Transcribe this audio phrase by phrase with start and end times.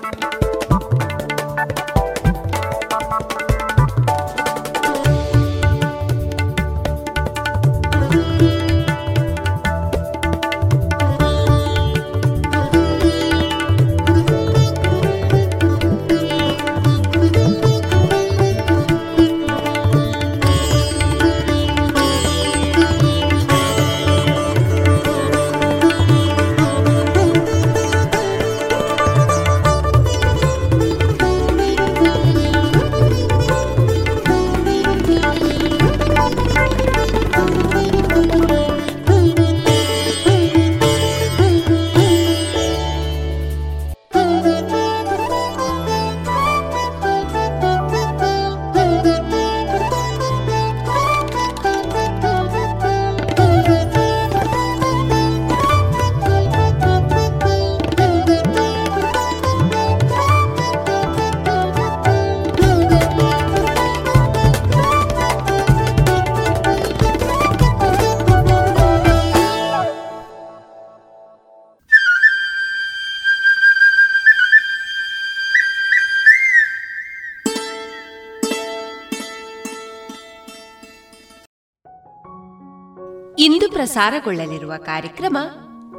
[83.82, 85.36] ಪ್ರಸಾರಗೊಳ್ಳಲಿರುವ ಕಾರ್ಯಕ್ರಮ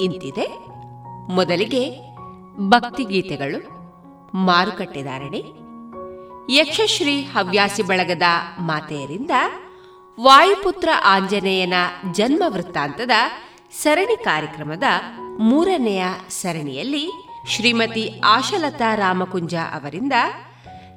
[0.02, 0.46] ಇಂತಿದೆ.
[1.30, 1.82] ಮೊದಲಿಗೆ
[2.70, 3.60] ಭಕ್ತಿಗೀತೆಗಳು
[4.46, 5.42] ಮಾರುಕಟ್ಟೆದಾರಣೆ
[6.56, 8.22] ಯಕ್ಷಶ್ರೀ ಹವ್ಯಾಸಿ ಬಳಗದ
[8.60, 9.32] ಮಾತೆಯರಿಂದ
[10.18, 11.74] ವಾಯುಪುತ್ರ ಆಂಜನೇಯನ
[12.12, 13.12] ಜನ್ಮ ವೃತ್ತಾಂತದ
[13.82, 14.84] ಸರಣಿ ಕಾರ್ಯಕ್ರಮದ
[15.40, 17.06] ಮೂರನೆಯ ಸರಣಿಯಲ್ಲಿ
[17.48, 20.14] ಶ್ರೀಮತಿ ಆಶಲತಾ ರಾಮಕುಂಜ ಅವರಿಂದ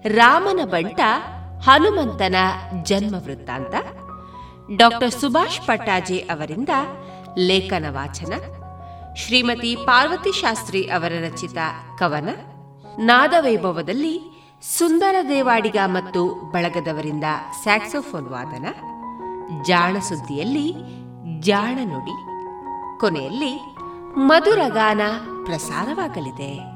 [0.04, 1.00] ರಾಮನ ಬಂಟ
[1.62, 2.36] ಹನುಮಂತನ
[2.82, 3.74] ಜನ್ಮ ವೃತ್ತಾಂತ
[4.74, 6.68] ಡಾಕ್ಟರ್ ಸುಭಾಷ್ ಪಟ್ಟಾಜಿ ಅವರಿಂದ
[7.38, 8.32] ಲೇಖನ ವಾಚನ,
[9.16, 11.58] ಶ್ರೀಮತಿ ಪಾರ್ವತಿ ಶಾಸ್ತ್ರಿ ಅವರ ರಚಿತ
[11.98, 12.28] ಕವನ,
[12.98, 14.14] ನಾದವೈಭವದಲ್ಲಿ
[14.78, 17.24] ಸುಂದರ ದೇವಾಡಿಗ ಮತ್ತು ಬಳಗದವರಿಂದ
[17.62, 18.66] ಸ್ಯಾಕ್ಸೋಫೋನ್ ವಾದನ,
[19.62, 20.68] ಜಾಣ ಸುದ್ದಿಯಲ್ಲಿ
[21.40, 22.16] ಜಾಣ ನುಡಿ,
[23.00, 23.52] ಕೊನೆಯಲ್ಲಿ
[24.16, 25.00] ಮಧುರಗಾನ
[25.44, 26.75] ಪ್ರಸಾರವಾಗಲಿದೆ.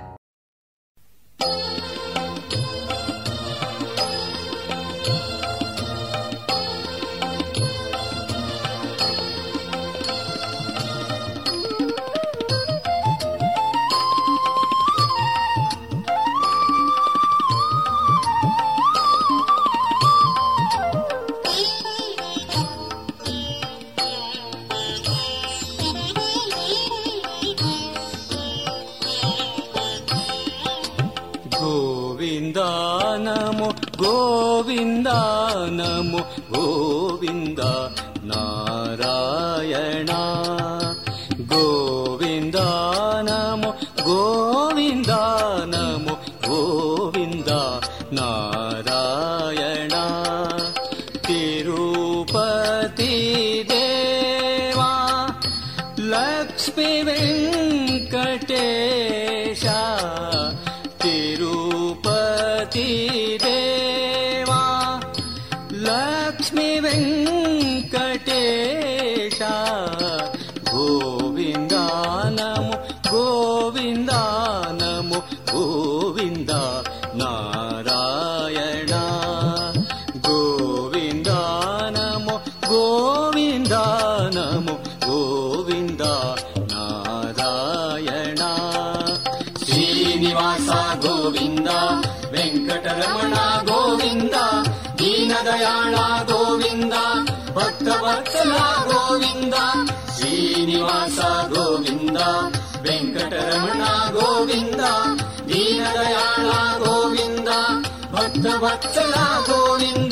[108.89, 110.09] 在那多年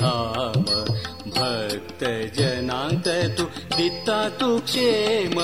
[0.00, 0.66] धाम
[1.36, 3.06] भक्तजनान्त
[3.38, 3.44] तु
[3.76, 5.36] दिता तु क्षेम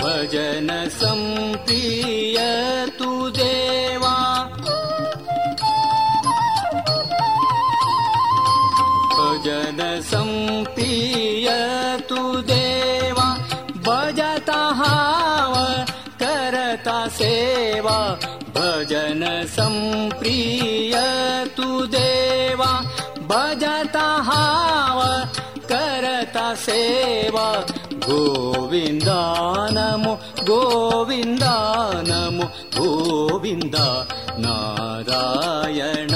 [0.00, 4.16] भजन सम्प्रियतु देवा।
[9.16, 13.28] भजन सम्प्रियतु देवा
[13.88, 15.54] भजता हाव
[16.22, 17.98] करता सेवा
[18.56, 19.22] भजन
[19.56, 20.75] सम्प्रिय
[23.30, 25.00] भजता हाव
[25.70, 27.48] करत सेवा
[28.06, 29.08] गोविन्द
[29.76, 30.14] नमो
[30.50, 31.44] गोविन्द
[32.10, 32.46] नमो
[32.78, 33.76] गोविन्द
[34.44, 36.15] नारायण।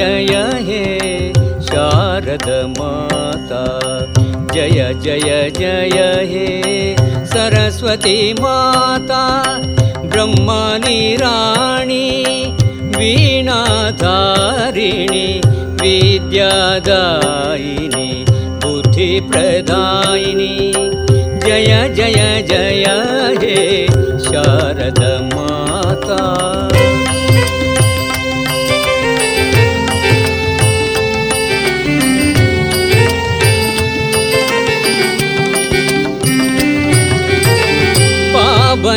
[0.00, 0.34] जय
[0.66, 0.84] हे
[1.62, 2.46] शारद
[2.78, 3.64] माता।
[4.54, 5.98] जय जय जय
[6.30, 6.46] हे
[7.26, 9.24] सरस्वती माता।
[10.04, 12.08] ब्रह्मानि राणी
[12.96, 13.60] वीणा
[13.90, 15.28] तारिणी
[15.82, 18.08] विद्यादायिनी
[18.64, 20.54] बुद्धिप्रदायिनी।
[21.46, 22.86] जय जय जय
[23.42, 23.58] हे
[24.18, 25.00] शारद
[25.34, 26.20] माता।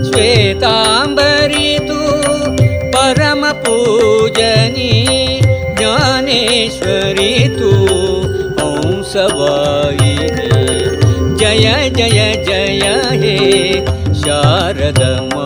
[0.09, 2.01] श्वेताम्बरितु
[2.97, 4.93] परमपूजनी
[5.81, 7.73] ज्ञानेश्वरितु
[8.61, 8.71] तु
[9.13, 10.17] सवायि
[11.43, 11.67] जय
[11.99, 12.85] जय जय
[13.23, 13.37] हे
[14.23, 15.46] शारदमा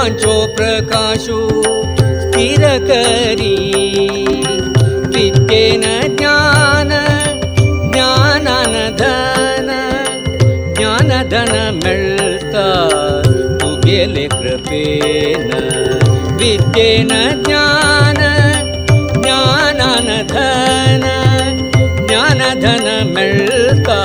[0.00, 1.38] पांचो प्रकाशो
[2.20, 3.56] स्थिरकरी
[5.14, 5.82] न ज्ञान
[6.18, 6.92] ज्ञान
[7.92, 9.68] ज्ञानानधन
[10.76, 11.52] ज्ञानधन
[11.84, 12.64] मिळता
[13.62, 15.50] तुगेले कृपेन
[16.40, 17.12] न।
[17.44, 18.20] ज्ञान
[19.22, 21.04] ज्ञान धन
[22.08, 24.00] ज्ञानधन मिळता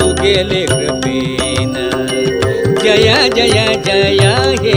[0.00, 1.67] तुगेले कृपेन
[2.88, 4.24] जय जय जय
[4.60, 4.76] हे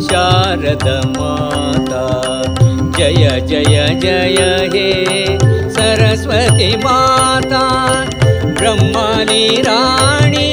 [0.00, 0.84] शारद
[1.16, 2.04] माता।
[2.98, 4.38] जय जय जय
[4.74, 4.88] हे
[5.70, 7.64] सरस्वती माता।
[8.44, 10.52] ब्रह्मानि राणी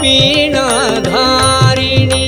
[0.00, 2.26] वीणाधारिणी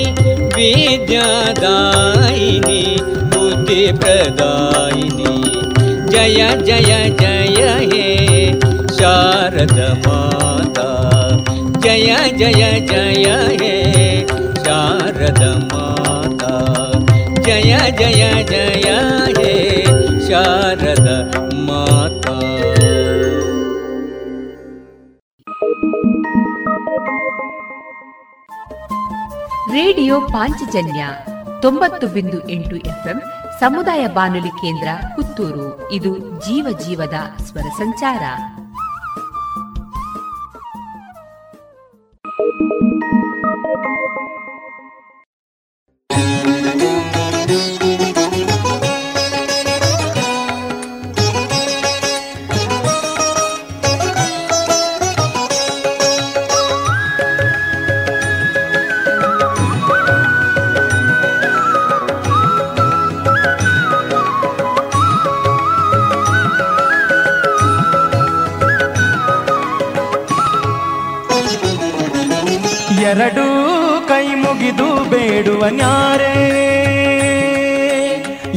[0.57, 5.35] विद्यादायिनी बुद्धिप्रदायिनी।
[6.09, 7.59] जय जय जय
[7.92, 8.07] हे
[8.94, 9.76] शारद
[10.07, 10.88] माता।
[11.87, 13.25] ಜಯ ಜಯ ಜಯ
[13.57, 14.27] ಹೇ
[14.64, 16.55] ಶಾರದ ಮಾತಾ
[17.35, 18.90] ಜಯ ಜಯ ಜಯ
[19.27, 19.85] ಹೇ
[20.29, 21.09] ಶಾರದ
[21.55, 22.40] ಮಾತಾ
[29.72, 31.07] ರೇಡಿಯೋ ಪಾಂಚಜನ್ಯ
[31.62, 33.22] ತೊಂಬತ್ತು ಬಿಂದು ಎಂಟು ಎಫ್ಎಂ
[33.61, 35.92] ಸಮುದಾಯ ಬಾನುಲಿ ಕೇಂದ್ರ ಪುತ್ತೂರು.
[35.92, 38.22] ಇದು ಜೀವ, ಜೀವದ ಸ್ವರ ಸಂಚಾರ.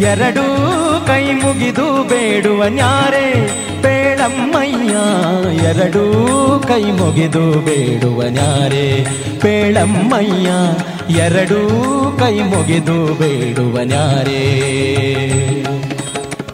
[0.10, 0.44] ಎರಡೂ
[1.08, 3.26] ಕೈ ಮುಗಿದು ಬೇಡುವ ನ್ಯಾರೆ,
[3.82, 4.94] ಪೇಳಮ್ಮಯ್ಯ,
[5.70, 6.04] ಎರಡೂ
[6.68, 8.86] ಕೈ ಮುಗಿದು ಬೇಡುವ ನ್ಯಾರೆ.
[9.40, 10.50] ಪೇಳಮ್ಮಯ್ಯ,
[11.18, 11.60] ಎರಡೂ
[12.20, 14.42] ಕೈ ಮುಗಿದು ಬೇಡುವ ನ್ಯಾರೆ.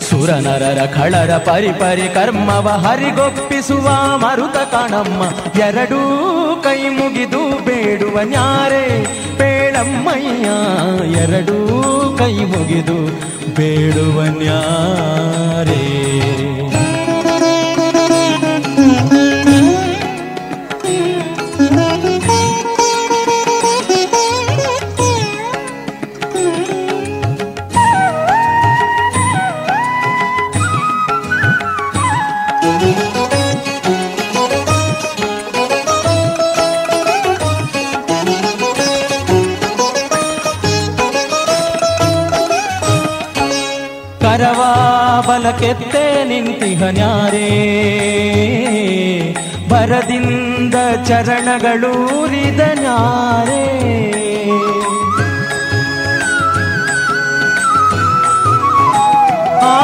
[0.07, 5.21] ಸುರನರರ ಖಳರ ಪರಿಪರಿ ಪರಿ ಕರ್ಮವ ಹರಿಗೊಪ್ಪಿಸುವ ಮರುತ ಕಣಮ್ಮ,
[5.59, 6.01] ಎರಡೂ
[6.63, 8.85] ಕೈ ಮುಗಿದು ಬೇಡುವ ನ್ಯಾರೆ.
[9.37, 10.47] ಪೇಳಮ್ಮಯ್ಯ,
[11.23, 11.57] ಎರಡೂ
[12.17, 12.99] ಕೈ ಮುಗಿದು
[13.57, 15.83] ಬೇಡುವ ನ್ಯಾರೇ
[46.85, 47.49] ನಿಂತಿಹ ನ್ಯಾರೇ
[49.69, 50.75] ಬರದಿಂದ
[51.07, 53.65] ಚರಣಗಳೂರಿದ ನ್ಯಾರೇ
[59.61, 59.77] ಆ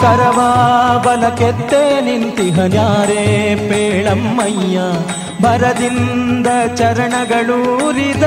[0.00, 0.50] ಕರವಾ
[1.04, 4.78] ಬಲಕೆತ್ತೆ ನಿಂತಿಹ ನ್ಯಾರೇ ಪೇಳಮ್ಮಯ್ಯ.
[5.42, 8.22] ಬರದಿಂದ ಚರಣಗಳೂರಿದ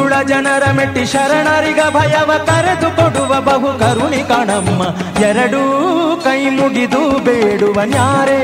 [0.00, 4.82] ದುರುಳ ಜನರ ಮೆಟ್ಟಿ ಶರಣರಿಗ ಭಯವ ಕರೆದು ಕೊಡುವ ಬಹು ಕರುಣಿ ಕಣಮ್ಮ.
[5.24, 5.60] ಎರಡೂ
[6.24, 8.38] ಕೈ ಮುಗಿದು ಬೇಡುವ ನ್ಯಾರೆ,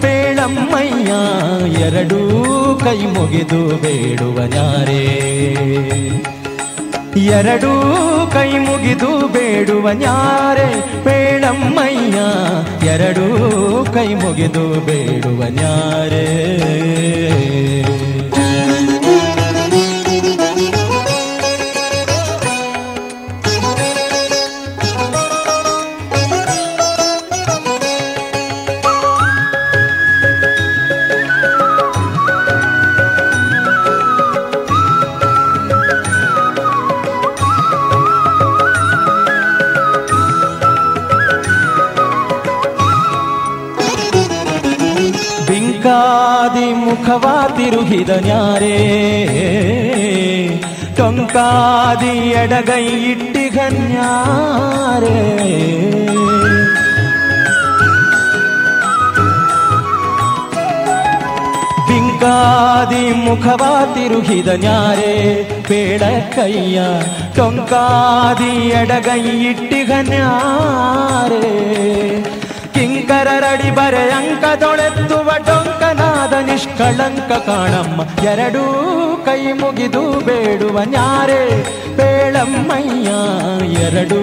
[0.00, 1.12] ಪೇಳಮ್ಮಯ್ಯ,
[1.80, 2.18] ಎರಡೂ
[2.84, 5.04] ಕೈ ಮುಗಿದು ಬೇಡುವ ನ್ಯಾರೆ.
[7.38, 7.72] ಎರಡೂ
[8.32, 10.68] ಕೈ ಮುಗಿದು ಬೇಡುವ ನ್ಯಾರೆ,
[11.04, 12.18] ಪೇಳಮ್ಮಯ್ಯ,
[12.86, 13.28] ಎರಡೂ
[13.94, 16.26] ಕೈ ಮುಗಿದು ಬೇಡುವ ನ್ಯಾರೇ.
[48.06, 48.76] ತಿರುಹಿದ ನ್ಯಾರೇ?
[50.96, 53.96] ಟೊಂಕಾದಿ ಎಡಗೈ ಇಟ್ಟಿಗನ್ಯಾರೇ?
[61.88, 64.48] ಬಿಂಕಾದಿ ಮುಖವ ತಿರುಹಿದ
[65.68, 66.02] ಬೇಡ
[66.34, 66.80] ಕೈಯ
[67.36, 70.26] ಟೊಂಕಾದಿ ಎಡಗೈ ಇಟ್ಟಿಗನ್ಯಾರೇ?
[72.74, 75.30] ಕಿಂಕರರಡಿ ಬರೆ ಅಂಕದೊಳೆತ್ತುವ
[76.26, 78.00] ಡೊಂಕನಾದ ನಿಷ್ಕಳಂಕ ಕಾಣಮ್ಮ.
[78.26, 78.62] ಎರಡೂ
[79.24, 81.42] ಕೈ ಮುಗಿದು ಬೇಡುವ ನ್ಯಾರೆ.
[81.96, 83.10] ಬೇಳಮ್ಮಯ್ಯ,
[83.82, 84.20] ಎರಡೂ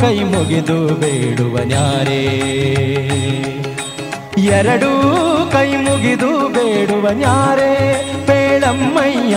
[0.00, 2.22] ಕೈ ಮುಗಿದು ಬೇಡುವ ನ್ಯಾರೇ.
[4.38, 4.90] ಎರಡೂ
[5.52, 7.72] ಕೈ ಮುಗಿದು ಬೇಡುವ ನ್ಯಾರೆ.
[8.26, 9.36] ಬೇಳಮ್ಮಯ್ಯ,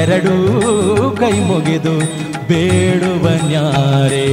[0.00, 0.36] ಎರಡೂ
[1.20, 1.96] ಕೈ ಮುಗಿದು
[2.48, 4.28] ಬೇಡುವ ನ್ಯಾರೇ.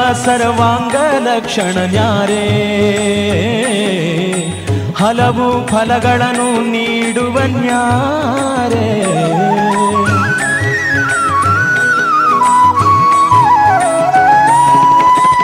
[0.00, 2.44] ಚೆಲುವ ಸರ್ವಾಂಗ ಲಕ್ಷಣ ನ್ಯಾರೇ.
[4.98, 9.02] ಹಲವು ಫಲಗಳನ್ನು ನೀಡುವ ನ್ಯಾರೇ.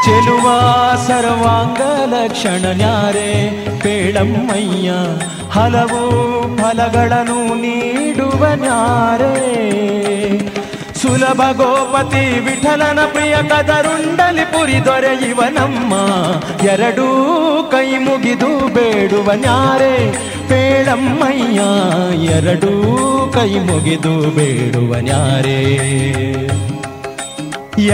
[0.04, 0.52] ಚೆಲುವ
[1.06, 1.80] ಸರ್ವಾಂಗ
[2.14, 3.50] ಲಕ್ಷಣ ನ್ಯಾರೇ.
[3.82, 4.90] ಪೇಳಮ್ಮಯ್ಯ,
[5.50, 6.12] ಹಲವು
[6.58, 9.52] ಫಲಗಳನ್ನು ನೀಡುವ ನ್ಯಾರೇ.
[11.06, 15.94] ಸುಲಭ ಗೋಪತಿ ವಿಠಲನ ಪ್ರಿಯ ಕದರುಂಡಲಿ ಪುರಿ ದೊರೆಯುವನಮ್ಮ
[16.66, 17.06] ಎರಡೂ
[17.70, 19.94] ಕೈ ಮುಗಿದು ಬೇಡುವ ನ್ಯಾರೆ
[20.48, 21.60] ಪೇಳಮ್ಮಯ್ಯ,
[22.38, 22.72] ಎರಡೂ
[23.34, 25.58] ಕೈ ಮುಗಿದು ಬೇಡುವ ನ್ಯಾರೇ.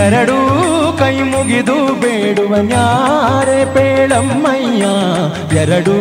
[0.05, 0.39] ಎರಡೂ
[0.99, 4.85] ಕೈ ಮುಗಿದು ಬೇಡುವ ನ್ಯಾರೆ ಪೇಳಮ್ಮಯ್ಯ,
[5.61, 5.97] ಎರಡೂ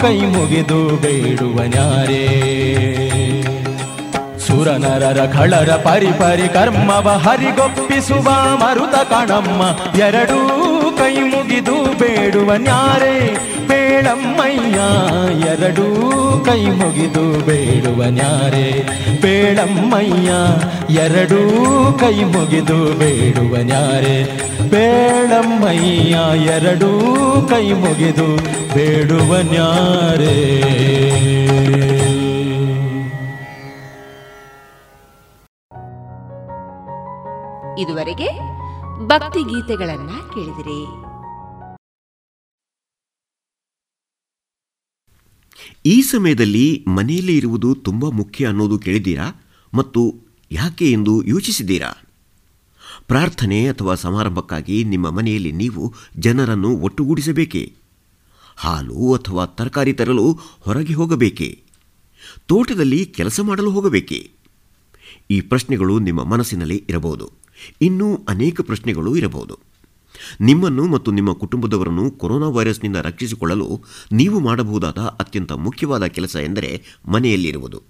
[0.00, 2.24] ಕೈ ಮುಗಿದು ಬೇಡುವ ನ್ಯಾರೇ.
[4.56, 8.28] ಸುರನರರ ಖಳರ ಪರಿ ಪರಿ ಕರ್ಮವ ಹರಿಗೊಪ್ಪಿಸುವ
[8.60, 9.62] ಮರುತ ಕಣಮ್ಮ.
[9.98, 10.38] ಎರಡೂ
[10.98, 13.16] ಕೈ ಮುಗಿದು ಬೇಡುವ ನ್ಯಾರೆ
[13.68, 14.78] ಬೇಳಮ್ಮಯ್ಯ
[15.50, 15.86] ಎರಡೂ
[16.46, 18.66] ಕೈ ಮುಗಿದು ಬೇಡುವ ನ್ಯಾರೆ
[19.20, 20.30] ಬೇಳಮ್ಮಯ್ಯ
[20.96, 21.40] ಎರಡೂ
[22.00, 24.16] ಕೈ ಮುಗಿದು ಬೇಡುವ ನ್ಯಾರೆ
[24.70, 26.16] ಬೇಳಮ್ಮಯ್ಯ
[26.56, 26.90] ಎರಡೂ
[27.50, 28.28] ಕೈ ಮುಗಿದು
[28.74, 30.36] ಬೇಡುವ ನ್ಯಾರೆ.
[37.78, 38.28] ಇದುವರೆಗೆ
[39.06, 41.06] ಭಕ್ತಿ ಗೀತೆಗಳನ್ನ ಕೇಳಿದಿರಿ.
[45.86, 49.42] ಈ ಸಮಯದಲ್ಲಿ ಮನೆಯಲ್ಲಿ ಇರುವುದು ತುಂಬ ಮುಖ್ಯ ಅನ್ನೋದು ಕೇಳಿದ್ದೀರಾ?
[49.74, 50.14] ಮತ್ತು
[50.50, 51.92] ಯಾಕೆ ಎಂದು ಯೋಚಿಸಿದ್ದೀರಾ?
[53.06, 57.72] ಪ್ರಾರ್ಥನೆ ಅಥವಾ ಸಮಾರಂಭಕ್ಕಾಗಿ ನಿಮ್ಮ ಮನೆಯಲ್ಲಿ ನೀವು ಜನರನ್ನು ಒಟ್ಟುಗೂಡಿಸಬೇಕೇ?
[58.56, 61.62] ಹಾಲು ಅಥವಾ ತರಕಾರಿ ತರಲು ಹೊರಗೆ ಹೋಗಬೇಕೇ?
[62.46, 64.30] ತೋಟದಲ್ಲಿ ಕೆಲಸ ಮಾಡಲು ಹೋಗಬೇಕೇ?
[65.30, 67.45] ಈ ಪ್ರಶ್ನೆಗಳು ನಿಮ್ಮ ಮನಸ್ಸಿನಲ್ಲಿ ಇರಬಹುದು.
[67.82, 69.58] ಇನ್ನೂ ಅನೇಕ ಪ್ರಶ್ನೆಗಳು ಇರಬಹುದು.
[70.40, 73.80] ನಿಮ್ಮನ್ನು ಮತ್ತು ನಿಮ್ಮ ಕುಟುಂಬದವರನ್ನು ಕೊರೋನಾ ವೈರಸ್ನಿಂದ ರಕ್ಷಿಸಿಕೊಳ್ಳಲು
[74.12, 77.82] ನೀವು ಮಾಡಬಹುದಾದ ಅತ್ಯಂತ ಮುಖ್ಯವಾದ ಕೆಲಸ ಎಂದರೆ ಮನೆಯಲ್ಲಿರುವುದು.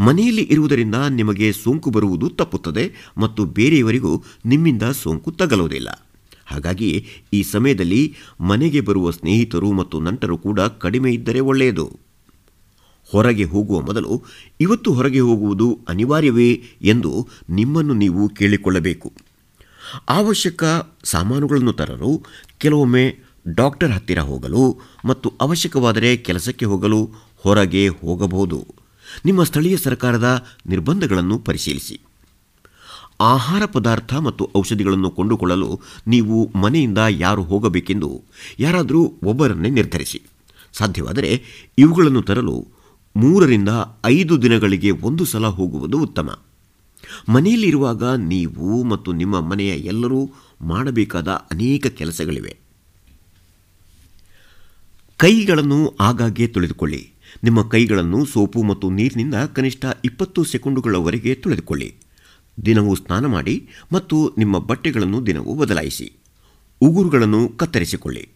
[0.00, 6.08] ಮನೆಯಲ್ಲಿ ಇರುವುದರಿಂದ ನಿಮಗೆ ಸೋಂಕು ಬರುವುದು ತಪ್ಪುತ್ತದೆ ಮತ್ತು ಬೇರೆಯವರಿಗೂ ನಿಮ್ಮಿಂದ ಸೋಂಕು ತಗಲುವುದಿಲ್ಲ.
[6.46, 12.07] ಹಾಗಾಗಿ ಈ ಸಮಯದಲ್ಲಿ ಮನೆಗೆ ಬರುವ ಸ್ನೇಹಿತರು ಮತ್ತು ನಂಟರು ಕೂಡ ಕಡಿಮೆ ಇದ್ದರೆ ಒಳ್ಳೆಯದು.
[13.12, 14.22] ಹೊರಗೆ ಹೋಗುವ ಮೊದಲು
[14.60, 19.12] ಇವತ್ತು ಹೊರಗೆ ಹೋಗುವುದು ಅನಿವಾರ್ಯವೇ ಎಂದು ನಿಮ್ಮನ್ನು ನೀವು ಕೇಳಿಕೊಳ್ಳಬೇಕು.
[20.08, 20.64] ಅವಶ್ಯಕ
[21.04, 22.22] ಸಾಮಾನುಗಳನ್ನು ತರಲು
[22.58, 23.18] ಕೆಲವೊಮ್ಮೆ
[23.48, 28.66] ಡಾಕ್ಟರ್ ಹತ್ತಿರ ಹೋಗಲು ಮತ್ತು ಅವಶ್ಯಕವಾದರೆ ಕೆಲಸಕ್ಕೆ ಹೋಗಲು ಹೊರಗೆ ಹೋಗಬಹುದು.
[29.24, 32.00] ನಿಮ್ಮ ಸ್ಥಳೀಯ ಸರ್ಕಾರದ ನಿರ್ಬಂಧಗಳನ್ನು ಪರಿಶೀಲಿಸಿ.
[33.20, 38.22] ಆಹಾರ ಪದಾರ್ಥ ಮತ್ತು ಔಷಧಿಗಳನ್ನು ಕೊಂಡುಕೊಳ್ಳಲು ನೀವು ಮನೆಯಿಂದ ಯಾರು ಹೋಗಬೇಕೆಂದು
[38.58, 40.22] ಯಾರಾದರೂ ಒಬ್ಬರನ್ನೇ ನಿರ್ಧರಿಸಿ.
[40.72, 41.42] ಸಾಧ್ಯವಾದರೆ
[41.78, 42.77] ಇವುಗಳನ್ನು ತರಲು
[43.16, 43.68] ಮೂರರಿಂದ
[44.04, 46.38] ಐದು ದಿನಗಳಿಗೆ ಒಂದು ಸಲ ಹೋಗುವುದು ಉತ್ತಮ.
[47.28, 52.56] ಮನೆಯಲ್ಲಿರುವಾಗ ನೀವು ಮತ್ತು ನಿಮ್ಮ ಮನೆಯ ಎಲ್ಲರೂ ಮಾಡಬೇಕಾದ ಅನೇಕ ಕೆಲಸಗಳಿವೆ.
[55.16, 57.10] ಕೈಗಳನ್ನು ಆಗಾಗ್ಗೆ ತೊಳೆದುಕೊಳ್ಳಿ.
[57.44, 61.94] ನಿಮ್ಮ ಕೈಗಳನ್ನು ಸೋಪು ಮತ್ತು ನೀರಿನಿಂದ ಕನಿಷ್ಠ ಇಪ್ಪತ್ತು ಸೆಕೆಂಡುಗಳವರೆಗೆ ತೊಳೆದುಕೊಳ್ಳಿ.
[62.66, 66.12] ದಿನವೂ ಸ್ನಾನ ಮಾಡಿ ಮತ್ತು ನಿಮ್ಮ ಬಟ್ಟೆಗಳನ್ನು ದಿನವೂ ಬದಲಾಯಿಸಿ.
[66.80, 68.28] ಉಗುರುಗಳನ್ನು ಕತ್ತರಿಸಿಕೊಳ್ಳಿ.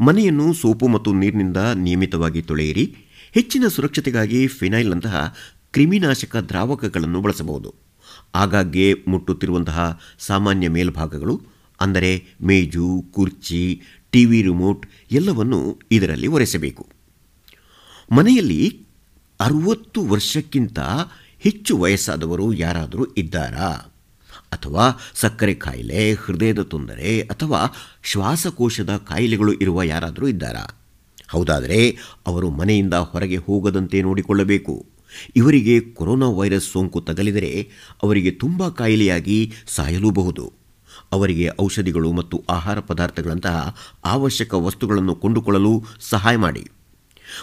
[0.00, 2.96] ಮನೆಯನ್ನು ಸೋಪು ಮತ್ತು ನೀರಿನಿಂದ ನಿಯಮಿತವಾಗಿ ತೊಳೆಯಿರಿ.
[3.36, 5.34] ಹೆಚ್ಚಿನ ಸುರಕ್ಷತೆಗಾಗಿ ಫಿನೈಲ್ನಂತಹ
[5.72, 7.74] ಕ್ರಿಮಿನಾಶಕ ದ್ರಾವಕಗಳನ್ನು ಬಳಸಬಹುದು.
[8.34, 11.42] ಆಗಾಗ್ಗೆ ಮುಟ್ಟುತ್ತಿರುವಂತಹ ಸಾಮಾನ್ಯ ಮೇಲ್ಭಾಗಗಳು,
[11.80, 16.86] ಅಂದರೆ ಮೇಜು, ಕುರ್ಚಿ, ಟಿವಿ ರಿಮೋಟ್ ಎಲ್ಲವನ್ನು ಇದರಲ್ಲಿ ಒರೆಸಬೇಕು.
[18.12, 18.86] ಮನೆಯಲ್ಲಿ
[19.40, 20.78] ಅರುವತ್ತು ವರ್ಷಕ್ಕಿಂತ
[21.38, 23.92] ಹೆಚ್ಚು ವಯಸ್ಸಾದವರು ಯಾರಾದರೂ ಇದ್ದಾರಾ?
[24.52, 30.75] ಅಥವಾ ಸಕ್ಕರೆ ಕಾಯಿಲೆ ಹೃದಯದ ತೊಂದರೆ, ಅಥವಾ ಶ್ವಾಸಕೋಶದ ಕಾಯಿಲೆಗಳು ಇರುವ ಯಾರಾದರೂ ಇದ್ದಾರಾ?
[31.28, 34.86] ಹೌದಾದರೆ ಅವರು ಮನೆಯಿಂದ ಹೊರಗೆ ಹೋಗದಂತೆ ನೋಡಿಕೊಳ್ಳಬೇಕು.
[35.36, 37.68] ಇವರಿಗೆ ಕೊರೋನಾ ವೈರಸ್ ಸೋಂಕು ತಗಲಿದರೆ
[38.02, 40.52] ಅವರಿಗೆ ತುಂಬ ಕಾಯಿಲೆಯಾಗಿ ಸಾಯಲೂಬಹುದು.
[41.12, 46.70] ಅವರಿಗೆ ಔಷಧಿಗಳು ಮತ್ತು ಆಹಾರ ಪದಾರ್ಥಗಳಂತಹ ಅವಶ್ಯಕ ವಸ್ತುಗಳನ್ನು ಕೊಂಡುಕೊಳ್ಳಲು ಸಹಾಯ ಮಾಡಿ.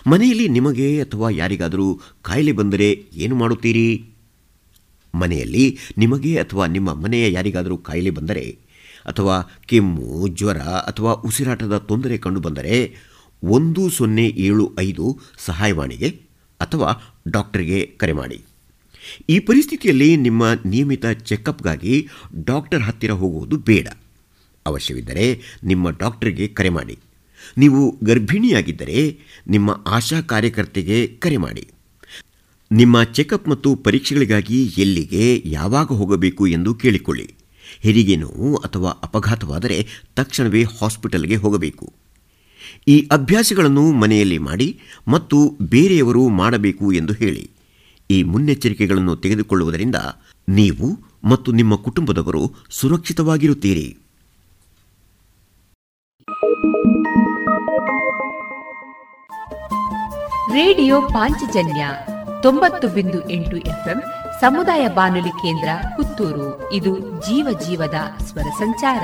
[0.08, 4.06] ಮನೆಯಲ್ಲಿ ನಿಮಗೆ ಅಥವಾ ಯಾರಿಗಾದರೂ ಕಾಯಿಲೆ ಬಂದರೆ ಏನು ಮಾಡುತ್ತೀರಿ?
[5.16, 8.58] ಮನೆಯಲ್ಲಿ ನಿಮಗೆ ಅಥವಾ ನಿಮ್ಮ ಮನೆಯ ಯಾರಿಗಾದರೂ ಕಾಯಿಲೆ ಬಂದರೆ
[9.06, 12.96] ಅಥವಾ ಕೆಮ್ಮು, ಜ್ವರ ಅಥವಾ ಉಸಿರಾಟದ ತೊಂದರೆ ಕಂಡುಬಂದರೆ
[13.44, 16.22] ಒಂದು ಸೊನ್ನೆ ಏಳು ಐದು ಸಹಾಯವಾಣಿಗೆ
[16.62, 18.42] ಅಥವಾ ಡಾಕ್ಟರ್ಗೆ ಕರೆ ಮಾಡಿ.
[19.30, 22.08] ಈ ಪರಿಸ್ಥಿತಿಯಲ್ಲಿ ನಿಮ್ಮ ನಿಯಮಿತ ಚೆಕಪ್ಗಾಗಿ
[22.46, 23.88] ಡಾಕ್ಟರ್ ಹತ್ತಿರ ಹೋಗುವುದು ಬೇಡ.
[24.66, 27.00] ಅವಶ್ಯವಿದ್ದರೆ ನಿಮ್ಮ ಡಾಕ್ಟರ್ಗೆ ಕರೆ ಮಾಡಿ.
[27.58, 31.68] ನೀವು ಗರ್ಭಿಣಿಯಾಗಿದ್ದರೆ ನಿಮ್ಮ ಆಶಾ ಕಾರ್ಯಕರ್ತೆಗೆ ಕರೆ ಮಾಡಿ.
[32.72, 37.34] ನಿಮ್ಮ ಚೆಕಪ್ ಮತ್ತು ಪರೀಕ್ಷೆಗಳಿಗಾಗಿ ಎಲ್ಲಿಗೆ, ಯಾವಾಗ ಹೋಗಬೇಕು ಎಂದು ಕೇಳಿಕೊಳ್ಳಿ.
[37.80, 42.03] ಹೆರಿಗೆ ನೋವು ಅಥವಾ ಅಪಘಾತವಾದರೆ ತಕ್ಷಣವೇ ಹಾಸ್ಪಿಟಲ್ಗೆ ಹೋಗಬೇಕು.
[42.88, 47.52] ಈ ಅಭ್ಯಾಸಗಳನ್ನು ಮನೆಯಲ್ಲಿ ಮಾಡಿ ಮತ್ತು ಬೇರೆಯವರು ಮಾಡಬೇಕು ಎಂದು ಹೇಳಿ.
[48.12, 49.96] ಈ ಮುನ್ನೆಚ್ಚರಿಕೆಗಳನ್ನು ತೆಗೆದುಕೊಳ್ಳುವುದರಿಂದ
[50.50, 53.98] ನೀವು ಮತ್ತು ನಿಮ್ಮ ಕುಟುಂಬದವರು ಸುರಕ್ಷಿತವಾಗಿರುತ್ತೀರಿ.
[60.54, 61.88] ರೇಡಿಯೋ ಪಾಂಚಜನ್ಯ
[62.44, 64.02] ತೊಂಬತ್ತು ಬಿಂದು ಎಂಟು ಎಫ್ಎಂ
[64.42, 66.74] ಸಮುದಾಯ ಬಾನುಲಿ ಕೇಂದ್ರ ಪುತ್ತೂರು.
[66.74, 69.04] ಇದು ಜೀವ ಜೀವದ ಸ್ವರ ಸಂಚಾರ.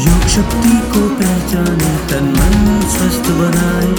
[0.00, 2.56] योग शक्ति को पहचाने तन मन
[2.88, 3.92] स्वस्थ बनाए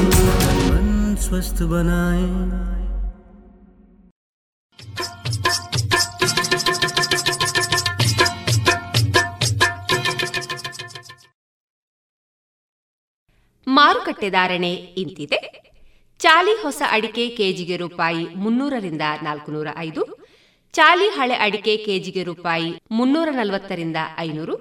[0.70, 0.88] मन
[1.22, 2.28] स्वस्थ बनाए
[13.68, 15.40] ಮಾರುಕಟ್ಟೆ ಧಾರಣೆ ಇಂತಿದೆ
[16.20, 20.04] ಚಾಲಿ ಹೊಸ ಅಡಿಕೆ ಕೆಜಿಗೆ ರೂಪಾಯಿ ಮುನ್ನೂರರಿಂದ ನಾಲ್ಕುನೂರ ಐದು
[20.74, 24.56] ಚಾಲಿ ಹಳೆ ಅಡಿಕೆ ಕೆಜಿಗೆ ರೂಪಾಯಿ ಮುನ್ನೂರ ನಲವತ್ತರಿಂದ ಐನೂರು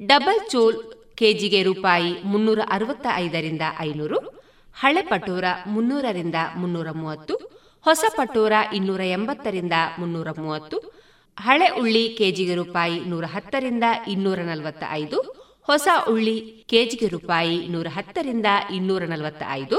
[0.00, 0.76] ಡಬಲ್ ಚೋಲ್
[1.16, 4.18] ಕೆಜಿಗೆ ರೂಪಾಯಿ ಮುನ್ನೂರ ಅರವತ್ತ ಐದರಿಂದ ಐನೂರು,
[4.76, 7.34] ಹಳೆ ಪಟೋರ ಮುನ್ನೂರರಿಂದ ಮುನ್ನೂರ ಮೂವತ್ತು,
[7.84, 10.78] ಹೊಸ ಪಟೋರ ಇನ್ನೂರ ಎಂಬತ್ತರಿಂದ ಮುನ್ನೂರ ಮೂವತ್ತು,
[11.36, 15.18] ಹಳೆ ಉಳ್ಳಿ ಕೆಜಿಗೆ ರೂಪಾಯಿ ನೂರ ಹತ್ತರಿಂದ ಇನ್ನೂರ ನಲವತ್ತ ಐದು
[15.68, 19.78] ಹೊಸ ಉಳ್ಳಿ ಕೆಜಿಗೆ ರೂಪಾಯಿ ನೂರ ಹತ್ತರಿಂದ ಇನ್ನೂರ ನಲವತ್ತ ಐದು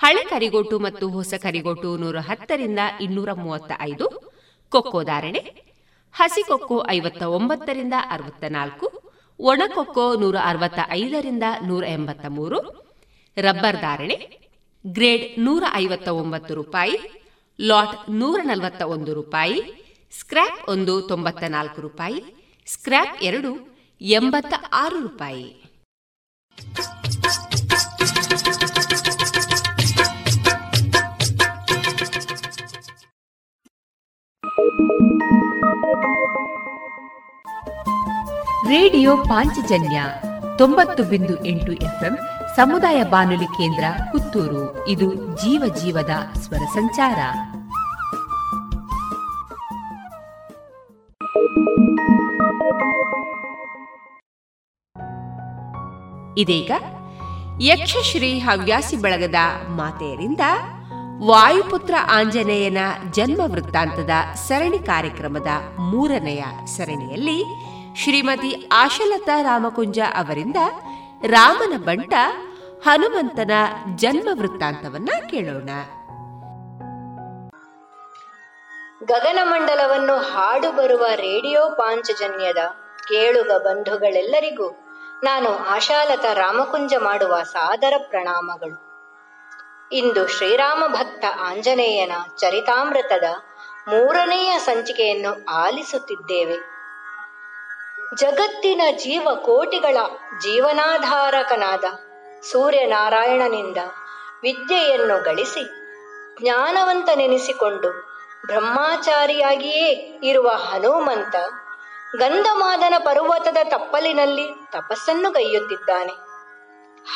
[0.00, 4.06] ಹಳೆ ಕರಿಗೋಟು ಮತ್ತು ಹೊಸ ಕರಿಗೋಟು ನೂರ ಹತ್ತರಿಂದ ಇನ್ನೂರ ಮೂವತ್ತ ಐದು
[4.72, 5.42] ಕೊಕ್ಕೋ ಧಾರಣೆ,
[6.14, 8.86] ಹಸಿ ಕೊಕ್ಕೋ ಐವತ್ತ ಒಂಬತ್ತರಿಂದ ಅರವತ್ತ ನಾಲ್ಕು
[9.42, 12.58] ಒಣಕೊಕ್ಕೋ ನೂರ ಅರವತ್ತ ಐದರಿಂದ ನೂರ ಎಂಬತ್ತ ಮೂರು
[13.36, 14.38] ರಬ್ಬರ್ ಧಾರಣೆ,
[14.86, 16.98] ಗ್ರೇಡ್ ನೂರ ಐವತ್ತ ಒಂಬತ್ತು ರೂಪಾಯಿ,
[17.60, 19.62] ಲಾಟ್ ನೂರ ನಲವತ್ತ ಒಂದು ರೂಪಾಯಿ,
[20.18, 22.24] ಸ್ಕ್ರ್ಯಾಪ್ ಒಂದು ತೊಂಬತ್ತ ನಾಲ್ಕು ರೂಪಾಯಿ,
[22.66, 25.62] ಸ್ಕ್ರ್ಯಾಪ್ ಎರಡು ಎಂಬತ್ತ ಆರು ರೂಪಾಯಿ.
[38.68, 40.02] ರೇಡಿಯೋ ಪಾಂಚಜನ್ಯ
[40.58, 42.18] ತೊಂಬತ್ತು ಬಿಂದು ಎಂಟು ಎಫ್ಎಂ
[42.56, 44.88] ಸಮುದಾಯ ಬಾನುಲಿ ಕೇಂದ್ರ ಪುತ್ತೂರು.
[44.88, 47.18] ಇದು ಜೀವ ಜೀವದ ಸ್ವರ ಸಂಚಾರ.
[56.38, 56.70] ಇದೀಗ
[57.60, 59.34] ಯಕ್ಷಶ್ರೀ ಹವ್ಯಾಸಿ ಬಳಗದ
[59.68, 60.40] ಮಾತೆಯರಿಂದ
[61.26, 62.78] ವಾಯುಪುತ್ರ ಆಂಜನೇಯನ
[63.10, 67.44] ಜನ್ಮ ವೃತ್ತಾಂತದ ಸರಣಿ ಕಾರ್ಯಕ್ರಮದ ಮೂರನೆಯ ಸರಣಿಯಲ್ಲಿ
[67.96, 70.56] ಶ್ರೀಮತಿ ಆಶಲತಾ ರಾಮಕುಂಜ ಅವರಿಂದ
[71.26, 72.14] ರಾಮನ ಬಂಟ
[72.84, 73.50] ಹನುಮಂತನ
[73.96, 75.70] ಜನ್ಮ ವೃತ್ತಾಂತವನ್ನ ಕೇಳೋಣ.
[79.04, 82.56] ಗಗನಮಂಡಲವನ್ನು ಹಾಡು ಬರುವ ರೇಡಿಯೋ ಪಾಂಚಜನ್ಯದ
[83.08, 84.70] ಕೇಳುಗ ಬಂಧುಗಳೆಲ್ಲರಿಗೂ
[85.24, 88.92] ನಾನು ಆಶಾಲತ ರಾಮಕುಂಜ ಮಾಡುವ ಸಾದರ ಪ್ರಣಾಮಗಳು.
[89.92, 93.24] ಇಂದು ಶ್ರೀರಾಮ ಭಕ್ತ ಆಂಜನೇಯನ ಚರಿತಾಮೃತದ
[93.88, 96.71] ಮೂರನೆಯ ಸಂಚಿಕೆಯನ್ನು ಆಲಿಸುತ್ತಿದ್ದೇವೆ.
[98.14, 99.96] ಜಗತ್ತಿನ ಜೀವ ಕೋಟಿಗಳ
[100.42, 101.84] ಜೀವನಾಧಾರಕನಾದ
[102.42, 103.76] ಸೂರ್ಯನಾರಾಯಣನಿಂದ
[104.42, 105.64] ವಿದ್ಯೆಯನ್ನು ಗಳಿಸಿ
[106.40, 107.88] ಜ್ಞಾನವಂತನೆನಿಸಿಕೊಂಡು
[108.46, 111.36] ಬ್ರಹ್ಮಾಚಾರಿಯಾಗಿಯೇ ಇರುವ ಹನುಮಂತ
[112.16, 116.14] ಗಂಧಮಾದನ ಪರ್ವತದ ತಪ್ಪಲಿನಲ್ಲಿ ತಪಸ್ಸನ್ನು ಗೈಯುತ್ತಿದ್ದಾನೆ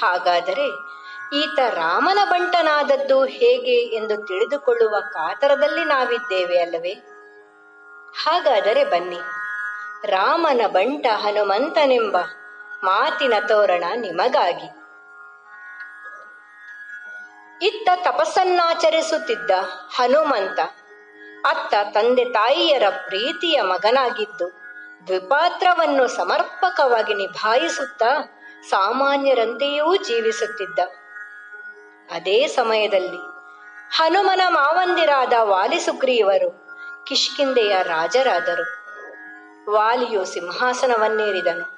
[0.01, 0.67] ಹಾಗಾದರೆ
[1.37, 6.95] ಈತ ರಾಮನ ಬಂಟನಾದದ್ದು ಹೇಗೆ ಎಂದು ತಿಳಿದುಕೊಳ್ಳುವ ಕಾತರದಲ್ಲಿ ನಾವಿದ್ದೇವೆ ಅಲ್ಲವೇ?
[8.25, 9.21] ಹಾಗಾದರೆ ಬನ್ನಿ.
[10.05, 12.17] ರಾಮನ ಬಂಟ ಹನುಮಂತನೆಂಬ
[12.85, 14.67] ಮಾತಿನ ತೋರಣ ನಿಮಗಾಗಿ.
[17.67, 19.51] ಇತ್ತ ತಪಸ್ಸನ್ನಾಚರಿಸುತ್ತಿದ್ದ
[19.95, 20.59] ಹನುಮಂತ,
[21.47, 24.51] ಅತ್ತ ತಂದೆ ತಾಯಿಯರ ಪ್ರೀತಿಯ ಮಗನಾಗಿದ್ದು,
[25.07, 30.79] ದ್ವಿಪಾತ್ರವನ್ನು ಸಮರ್ಪಕವಾಗಿ ನಿಭಾಯಿಸುತ್ತಾ ಸಾಮಾನ್ಯರಂತೆಯೂ ಜೀವಿಸುತ್ತಿದ್ದ.
[32.13, 33.37] ಅದೇ ಸಮಯದಲ್ಲಿ
[33.97, 36.67] ಹನುಮನ ಮಾವಂದಿರಾದ ವಾಲಿಸುಗ್ರೀವರು
[37.07, 38.86] ಕಿಷ್ಕಿಂದೆಯ ರಾಜರಾದರು.
[39.71, 41.77] ವಾಲಿಯು ಸಿಂಹಾಸನವನ್ನೇರಿದನು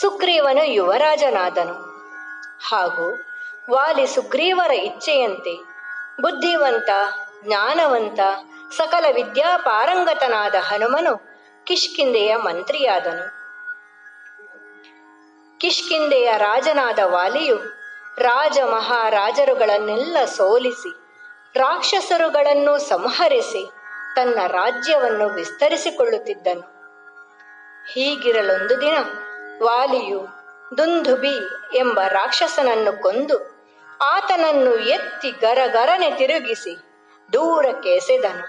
[0.00, 1.96] ಸುಗ್ರೀವನು ಯುವರಾಜನಾದನು.
[2.68, 3.12] ಹಾಗೂ
[3.70, 5.76] ವಾಲಿ ಸುಗ್ರೀವರ ಇಚ್ಛೆಯಂತೆ
[6.22, 6.88] ಬುದ್ಧಿವಂತ,
[7.44, 8.20] ಜ್ಞಾನವಂತ,
[8.76, 11.16] ಸಕಲ ವಿದ್ಯಾಪಾರಂಗತನಾದ ಹನುಮನು
[11.64, 13.36] ಕಿಷ್ಕಿಂದೆಯ ಮಂತ್ರಿಯಾದನು.
[15.58, 17.56] ಕಿಷ್ಕಿಂದೆಯ ರಾಜನಾದ ವಾಲಿಯು
[18.18, 20.90] ರಾಜ ಮಹಾರಾಜರುಗಳನ್ನೆಲ್ಲ ಸೋಲಿಸಿ,
[21.58, 23.70] ರಾಕ್ಷಸರುಗಳನ್ನು ಸಂಹರಿಸಿ
[24.16, 26.75] ತನ್ನ ರಾಜ್ಯವನ್ನು ವಿಸ್ತರಿಸಿಕೊಳ್ಳುತ್ತಿದ್ದನು.
[27.88, 28.96] ಹೀಗಿರಲೊಂದು ದಿನ
[29.62, 30.26] ವಾಲಿಯು
[30.78, 31.36] ದುಂದುಬಿ
[31.76, 33.56] ಎಂಬ ರಾಕ್ಷಸನನ್ನು ಕೊಂದು
[34.02, 36.76] ಆತನನ್ನು ಎತ್ತಿ ಗರಗರನೆ ತಿರುಗಿಸಿ
[37.32, 38.46] ದೂರಕ್ಕೆ ಎಸೆದನು.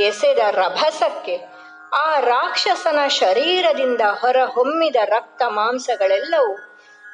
[0.00, 1.36] ಎಸೆದ ರಭಸಕ್ಕೆ
[1.92, 6.54] ಆ ರಾಕ್ಷಸನ ಶರೀರದಿಂದ ಹೊರಹೊಮ್ಮಿದ ರಕ್ತ ಮಾಂಸಗಳೆಲ್ಲವೂ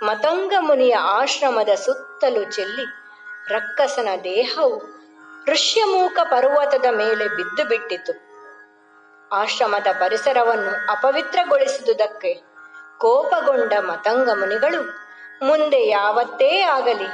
[0.05, 2.87] ಮತಂಗ ಮುನಿಯ ಆಶ್ರಮದ ಸುತ್ತಲೂ ಚೆಲ್ಲಿ
[3.49, 4.79] ರಕ್ಕಸನ ದೇಹವು
[5.47, 8.26] ಋಷ್ಯಮೂಕ ಪರ್ವತದ ಮೇಲೆ ಬಿದ್ದು ಬಿಟ್ಟಿತು
[9.33, 12.35] ಆಶ್ರಮದ ಪರಿಸರವನ್ನು ಅಪವಿತ್ರಗೊಳಿಸಿದುದಕ್ಕೆ
[12.99, 15.07] ಕೋಪಗೊಂಡ ಮತಂಗ ಮುನಿಗಳು
[15.47, 17.07] ಮುಂದೆ ಯಾವತ್ತೇ ಆಗಲಿ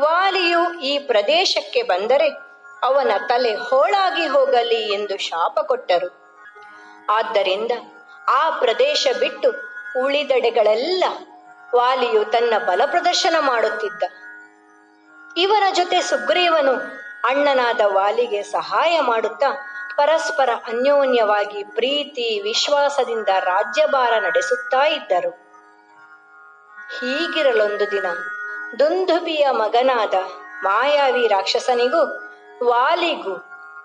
[0.00, 2.28] ವಾಲಿಯು ಈ ಪ್ರದೇಶಕ್ಕೆ ಬಂದರೆ
[2.82, 6.08] ಅವನ ತಲೆ ಹೋಳಾಗಿ ಹೋಗಲಿ ಎಂದು ಶಾಪ ಕೊಟ್ಟರು.
[7.10, 7.72] ಆದ್ದರಿಂದ
[8.28, 9.54] ಆ ಪ್ರದೇಶ ಬಿಟ್ಟು
[10.04, 11.04] ಉಳಿದೆಡೆಗಳೆಲ್ಲ
[11.74, 14.02] ವಾಲಿಯು ತನ್ನ ಬಲ ಪ್ರದರ್ಶನ ಮಾಡುತ್ತಿದ್ದ.
[15.36, 16.72] ಇವರ ಜೊತೆ ಸುಗ್ರೀವನು
[17.28, 19.46] ಅಣ್ಣನಾದ ವಾಲಿಗೆ ಸಹಾಯ ಮಾಡುತ್ತಾ
[19.98, 25.30] ಪರಸ್ಪರ ಅನ್ಯೋನ್ಯವಾಗಿ ಪ್ರೀತಿ, ವಿಶ್ವಾಸದಿಂದ ರಾಜ್ಯಭಾರ ನಡೆಸುತ್ತಾ ಇದ್ದರು.
[27.00, 28.06] ಹೀಗಿರಲೊಂದು ದಿನ
[28.78, 30.14] ದುಂದುಬಿಯ ಮಗನಾದ
[30.62, 32.04] ಮಾಯಾವಿ ರಾಕ್ಷಸನಿಗೂ,
[32.66, 33.34] ವಾಲಿಗೂ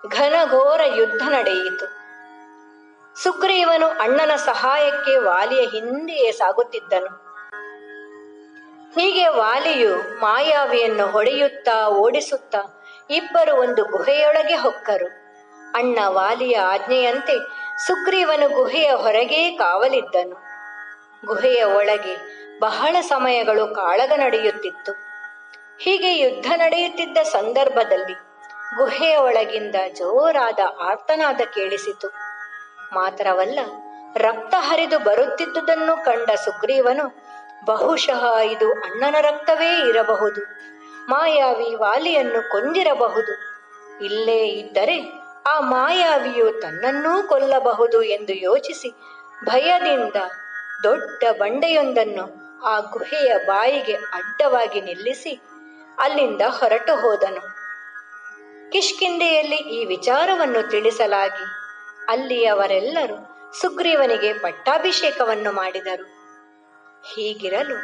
[0.08, 1.86] ಘನಘೋರ ಯುದ್ಧ ನಡೆಯಿತು.
[3.22, 7.10] ಸುಗ್ರೀವನು ಅಣ್ಣನ ಸಹಾಯಕ್ಕೆ ವಾಲಿಯ ಹಿಂದೆಯೇ ಸಾಗುತ್ತಿದ್ದನು.
[8.94, 15.23] ಹೀಗೆ ವಾಲಿಯು ಮಾಯಾವಿಯನ್ನು ಹೊಡೆಯುತ್ತಾ ಓಡಿಸುತ್ತಾ ಇಬ್ಬರು ಒಂದು ಗುಹೆಯೊಳಗೆ ಹೊಕ್ಕರು.
[15.74, 17.36] ಅಣ್ಣ ವಾಲಿಯ ಆಜ್ಞೆಯಂತೆ
[17.86, 20.36] ಸುಗ್ರೀವನು ಗುಹೆಯ ಹೊರಗೇ ಕಾವಲಿದ್ದನು.
[21.26, 22.14] ಗುಹೆಯ ಒಳಗೆ
[22.60, 24.92] ಬಹಳ ಸಮಯಗಳು ಕಾಳಗ ನಡೆಯುತ್ತಿತ್ತು.
[25.80, 28.16] ಹೀಗೆ ಯುದ್ಧ ನಡೆಯುತ್ತಿದ್ದ ಸಂದರ್ಭದಲ್ಲಿ
[28.76, 32.08] ಗುಹೆಯ ಒಳಗಿಂದ ಜೋರಾದ ಆರ್ತನಾದ ಕೇಳಿಸಿತು.
[32.94, 33.58] ಮಾತ್ರವಲ್ಲ,
[34.16, 37.06] ರಕ್ತ ಹರಿದು ಬರುತ್ತಿದ್ದುದನ್ನು ಕಂಡ ಸುಗ್ರೀವನು
[37.64, 40.40] ಬಹುಶಃ ಇದು ಅಣ್ಣನ ರಕ್ತವೇ ಇರಬಹುದು,
[41.08, 43.34] ಮಾಯಾವಿ ವಾಲಿಯನ್ನು ಕೊಂದಿರಬಹುದು.
[44.04, 48.90] ಇಲ್ಲೇ ಇದ್ದರೆ ಆ ಮಾಯಾವಿಯು ತನ್ನನ್ನೂ ಕೊಲ್ಲಬಹುದು ಎಂದು ಯೋಚಿಸಿ
[49.44, 50.16] ಭಯದಿಂದ
[50.82, 55.40] ದೊಡ್ಡ ಬಂಡೆಯೊಂದನ್ನು ಆ ಗುಹೆಯ ಬಾಯಿಗೆ ಅಡ್ಡವಾಗಿ ನಿಲ್ಲಿಸಿ
[55.98, 57.42] ಅಲ್ಲಿಂದ ಹೊರಟು ಹೋದನು.
[58.70, 61.44] ಕಿಷ್ಕಿಂದೆಯಲ್ಲಿ ಈ ವಿಚಾರವನ್ನು ತಿಳಿಸಲಾಗಿ
[62.08, 63.16] ಅಲ್ಲಿಯವರೆಲ್ಲರೂ
[63.60, 66.06] ಸುಗ್ರೀವನಿಗೆ ಪಟ್ಟಾಭಿಷೇಕವನ್ನು ಮಾಡಿದರು.
[67.14, 67.76] ಹೀಗಿರಲು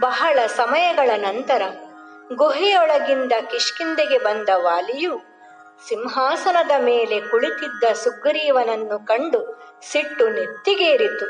[0.00, 1.62] ಬಹಳ ಸಮಯಗಳ ನಂತರ
[2.32, 5.31] ಗುಹೆಯೊಳಗಿಂದ ಕಿಷ್ಕಿಂದೆಗೆ ಬಂದ ವಾಲಿಯು
[5.80, 9.40] ಸಿಂಹಾಸನದ ಮೇಲೆ ಕುಳಿತಿದ್ದ ಸುಗ್ರೀವನನ್ನು ಕಂಡು
[9.90, 11.26] ಸಿಟ್ಟು ನೆತ್ತಿಗೇರಿತು.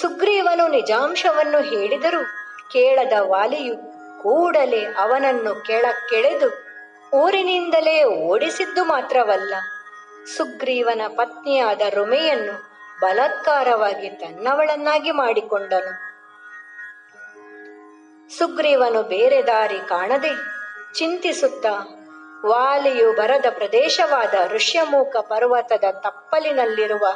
[0.00, 2.22] ಸುಗ್ರೀವನು ನಿಜಾಂಶವನ್ನು ಹೇಳಿದರೂ
[2.72, 3.76] ಕೇಳದ ವಾಲಿಯು
[4.22, 6.48] ಕೂಡಲೇ ಅವನನ್ನು ಕೆಳಕ್ಕೆಳೆದು
[7.14, 9.54] ಊರಿನಿಂದಲೇ ಓಡಿಸಿದ್ದು ಮಾತ್ರವಲ್ಲ,
[10.36, 12.54] ಸುಗ್ರೀವನ ಪತ್ನಿಯಾದ ರುಮೆಯನ್ನು
[13.00, 15.92] ಬಲತ್ಕಾರವಾಗಿ ತನ್ನವಳನ್ನಾಗಿ ಮಾಡಿಕೊಂಡನು.
[18.38, 20.34] ಸುಗ್ರೀವನು ಬೇರೆ ದಾರಿ ಕಾಣದೆ
[20.94, 21.74] ಚಿಂತಿಸುತ್ತಾ
[22.46, 27.08] ವಾಲಿಯು ಬರದ ಪ್ರದೇಶವಾದ ಋಷ್ಯಮೂಕ ಪರ್ವತದ ತಪ್ಪಲಿನಲ್ಲಿರುವ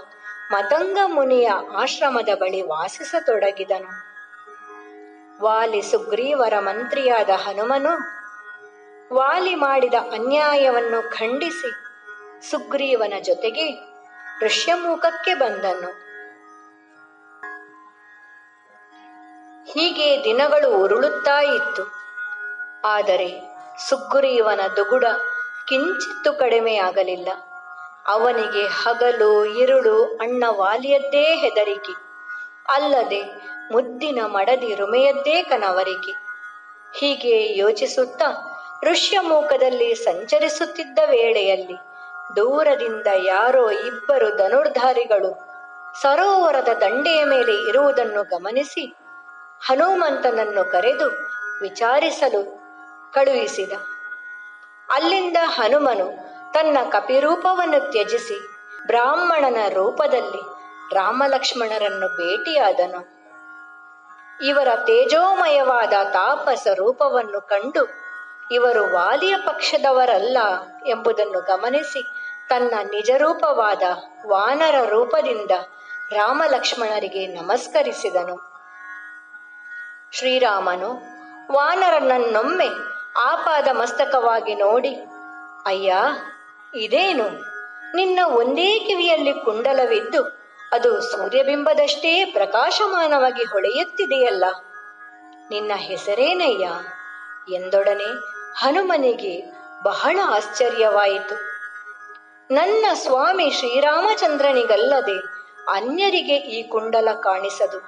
[0.50, 4.12] ಮತಂಗ ಮುನಿಯ ಆಶ್ರಮದ ಬಳಿ ವಾಸಿಸತೊಡಗಿದನು.
[5.42, 8.22] ವಾಲಿ ಸುಗ್ರೀವರ ಮಂತ್ರಿಯಾದ ಹನುಮನು
[9.14, 11.70] ವಾಲಿ ಮಾಡಿದ ಅನ್ಯಾಯವನ್ನು ಖಂಡಿಸಿ
[12.50, 13.70] ಸುಗ್ರೀವನ ಜೊತೆಗೆ
[14.44, 15.88] ಋಷ್ಯಮೂಕಕ್ಕೆ ಬಂದನು.
[19.72, 21.82] ಹೀಗೆ ದಿನಗಳು ಉರುಳುತ್ತಾ ಇತ್ತು.
[22.84, 25.04] ಆದರೆ ಸುಗ್ರೀವನ ದುಗುಡ
[25.68, 27.28] ಕಿಂಚಿತ್ತು ಕಡಿಮೆಯಾಗಲಿಲ್ಲ.
[28.06, 31.92] ಅವನಿಗೆ ಹಗಲು, ಇರುಳು ಅಣ್ಣ ವಾಲಿಯದ್ದೇ ಹೆದರಿಕೆ.
[32.68, 33.22] ಅಲ್ಲದೆ
[33.72, 36.12] ಮುದ್ದಿನ ಮಡದಿ ರುಮೆಯದ್ದೇ ಕನವರಿಕೆ.
[36.94, 38.48] ಹೀಗೆ ಯೋಚಿಸುತ್ತಾ
[38.84, 41.74] ಋಷ್ಯಮೂಕದಲ್ಲಿ ಸಂಚರಿಸುತ್ತಿದ್ದ ವೇಳೆಯಲ್ಲಿ
[42.36, 45.52] ದೂರದಿಂದ ಯಾರೋ ಇಬ್ಬರು ಧನುರ್ಧಾರಿಗಳು
[46.02, 48.96] ಸರೋವರದ ದಂಡೆಯ ಮೇಲೆ ಇರುವುದನ್ನು ಗಮನಿಸಿ
[49.66, 51.08] ಹನುಮಂತನನ್ನು ಕರೆದು
[51.60, 52.61] ವಿಚಾರಿಸಲು
[53.14, 53.72] ಕಳುಹಿಸಿದ.
[54.90, 58.48] ಅಲ್ಲಿಂದ ಹನುಮನು ತನ್ನ ಕಪಿರೂಪವನ್ನು ತ್ಯಜಿಸಿ
[58.86, 60.42] ಬ್ರಾಹ್ಮಣನ ರೂಪದಲ್ಲಿ
[60.94, 63.22] ರಾಮಲಕ್ಷ್ಮಣರನ್ನು ಭೇಟಿಯಾದನು.
[64.46, 68.02] ಇವರ ತೇಜೋಮಯವಾದ ತಾಪಸ ರೂಪವನ್ನು ಕಂಡು
[68.50, 70.38] ಇವರು ವಾಲಿಯ ಪಕ್ಷದವರಲ್ಲ
[70.86, 72.02] ಎಂಬುದನ್ನು ಗಮನಿಸಿ
[72.48, 73.82] ತನ್ನ ನಿಜರೂಪವಾದ
[74.26, 75.50] ವಾನರ ರೂಪದಿಂದ
[76.12, 78.52] ರಾಮಲಕ್ಷ್ಮಣರಿಗೆ ನಮಸ್ಕರಿಸಿದನು.
[80.12, 80.88] ಶ್ರೀರಾಮನು,
[81.52, 84.96] ವಾನರನನ್ನೊಮ್ಮೆ ಆಪಾದ ಮಸ್ತಕವಾಗಿ ನೋಡಿ,
[85.66, 85.94] ಅಯ್ಯ,
[86.74, 87.52] ಇದೇನು?
[87.96, 90.42] ನಿನ್ನ ಒಂದೇ ಕಿವಿಯಲ್ಲಿ ಕುಂಡಲವಿದ್ದು
[90.72, 94.44] ಅದು ಸೂರ್ಯಬಿಂಬದಷ್ಟೇ ಪ್ರಕಾಶಮಾನವಾಗಿ ಹೊಳೆಯುತ್ತಿದೆಯಲ್ಲ.
[95.50, 96.70] ನಿನ್ನ ಹೆಸರೇನಯ್ಯ?
[97.54, 98.14] ಎಂದೊಡನೆ
[98.58, 99.52] ಹನುಮನಿಗೆ
[99.82, 101.34] ಬಹಳ ಆಶ್ಚರ್ಯವಾಯಿತು.
[102.50, 105.18] ನನ್ನ ಸ್ವಾಮಿ ಶ್ರೀರಾಮಚಂದ್ರನಿಗಲ್ಲದೆ
[105.70, 107.78] ಅನ್ಯರಿಗೆ ಈ ಕುಂಡಲ ಕಾಣಿಸದು.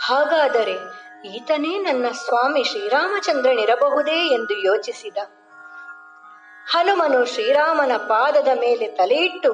[0.00, 5.16] ಹಾಗಾದರೆ ಈತನೇ ನನ್ನ ಸ್ವಾಮಿ ಶ್ರೀರಾಮಚಂದ್ರನಿರಬಹುದೇ ಎಂದು ಯೋಚಿಸಿದ.
[6.66, 9.52] ಹನುಮನು ಶ್ರೀರಾಮನ ಪಾದದ ಮೇಲೆ ತಲೆಯಿಟ್ಟು,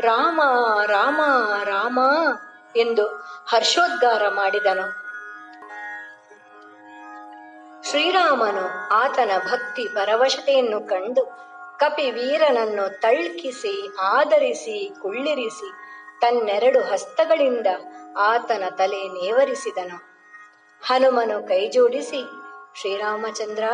[0.00, 0.40] ರಾಮ
[0.86, 1.20] ರಾಮ
[1.64, 1.98] ರಾಮ
[2.76, 3.06] ಎಂದು
[3.48, 5.06] ಹರ್ಷೋದ್ಗಾರ ಮಾಡಿದನು.
[7.90, 11.24] ಶ್ರೀರಾಮನು ಆತನ ಭಕ್ತಿ ಪರವಶತೆಯನ್ನು ಕಂಡು,
[11.78, 15.70] ಕಪಿವೀರನನ್ನು ತಳ್ಕಿಸಿ ಆದರಿಸಿ ಕುಳ್ಳಿರಿಸಿ,
[16.20, 17.66] ತನ್ನೆರಡು ಹಸ್ತಗಳಿಂದ
[18.18, 20.15] ಆತನ ತಲೆ ನೇವರಿಸಿದನು.
[20.86, 22.20] ಹನುಮನು ಕೈಜೋಡಿಸಿ
[22.80, 23.64] ಶ್ರೀರಾಮಚಂದ್ರ,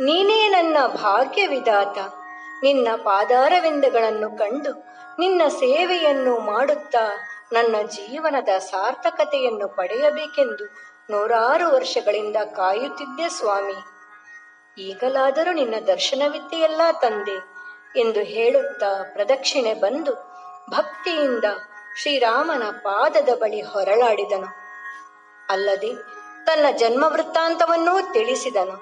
[0.00, 1.98] ನೀನೇ ನನ್ನ ಭಾಗ್ಯ ವಿಧಾತ
[2.62, 4.72] ನಿನ್ನ ಪಾದಾರವಿಂದಗಳನ್ನು ಕಂಡು
[5.18, 7.04] ನಿನ್ನ ಸೇವೆಯನ್ನು ಮಾಡುತ್ತಾ
[7.52, 10.64] ನನ್ನ ಜೀವನದ ಸಾರ್ಥಕತೆಯನ್ನು ಪಡೆಯಬೇಕೆಂದು
[11.10, 13.78] ನೂರಾರು ವರ್ಷಗಳಿಂದ ಕಾಯುತ್ತಿದ್ದೆ ಸ್ವಾಮಿ.
[14.78, 17.38] ಈಗಲಾದರೂ ನಿನ್ನ ದರ್ಶನವಿತ್ತೆಯಲ್ಲ ತಂದೆ
[18.00, 20.14] ಎಂದು ಹೇಳುತ್ತಾ ಪ್ರದಕ್ಷಿಣೆ ಬಂದು
[20.70, 21.44] ಭಕ್ತಿಯಿಂದ
[22.02, 24.50] ಶ್ರೀರಾಮನ ಪಾದದ ಬಳಿ ಹೊರಳಾಡಿದನು.
[25.48, 26.09] ಅಲ್ಲದೆ
[26.46, 28.72] ತನ್ನ ಜನ್ಮ ವೃತ್ತಾಂತವನ್ನೂ ತಿಳಿಸಿದನು.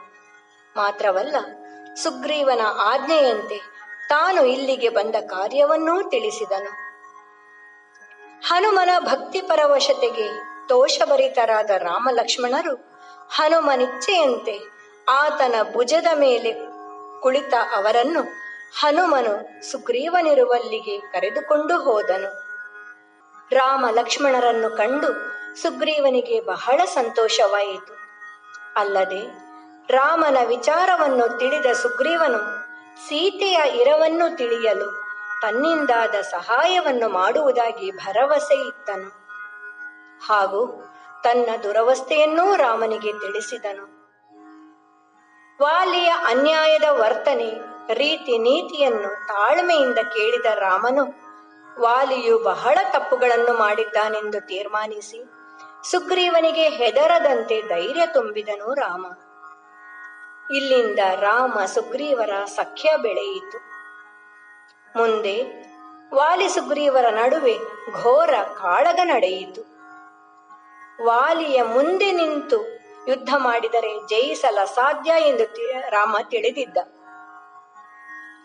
[0.76, 1.36] ಮಾತ್ರವಲ್ಲ,
[1.96, 3.60] ಸುಗ್ರೀವನ ಆಜ್ಞೆಯಂತೆ
[4.08, 6.88] ತಾನು ಇಲ್ಲಿಗೆ ಬಂದ ಕಾರ್ಯವನ್ನೂ ತಿಳಿಸಿದನು.
[8.46, 10.28] ಹನುಮನ ಭಕ್ತಿ ಪರವಶತೆಗೆ
[10.68, 12.74] ದೋಷಭರಿತರಾದ ರಾಮಲಕ್ಷ್ಮಣರು
[13.30, 14.60] ಹನುಮನಿಚ್ಛೆಯಂತೆ
[15.08, 16.52] ಆತನ ಭುಜದ ಮೇಲೆ
[17.20, 18.22] ಕುಳಿತ ಅವರನ್ನು
[18.80, 22.48] ಹನುಮನು ಸುಗ್ರೀವನಿರುವಲ್ಲಿಗೆ ಕರೆದುಕೊಂಡು ಹೋದನು.
[23.50, 27.94] ರಾಮ ಲಕ್ಷ್ಮಣರನ್ನು ಕಂಡು ಸುಗ್ರೀವನಿಗೆ ಬಹಳ ಸಂತೋಷವಾಯಿತು.
[28.76, 29.22] ಅಲ್ಲದೆ
[29.88, 32.68] ರಾಮನ ವಿಚಾರವನ್ನು ತಿಳಿದ ಸುಗ್ರೀವನು
[33.08, 35.08] ಸೀತೆಯ ಇರವನ್ನು ತಿಳಿಯಲು
[35.42, 39.08] ತನ್ನಿಂದಾದ ಸಹಾಯವನ್ನು ಮಾಡುವುದಾಗಿ ಭರವಸೆ ಇತ್ತನು
[40.26, 40.84] ಹಾಗೂ
[41.24, 43.98] ತನ್ನ ದುರವಸ್ಥೆಯನ್ನೂ ರಾಮನಿಗೆ ತಿಳಿಸಿದನು.
[45.62, 47.50] ವಾಲಿಯ ಅನ್ಯಾಯದ ವರ್ತನೆ,
[47.94, 51.28] ರೀತಿ ನೀತಿಯನ್ನು ತಾಳ್ಮೆಯಿಂದ ಕೇಳಿದ ರಾಮನು
[51.80, 55.37] ವಾಲಿಯು ಬಹಳ ತಪ್ಪುಗಳನ್ನು ಮಾಡಿದ್ದಾನೆಂದು ತೀರ್ಮಾನಿಸಿ
[55.84, 59.06] ಸುಗ್ರೀವನಿಗೆ ಹೆದರದಂತೆ ಧೈರ್ಯ ತುಂಬಿದನು ರಾಮ.
[60.54, 63.58] ಇಲ್ಲಿಂದ ರಾಮ ಸುಗ್ರೀವರ ಸಖ್ಯ ಬೆಳೆಯಿತು.
[64.98, 65.42] ಮುಂದೆ
[66.14, 67.58] ವಾಲಿ ಸುಗ್ರೀವರ ನಡುವೆ
[68.02, 69.60] ಘೋರ ಕಾಳಗ ನಡೆಯಿತು.
[71.04, 72.62] ವಾಲಿಯ ಮುಂದೆ ನಿಂತು
[73.08, 75.44] ಯುದ್ಧ ಮಾಡಿದರೆ ಜಯಿಸಲ ಸಾಧ್ಯ ಎಂದು
[75.90, 76.76] ರಾಮ ತಿಳಿದಿದ್ದ.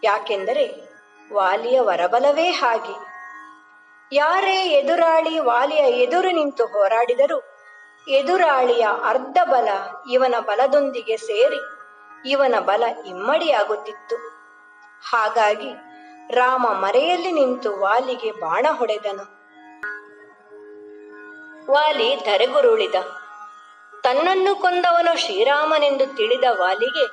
[0.03, 0.93] ಯಾಕೆಂದರೆ
[1.33, 3.12] ವಾಲಿಯ ವರಬಲವೇ ಹಾಗೆ.
[4.15, 7.43] ಯಾರೇ ಎದುರಾಳಿ ವಾಲಿಯ ಎದುರು ನಿಂತು ಹೋರಾಡಿದರೂ
[8.07, 9.67] ಎದುರಾಳಿಯ ಅರ್ಧ ಬಲ
[10.11, 11.59] ಇವನ ಬಲದೊಂದಿಗೆ ಸೇರಿ
[12.29, 14.15] ಇವನ ಬಲ ಇಮ್ಮಡಿಯಾಗುತ್ತಿತ್ತು.
[15.09, 15.73] ಹಾಗಾಗಿ
[16.29, 19.23] ರಾಮ ಮರೆಯಲ್ಲಿ ನಿಂತು ವಾಲಿಗೆ ಬಾಣ ಹೊಡೆದನು.
[21.71, 22.95] ವಾಲಿ ಧರೆಗುರುಳಿದ.
[24.01, 27.05] ತನ್ನನ್ನು ಕೊಂದವನು ಶ್ರೀರಾಮನೆಂದು ತಿಳಿದ ವಾಲಿಗೆ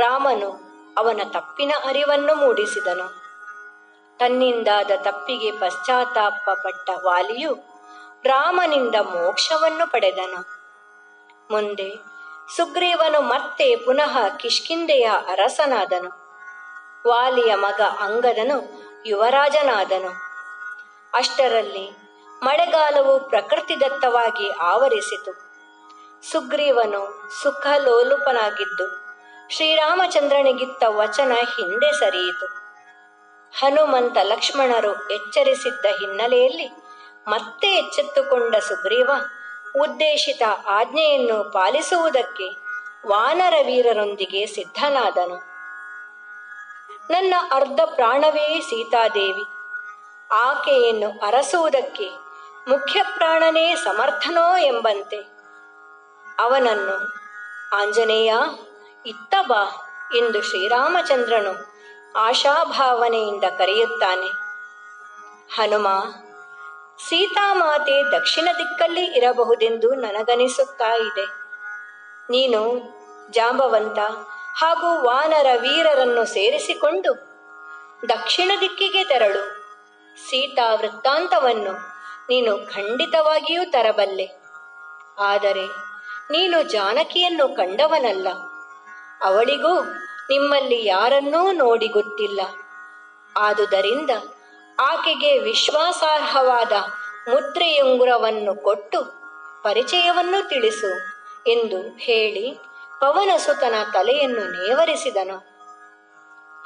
[0.00, 0.60] ರಾಮನು
[0.98, 3.17] ಅವನ ತಪ್ಪಿನ ಅರಿವನ್ನು ಮೂಡಿಸಿದನು.
[4.18, 7.54] ತನ್ನಿಂದಾದ ತಪ್ಪಿಗೆ ಪಶ್ಚಾತ್ತಾಪ ಪಟ್ಟ ವಾಲಿಯು
[8.24, 10.58] ರಾಮನಿಂದ ಮೋಕ್ಷವನ್ನು ಪಡೆದನು.
[11.50, 11.94] ಮುಂದೆ
[12.56, 16.10] ಸುಗ್ರೀವನು ಮತ್ತೆ ಪುನಃ ಕಿಷ್ಕಿಂದೆಯ ಅರಸನಾದನು.
[17.08, 20.10] ವಾಲಿಯ ಮಗ ಅಂಗದನು ಯುವರಾಜನಾದನು.
[21.14, 21.90] ಅಷ್ಟರಲ್ಲಿ
[22.42, 25.32] ಮಳೆಗಾಲವು ಪ್ರಕೃತಿದತ್ತವಾಗಿ ಆವರಿಸಿತು.
[26.32, 29.08] ಸುಗ್ರೀವನು ಸುಖಲೋಲುಪನಾಗಿದ್ದು
[29.50, 32.67] ಶ್ರೀರಾಮಚಂದ್ರನಿಗಿತ್ತ ವಚನ ಹಿಂದೆ ಸರಿಯಿತು.
[33.54, 36.70] ಹನುಮಂತ ಲಕ್ಷ್ಮಣರು ಎಚ್ಚರಿಸಿದ್ದ ಹಿನ್ನೆಲೆಯಲ್ಲಿ
[37.28, 39.10] ಮತ್ತೆ ಎಚ್ಚೆತ್ತುಕೊಂಡ ಸುಗ್ರೀವ
[39.80, 42.68] ಉದ್ದೇಶಿತ ಆಜ್ಞೆಯನ್ನು ಪಾಲಿಸುವುದಕ್ಕೆ
[43.08, 45.34] ವಾನರ ವೀರರೊಂದಿಗೆ ಸಿದ್ಧನಾದನು.
[47.12, 49.42] ನನ್ನ ಅರ್ಧ ಪ್ರಾಣವೇ ಸೀತಾದೇವಿ.
[50.30, 52.08] ಆಕೆಯನ್ನು ಅರಸುವುದಕ್ಕೆ
[52.70, 55.16] ಮುಖ್ಯ ಪ್ರಾಣನೇ ಸಮರ್ಥನೋ ಎಂಬಂತೆ.
[56.38, 57.14] ಅವನನ್ನು,
[57.76, 58.34] ಆಂಜನೇಯ,
[59.06, 59.64] ಇತ್ತ ಬಾ
[60.16, 61.67] ಎಂದು ಶ್ರೀರಾಮಚಂದ್ರನು
[62.16, 64.26] ಆಶಾಭಾವನೆಯಿಂದ ಕರೆಯುತ್ತಾನೆ.
[65.54, 65.88] ಹನುಮ
[67.08, 71.24] ಸೀತಾಮಾತೆ ದಕ್ಷಿಣ ದಿಕ್ಕಲ್ಲಿ ಇರಬಹುದೆಂದು ನನಗನಿಸುತ್ತಾ ಇದೆ
[72.30, 72.60] ನೀನು
[73.30, 73.98] ಜಾಂಬವಂತ
[74.56, 77.14] ಹಾಗೂ ವಾನರ ವೀರರನ್ನು ಸೇರಿಸಿಕೊಂಡು
[78.08, 79.58] ದಕ್ಷಿಣ ದಿಕ್ಕಿಗೆ ತೆರಳು.
[80.16, 81.72] ಸೀತಾ ವೃತ್ತಾಂತವನ್ನು
[82.28, 84.26] ನೀನು ಖಂಡಿತವಾಗಿಯೂ ತರಬಲ್ಲೆ.
[85.18, 85.66] ಆದರೆ
[86.30, 88.28] ನೀನು ಜಾನಕಿಯನ್ನು ಕಂಡವನಲ್ಲ.
[89.24, 89.80] ಅವಳಿಗೂ
[90.30, 92.40] ನಿಮ್ಮಲ್ಲಿ ಯಾರನ್ನೂ ನೋಡಿ ಗೊತ್ತಿಲ್ಲ.
[93.36, 94.10] ಆದುದರಿಂದ
[94.80, 96.72] ಆಕೆಗೆ ವಿಶ್ವಾಸಾರ್ಹವಾದ
[97.28, 99.04] ಮುದ್ರೆಯುಂಗುರವನ್ನು ಕೊಟ್ಟು
[99.62, 100.90] ಪರಿಚಯವನ್ನು ತಿಳಿಸು
[101.50, 102.58] ಎಂದು ಹೇಳಿ
[103.00, 105.36] ಪವನಸುತನ ತಲೆಯನ್ನು ನೇವರಿಸಿದನು.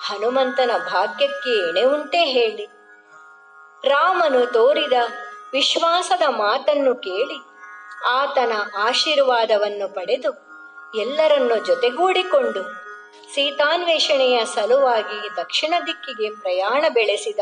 [0.07, 2.67] ಹನುಮಂತನ ಭಾಗ್ಯಕ್ಕೆ ಎಣೆ ಉಂಟೇ ಹೇಳಿ.
[3.89, 4.93] ರಾಮನು ತೋರಿದ
[5.53, 7.39] ವಿಶ್ವಾಸದ ಮಾತನ್ನು ಕೇಳಿ
[8.09, 10.31] ಆತನ ಆಶೀರ್ವಾದವನ್ನು ಪಡೆದು
[10.99, 12.82] ಎಲ್ಲರನ್ನು ಜೊತೆಗೂಡಿಕೊಂಡು
[13.35, 17.41] ಸೀತಾನ್ವೇಷಣೆಯ ಸಲುವಾಗಿ ದಕ್ಷಿಣ ದಿಕ್ಕಿಗೆ ಪ್ರಯಾಣ ಬೆಳೆಸಿದ.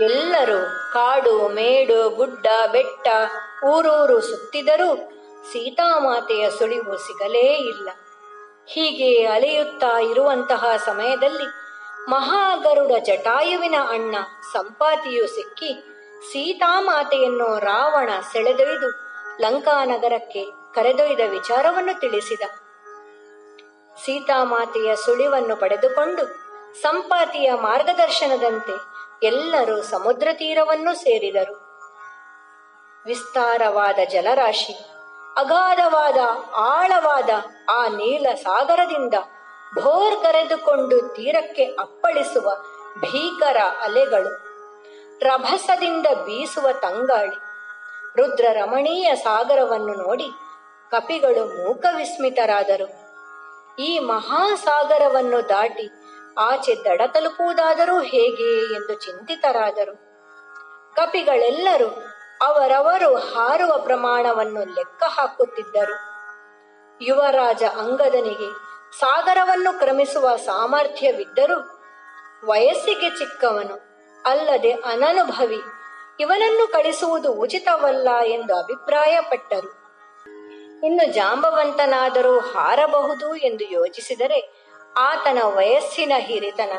[0.00, 3.08] ಎಲ್ಲರೂ ಕಾಡು, ಮೇಡು, ಗುಡ್ಡ, ಬೆಟ್ಟ,
[3.64, 4.96] ಊರೂರು ಸುತ್ತಿದರೂ
[5.52, 7.88] ಸೀತಾಮಾತೆಯ ಸುಳಿವು ಸಿಗಲೇ ಇಲ್ಲ.
[8.66, 11.46] ಹೀಗೆ ಅಲೆಯುತ್ತಾ ಇರುವಂತಹ ಸಮಯದಲ್ಲಿ
[12.10, 14.16] ಮಹಾಗರುಡ ಜಟಾಯುವಿನ ಅಣ್ಣ
[14.52, 15.72] ಸಂಪಾತಿಯು ಸಿಕ್ಕಿ
[16.32, 18.90] ಸೀತಾಮಾತೆಯನ್ನು ರಾವಣ ಸೆಳೆದೊಯ್ದು
[19.40, 20.44] ಲಂಕಾನಗರಕ್ಕೆ
[20.74, 22.42] ಕರೆದೊಯ್ದ ವಿಚಾರವನ್ನು ತಿಳಿಸಿದ.
[24.04, 26.24] ಸೀತಾಮಾತೆಯ ಸುಳಿವನ್ನು ಪಡೆದುಕೊಂಡು
[26.80, 28.74] ಸಂಪಾತಿಯ ಮಾರ್ಗದರ್ಶನದಂತೆ
[29.26, 31.54] ಎಲ್ಲರೂ ಸಮುದ್ರ ತೀರವನ್ನು ಸೇರಿದರು.
[33.06, 34.72] ವಿಸ್ತಾರವಾದ ಜಲರಾಶಿ,
[35.36, 36.18] ಅಗಾಧವಾದ,
[36.54, 37.30] ಆಳವಾದ
[37.68, 39.14] ಆ ನೀಲ ಸಾಗರದಿಂದ
[39.80, 42.50] ಭೋರ್ ಕರೆದುಕೊಂಡು ತೀರಕ್ಕೆ ಅಪ್ಪಳಿಸುವ
[43.00, 44.32] ಭೀಕರ ಅಲೆಗಳು,
[45.20, 47.36] ರಭಸದಿಂದ ಬೀಸುವ ತಂಗಾಳಿ
[48.16, 50.28] ರುದ್ರ ರಮಣೀಯ ಸಾಗರವನ್ನು ನೋಡಿ
[50.90, 53.05] ಕಪಿಗಳು ಮೂಕ ವಿಸ್ಮಿತರಾದರು
[53.78, 55.90] ಈ ಮಹಾಸಾಗರವನ್ನು ದಾಟಿ
[56.38, 59.94] ಆಚೆ ದಡ ತಲುಪುವುದಾದರೂ ಹೇಗೆ ಎಂದು ಚಿಂತಿತರಾದರು.
[60.94, 61.88] ಕಪಿಗಳೆಲ್ಲರೂ
[62.42, 65.96] ಅವರವರು ಹಾರುವ ಪ್ರಮಾಣವನ್ನು ಲೆಕ್ಕ ಹಾಕುತ್ತಿದ್ದರು.
[67.02, 68.66] ಯುವರಾಜ ಅಂಗದನಿಗೆ
[68.98, 71.58] ಸಾಗರವನ್ನು ಕ್ರಮಿಸುವ ಸಾಮರ್ಥ್ಯವಿದ್ದರೂ
[72.46, 73.76] ವಯಸ್ಸಿಗೆ ಚಿಕ್ಕವನು,
[74.24, 75.60] ಅಲ್ಲದೆ ಅನನುಭವಿ,
[76.20, 79.75] ಇವನನ್ನು ಕಳಿಸುವುದು ಉಚಿತವಲ್ಲ ಎಂದು ಅಭಿಪ್ರಾಯಪಟ್ಟರು.
[80.84, 84.66] ಇನ್ನು ಜಾಂಬವಂತನಾದರೂ ಹಾರಬಹುದು ಎಂದು ಯೋಚಿಸಿದರೆ
[84.96, 86.72] ಆತನ ವಯಸ್ಸಿನ ಹಿರಿತನ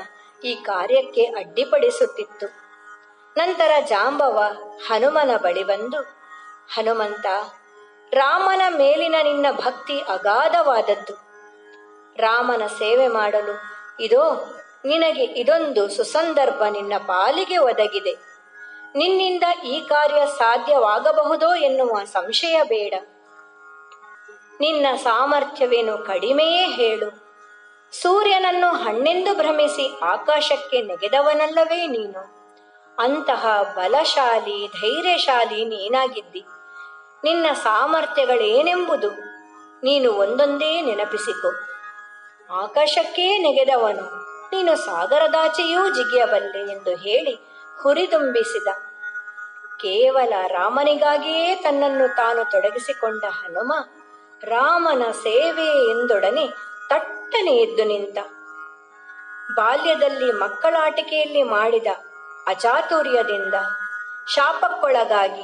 [0.43, 2.47] ಈ ಕಾರ್ಯಕ್ಕೆ ಅಡ್ಡಿಪಡಿಸುತ್ತಿತ್ತು.
[3.37, 4.43] ನಂತರ ಜಾಂಬವ
[4.87, 6.01] ಹನುಮನ ಬಳಿ ಬಂದು,
[6.75, 7.25] ಹನುಮಂತ,
[8.13, 11.13] ರಾಮನ ಮೇಲಿನ ನಿನ್ನ ಭಕ್ತಿ ಅಗಾಧವಾದದ್ದು.
[12.15, 13.59] ರಾಮನ ಸೇವೆ ಮಾಡಲು
[14.03, 14.53] ಇದೋ,
[14.85, 18.13] ನಿನಗೆ ಇದೊಂದು ಸುಸಂದರ್ಭ ನಿನ್ನ ಪಾಲಿಗೆ ಒದಗಿದೆ.
[18.95, 22.93] ನಿನ್ನಿಂದ ಈ ಕಾರ್ಯ ಸಾಧ್ಯವಾಗಬಹುದೋ ಎನ್ನುವ ಸಂಶಯ ಬೇಡ.
[24.59, 27.27] ನಿನ್ನ ಸಾಮರ್ಥ್ಯವೇನು ಕಡಿಮೆಯೇ ಹೇಳು.
[28.01, 32.37] ಸೂರ್ಯನನ್ನು ಹಣ್ಣೆಂದು ಭ್ರಮಿಸಿ ಆಕಾಶಕ್ಕೆ ನೆಗೆದವನಲ್ಲವೇ ನೀನು.
[32.97, 36.43] ಅಂತಹ ಬಲಶಾಲಿ, ಧೈರ್ಯಶಾಲಿ ನೀನಾಗಿದ್ದಿ.
[37.23, 39.09] ನಿನ್ನ ಸಾಮರ್ಥ್ಯಗಳೇನೆಂಬುದು
[39.83, 41.51] ನೀನು ಒಂದೊಂದೇ ನೆನಪಿಸಿಕೊ.
[42.53, 44.15] ಆಕಾಶಕ್ಕೇ ನೆಗೆದವನು,
[44.49, 47.35] ನೀನು ಸಾಗರದಾಚೆಯೂ ಜಿಗಿಯಬಲ್ಲೆ ಎಂದು ಹೇಳಿ
[47.83, 48.67] ಹುರಿದುಂಬಿಸಿದ.
[49.75, 53.73] ಕೇವಲ ರಾಮನಿಗಾಗಿಯೇ ತನ್ನನ್ನು ತಾನು ತೊಡಗಿಸಿಕೊಂಡ ಹನುಮ
[54.43, 56.47] ರಾಮನ ಸೇವೆ ಎಂದೊಡನೆ
[56.89, 58.17] ತಟ್ಟನೆ ಎದ್ದು ನಿಂತ.
[59.55, 61.87] ಬಾಲ್ಯದಲ್ಲಿ ಮಕ್ಕಳಾಟಿಕೆಯಲ್ಲಿ ಮಾಡಿದ
[62.47, 63.53] ಅಚಾತುರ್ಯದಿಂದ
[64.35, 65.43] ಶಾಪಕ್ಕೊಳಗಾಗಿ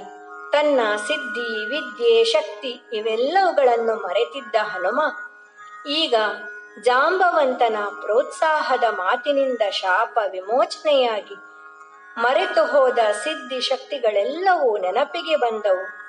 [0.51, 5.01] ತನ್ನ ಸಿದ್ಧಿ, ವಿದ್ಯೆ, ಶಕ್ತಿ ಇವೆಲ್ಲವುಗಳನ್ನು ಮರೆತಿದ್ದ ಹನುಮ,
[5.87, 6.15] ಈಗ
[6.81, 11.35] ಜಾಂಬವಂತನ ಪ್ರೋತ್ಸಾಹದ ಮಾತಿನಿಂದ ಶಾಪ ವಿಮೋಚನೆಯಾಗಿ
[12.21, 16.02] ಮರೆತು ಹೋದ ಸಿದ್ಧಿ ಶಕ್ತಿಗಳೆಲ್ಲವೂ ನೆನಪಿಗೆ ಬಂದವು.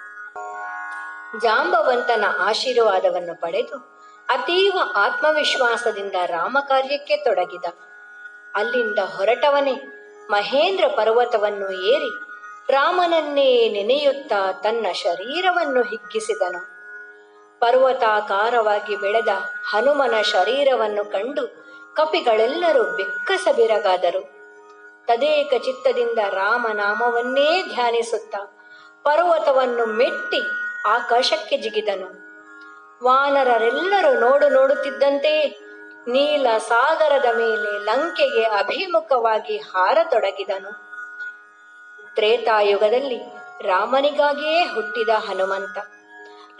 [1.40, 3.94] ಜಾಂಬವಂತನ ಆಶೀರ್ವಾದವನ್ನು ಪಡೆದು
[4.28, 7.64] ಅತೀವ ಆತ್ಮವಿಶ್ವಾಸದಿಂದ ರಾಮ ಕಾರ್ಯಕ್ಕೆ ತೊಡಗಿದ.
[8.54, 9.72] ಅಲ್ಲಿಂದ ಹೊರಟವನೇ
[10.30, 12.10] ಮಹೇಂದ್ರ ಪರ್ವತವನ್ನು ಏರಿ
[12.72, 16.74] ರಾಮನನ್ನೇ ನೆನೆಯುತ್ತಾ ತನ್ನ ಶರೀರವನ್ನು ಹಿಗ್ಗಿಸಿದನು.
[17.60, 19.28] ಪರ್ವತಾಕಾರವಾಗಿ ಬೆಳೆದ
[19.70, 21.64] ಹನುಮನ ಶರೀರವನ್ನು ಕಂಡು
[21.96, 24.34] ಕಪಿಗಳೆಲ್ಲರೂ ಬೆಕ್ಕಸಬಿರಗಾದರು.
[25.06, 28.60] ತದೇಕ ಚಿತ್ತದಿಂದ ರಾಮನಾಮವನ್ನೇ ಧ್ಯಾನಿಸುತ್ತಾ
[29.04, 32.24] ಪರ್ವತವನ್ನು ಮೆಟ್ಟಿ ಆಕಾಶಕ್ಕೆ ಜಿಗಿದನು.
[33.04, 35.48] ವಾನರರೆಲ್ಲರೂ ನೋಡು ನೋಡುತ್ತಿದ್ದಂತೆ
[36.08, 40.84] ನೀಲ ಸಾಗರದ ಮೇಲೆ ಲಂಕೆಗೆ ಅಭಿಮುಖವಾಗಿ ಹಾರತೊಡಗಿದನು.
[42.14, 43.18] ತ್ರೇತಾಯುಗದಲ್ಲಿ
[43.62, 45.78] ರಾಮನಿಗಾಗಿಯೇ ಹುಟ್ಟಿದ ಹನುಮಂತ.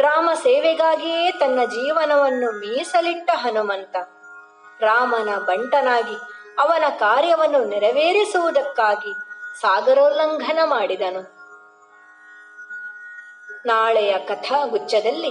[0.01, 3.97] ರಾಮ ಸೇವೆಗಾಗಿಯೇ ತನ್ನ ಜೀವನವನ್ನು ಮೀಸಲಿಟ್ಟ ಹನುಮಂತ.
[4.81, 6.16] ರಾಮನ ಬಂಟನಾಗಿ
[6.59, 9.12] ಅವನ ಕಾರ್ಯವನ್ನು ನೆರವೇರಿಸುವುದಕ್ಕಾಗಿ
[9.61, 11.34] ಸಾಗರೋಲ್ಲಂಘನ ಮಾಡಿದನು.
[13.67, 15.31] ನಾಳೆಯ ಕಥಾಗುಚ್ಛದಲ್ಲಿ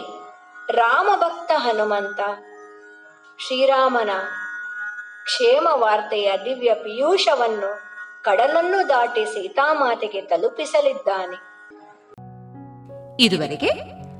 [0.71, 2.19] ರಾಮಭಕ್ತ ಹನುಮಂತ.
[3.39, 4.09] ಶ್ರೀರಾಮನ
[5.23, 7.81] ಕ್ಷೇಮ ವಾರ್ತೆಯ ದಿವ್ಯ ಪಿಯೂಷವನ್ನು
[8.23, 11.38] ಕಡಲನ್ನು ದಾಟಿ ಸೀತಾಮಾತೆಗೆ ತಲುಪಿಸಲಿದ್ದಾನೆ.
[13.19, 13.69] ಇದುವರೆಗೆ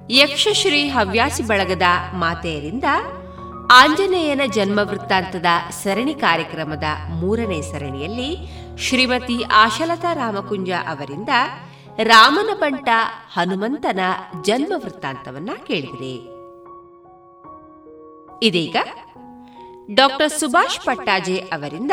[0.10, 1.82] ಯಕ್ಷಶ್ರೀ ಹವ್ಯಾಸಿ ಬಳಗದ
[2.14, 2.84] ಮಾತೆಯರಿಂದ
[3.72, 5.46] ಆಂಜನೇಯನ ಜನ್ಮ ವೃತ್ತಾಂತದ
[5.84, 8.38] ಸರಣಿ ಕಾರ್ಯಕ್ರಮದ ಮೂರನೇ ಸರಣಿಯಲ್ಲಿ
[8.78, 11.30] ಶ್ರೀಮತಿ ಆಶಲತಾ ರಾಮಕುಂಜ ಅವರಿಂದ
[11.98, 12.88] ರಾಮನ ಬಂಟ
[13.34, 14.00] ಹನುಮಂತನ
[14.42, 16.16] ಜನ್ಮ ವೃತ್ತಾಂತವನ್ನ ಕೇಳಿದಿರಿ.
[18.46, 18.76] ಇದೀಗ
[19.94, 21.92] ಡಾಕ್ಟರ್ ಸುಭಾಷ್ ಪಟ್ಟಾಜೆ ಅವರಿಂದ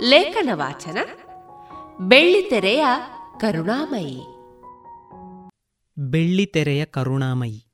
[0.00, 0.98] ಲೇಖನ ವಾಚನ
[2.00, 2.86] ಬೆಳ್ಳಿತೆರೆಯ
[3.40, 4.20] ಕರುಣಾಮಯಿ.
[5.98, 7.64] ಬೆಳ್ಳಿತೆರೆಯ ಕರುಣಾಮಯಿ.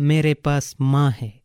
[0.00, 1.44] ಮೇರೆ ಪಾಸ್ ಮಾಹೆ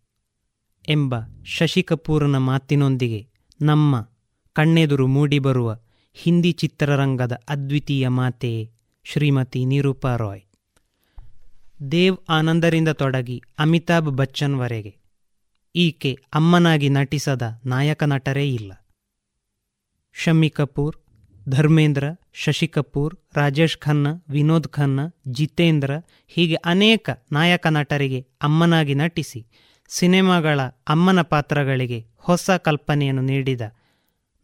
[0.87, 1.15] ಎಂಬ
[1.45, 3.29] ಶಶಿ ಕಪೂರನ ಮಾತಿನೊಂದಿಗೆ
[3.61, 4.09] ನಮ್ಮ
[4.53, 5.75] ಕಣ್ಣೆದುರು ಮೂಡಿಬರುವ
[6.13, 8.69] ಹಿಂದಿ ಚಿತ್ರರಂಗದ ಅದ್ವಿತೀಯ ಮಾತೆ
[9.03, 10.41] ಶ್ರೀಮತಿ ನಿರೂಪಾ ರಾಯ್.
[11.91, 14.95] ದೇವ್ ಆನಂದರಿಂದ ತೊಡಗಿ ಅಮಿತಾಬ್ ಬಚ್ಚನ್ವರೆಗೆ
[15.75, 18.71] ಈಕೆ ಅಮ್ಮನಾಗಿ ನಟಿಸದ ನಾಯಕ ನಟರೇ ಇಲ್ಲ.
[20.13, 20.95] ಶಮ್ಮಿ ಕಪೂರ್,
[21.49, 22.03] ಧರ್ಮೇಂದ್ರ,
[22.33, 24.99] ಶಶಿ ಕಪೂರ್, ರಾಜೇಶ್ ಖನ್ನ, ವಿನೋದ್ ಖನ್ನ,
[25.31, 25.91] ಜಿತೇಂದ್ರ
[26.27, 29.45] ಹೀಗೆ ಅನೇಕ ನಾಯಕ ನಟರಿಗೆ ಅಮ್ಮನಾಗಿ ನಟಿಸಿ
[29.87, 33.61] ಸಿನಿಮಾಗಳ ಅಮ್ಮನ ಪಾತ್ರಗಳಿಗೆ ಹೊಸ ಕಲ್ಪನೆಯನ್ನು ನೀಡಿದ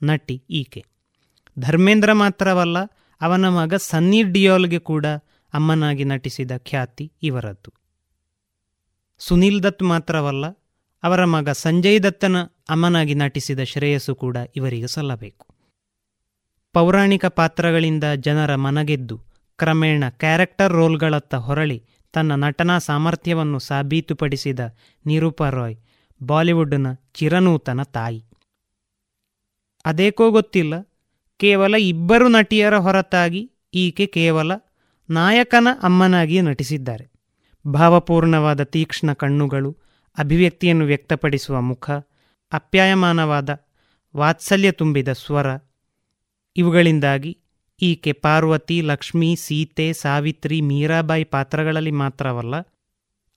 [0.03, 0.85] ನಟಿ ಈಕೆ.
[1.59, 2.77] ಧರ್ಮೇಂದ್ರ ಮಾತ್ರವಲ್ಲ,
[3.21, 5.05] ಅವನ ಮಗ ಸನ್ನಿ ಡಿಯೋಲ್ಗೆ ಕೂಡ
[5.53, 7.71] ಅಮ್ಮನಾಗಿ ನಟಿಸಿದ ಖ್ಯಾತಿ ಇವರದ್ದು.
[9.19, 10.45] ಸುನೀಲ್ ದತ್ ಮಾತ್ರವಲ್ಲ,
[11.03, 12.37] ಅವರ ಮಗ ಸಂಜಯ್ ದತ್ತನ
[12.69, 15.45] ಅಮ್ಮನಾಗಿ ನಟಿಸಿದ ಶ್ರೇಯಸ್ಸು ಕೂಡ ಇವರಿಗೆ ಸಲ್ಲಬೇಕು.
[16.75, 19.17] ಪೌರಾಣಿಕ ಪಾತ್ರಗಳಿಂದ ಜನರ ಮನಗೆದ್ದು,
[19.59, 21.77] ಕ್ರಮೇಣ ಕ್ಯಾರೆಕ್ಟರ್ ರೋಲ್ಗಳತ್ತ ಹೊರಳಿ
[22.13, 24.59] ತನ್ನ ನಟನಾ ಸಾಮರ್ಥ್ಯವನ್ನು ಸಾಬೀತುಪಡಿಸಿದ
[25.05, 25.77] ನಿರೂಪಾ ರಾಯ್,
[26.21, 28.21] ಬಾಲಿವುಡ್ನ ಚಿರನೂತನ ತಾಯಿ.
[29.85, 30.73] ಅದೇಕೋ ಗೊತ್ತಿಲ್ಲ
[31.37, 34.51] ಕೇವಲ ಇಬ್ಬರು ನಟಿಯರ ಹೊರತಾಗಿ ಈಕೆ ಕೇವಲ
[35.09, 37.11] ನಾಯಕನ ಅಮ್ಮನಾಗಿ ನಟಿಸಿದ್ದಾರೆ.
[37.67, 39.77] ಭಾವಪೂರ್ಣವಾದ ತೀಕ್ಷ್ಣ ಕಣ್ಣುಗಳು,
[40.17, 41.89] ಅಭಿವ್ಯಕ್ತಿಯನ್ನು ವ್ಯಕ್ತಪಡಿಸುವ ಮುಖ,
[42.53, 43.49] ಅಪ್ಯಾಯಮಾನವಾದ
[44.17, 45.45] ವಾತ್ಸಲ್ಯ ತುಂಬಿದ ಸ್ವರ,
[46.57, 47.37] ಇವುಗಳಿಂದಾಗಿ
[47.81, 52.55] ಈಕೆ ಪಾರ್ವತಿ, ಲಕ್ಷ್ಮಿ, ಸೀತೆ, ಸಾವಿತ್ರಿ, ಮೀರಾಬಾಯಿ ಪಾತ್ರಗಳಲ್ಲಿ ಮಾತ್ರವಲ್ಲ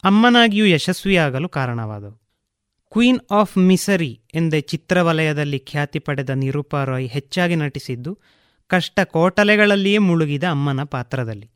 [0.04, 2.19] ಅಮ್ಮನಾಗಿಯೂ ಯಶಸ್ವಿಯಾಗಲು ಕಾರಣವಾದವು.
[2.92, 8.18] ಕ್ವೀನ್ ಆಫ್ ಮಿಸರಿ ಎಂದೇ ಚಿತ್ರವಲಯದಲ್ಲಿ ಖ್ಯಾತಿ ಪಡೆದ ನಿರೂಪಾ ರಾಯ್ ಹೆಚ್ಚಾಗಿ ನಟಿಸಿದ್ದು
[8.66, 11.50] ಕಷ್ಟ ಕೋಟಲೆಗಳಲ್ಲಿಯೇ ಮುಳುಗಿದ ಅಮ್ಮನ ಪಾತ್ರದಲ್ಲಿ.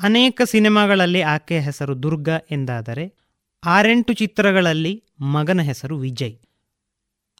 [0.00, 3.14] ಅನೇಕ ಸಿನಿಮಾಗಳಲ್ಲಿ ಆಕೆಯ ಹೆಸರು ದುರ್ಗಾ ಎಂದಾದರೆ,
[3.66, 6.36] ಆರೆಂಟು ಚಿತ್ರಗಳಲ್ಲಿ ಮಗನ ಹೆಸರು ವಿಜಯ್.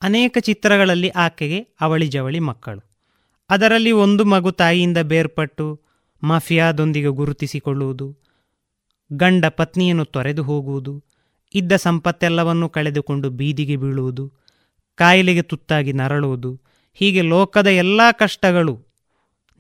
[0.02, 2.90] ಅನೇಕ ಚಿತ್ರಗಳಲ್ಲಿ ಆಕೆಗೆ ಅವಳಿ ಜವಳಿ ಮಕ್ಕಳು.
[3.50, 5.80] ಅದರಲ್ಲಿ ಒಂದು ಮಗು ತಾಯಿಯಿಂದ ಬೇರ್ಪಟ್ಟು
[6.22, 8.18] ಮಾಫಿಯಾದೊಂದಿಗೆ ಗುರುತಿಸಿಕೊಳ್ಳುವುದು,
[9.12, 11.04] ಗಂಡ ಪತ್ನಿಯನ್ನು ತೊರೆದು ಹೋಗುವುದು
[11.55, 14.32] ಇದ್ದ ಸಂಪತ್ತೆಲ್ಲವನ್ನೂ ಕಳೆದುಕೊಂಡು ಬೀದಿಗೆ ಬೀಳುವುದು,
[14.94, 16.61] ಕಾಯಿಲೆಗೆ ತುತ್ತಾಗಿ ನರಳುವುದು,
[16.94, 18.86] ಹೀಗೆ ಲೋಕದ ಎಲ್ಲ ಕಷ್ಟಗಳು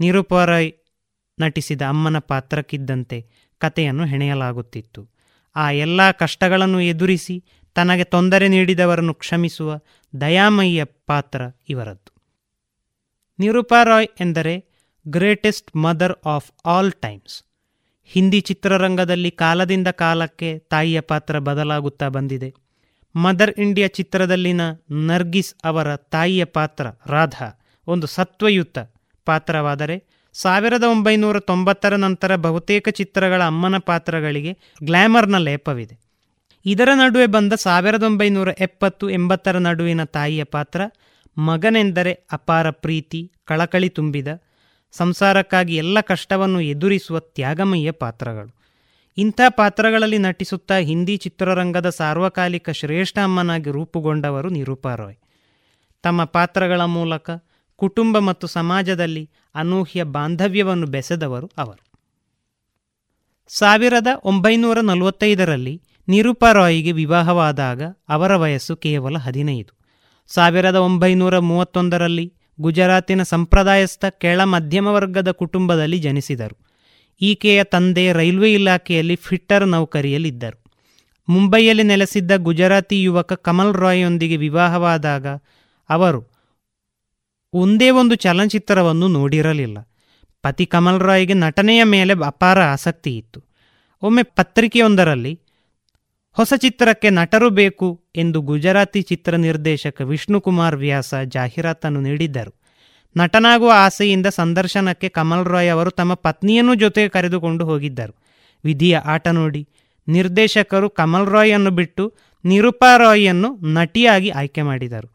[0.00, 0.72] ನಿರುಪರಾಯ್
[1.40, 3.26] ನಟಿಸಿದ ಅಮ್ಮನ ಪಾತ್ರಕ್ಕಿದ್ದಂತೆ
[3.58, 5.08] ಕಥೆಯನ್ನು ಹೆಣೆಯಲಾಗುತ್ತಿತ್ತು.
[5.56, 9.78] ಆ ಎಲ್ಲ ಕಷ್ಟಗಳನ್ನು ಎದುರಿಸಿ ತನಗೆ ತೊಂದರೆ ನೀಡಿದವರನ್ನು ಕ್ಷಮಿಸುವ
[10.20, 12.18] ದಯಾಮಯ್ಯ ಪಾತ್ರ ಇವರದ್ದು.
[13.38, 14.64] ನಿರುಪಾರಾಯ್ ಎಂದರೆ
[15.08, 17.47] greatest mother of all times.
[18.12, 22.50] Hindi ಚಿತ್ರರಂಗದಲ್ಲಿ ಕಾಲದಿಂದ ಕಾಲಕ್ಕೆ ತಾಯಿಯ ಪಾತ್ರ ಬದಲಾಗುತ್ತಾ ಬಂದಿದೆ.
[23.14, 24.62] ಮದರ್ ಇಂಡಿಯಾ ಚಿತ್ರದಲ್ಲಿನ
[25.06, 27.48] ನರ್ಗಿಸ್ ಅವರ ತಾಯಿಯ ಪಾತ್ರ ರಾಧಾ,
[27.86, 28.78] ಒಂದು ಸತ್ವಯುತ
[29.26, 29.96] ಪಾತ್ರವಾದರೆ
[30.32, 34.52] ಸಾವಿರದ ಒಂಬೈನೂರ ತೊಂಬತ್ತರ ನಂತರ ಬಹುತೇಕ ಚಿತ್ರಗಳ ಅಮ್ಮನ ಪಾತ್ರಗಳಿಗೆ
[34.84, 35.96] ಗ್ಲ್ಯಾಮರ್ನ ಲೇಪವಿದೆ.
[36.66, 40.80] ಇದರ ನಡುವೆ ಬಂದ ಸಾವಿರದ ಒಂಬೈನೂರ ಎಪ್ಪತ್ತು ಎಂಬತ್ತರ ನಡುವಿನ ತಾಯಿಯ ಪಾತ್ರ
[41.36, 44.28] ಮಗನೆಂದರೆ ಅಪಾರ ಪ್ರೀತಿ, ಕಳಕಳಿ ತುಂಬಿದ
[44.92, 48.58] ಸಂಸಾರಕ್ಕಾಗಿ ಎಲ್ಲ ಕಷ್ಟವನ್ನು ಎದುರಿಸುವ ತ್ಯಾಗಮಯ್ಯ ಪಾತ್ರಗಳು.
[49.18, 55.16] ಇಂಥ ಪಾತ್ರಗಳಲ್ಲಿ ನಟಿಸುತ್ತಾ ಹಿಂದಿ ಚಿತ್ರರಂಗದ ಸಾರ್ವಕಾಲಿಕ ಶ್ರೇಷ್ಠ ಅಮ್ಮನಾಗಿ ರೂಪುಗೊಂಡವರು ನಿರೂಪಾ ರಾಯ್
[56.02, 57.30] ತಮ್ಮ ಪಾತ್ರಗಳ ಮೂಲಕ
[57.76, 61.88] ಕುಟುಂಬ ಮತ್ತು ಸಮಾಜದಲ್ಲಿ ಅನೂಹ್ಯ ಬಾಂಧವ್ಯವನ್ನು ಬೆಸೆದವರು ಅವರು.
[63.48, 69.78] ಸಾವಿರದ ಒಂಬೈನೂರ ನಲವತ್ತೈದರಲ್ಲಿ ನಿರೂಪಾ ರಾಯ್ಗೆ ವಿವಾಹವಾದಾಗ ಅವರ ವಯಸ್ಸು ಕೇವಲ ಹದಿನೈದು.
[70.26, 76.56] ಸಾವಿರದ ಒಂಬೈನೂರ ಮೂವತ್ತೊಂದರಲ್ಲಿ ಗುಜರಾತಿನ ಸಂಪ್ರದಾಯಸ್ಥ ಕೆಳ ಮಧ್ಯಮ ವರ್ಗದ ಕುಟುಂಬದಲ್ಲಿ ಜನಿಸಿದರು.
[77.20, 80.58] ಈಕೆಯ ತಂದೆ ರೈಲ್ವೆ ಇಲಾಖೆಯಲ್ಲಿ ಫಿಟ್ಟರ್ ನೌಕರಿಯಲ್ಲಿದ್ದರು.
[81.28, 85.26] ಮುಂಬೈಯಲ್ಲಿ ನೆಲೆಸಿದ್ದ ಗುಜರಾತಿ ಯುವಕ ಕಮಲ್ ರಾಯ್ಯೊಂದಿಗೆ ವಿವಾಹವಾದಾಗ
[85.88, 86.20] ಅವರು
[87.52, 89.78] ಒಂದೇ ಒಂದು ಚಲನಚಿತ್ರವನ್ನು ನೋಡಿರಲಿಲ್ಲ.
[90.42, 93.40] ಪತಿ ಕಮಲ್ ರಾಯ್ಗೆ ನಟನೆಯ ಮೇಲೆ ಅಪಾರ ಆಸಕ್ತಿ ಇತ್ತು
[94.02, 95.40] ಒಮ್ಮೆ ಪತ್ರಿಕೆಯೊಂದರಲ್ಲಿ
[96.38, 102.52] ಹೊಸ ಚಿತ್ರಕ್ಕೆ ನಟರು ಬೇಕು ಎಂದು ಗುಜರಾತಿ ಚಿತ್ರ ನಿರ್ದೇಶಕ ವಿಷ್ಣುಕುಮಾರ್ ವ್ಯಾಸ ಜಾಹೀರಾತನ್ನು ನೀಡಿದ್ದರು.
[103.16, 108.14] ನಟನಾಗುವ ಆಸೆಯಿಂದ ಸಂದರ್ಶನಕ್ಕೆ ಕಮಲ್ ರಾಯ್ ಅವರು ತಮ್ಮ ಪತ್ನಿಯನ್ನು ಜೊತೆಗೆ ಕರೆದುಕೊಂಡು ಹೋಗಿದ್ದರು.
[108.64, 109.68] ವಿಧಿಯ ಆಟ ನೋಡಿ
[110.08, 112.14] ನಿರ್ದೇಶಕರು ಕಮಲ್ ರಾಯ್ ಬಿಟ್ಟು
[112.44, 115.08] ನಿರುಪಾ ರಾಯ್ಯನ್ನು ನಟಿಯಾಗಿ ಆಯ್ಕೆ ಮಾಡಿದರು.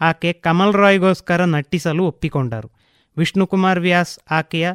[0.00, 2.70] ಆಕೆ ಕಮಲ್ ರಾಯ್ಗೋಸ್ಕರ ನಟಿಸಲು ಒಪ್ಪಿಕೊಂಡರು.
[3.18, 4.68] ವಿಷ್ಣುಕುಮಾರ್ ವ್ಯಾಸ್ ಆಕೆಯ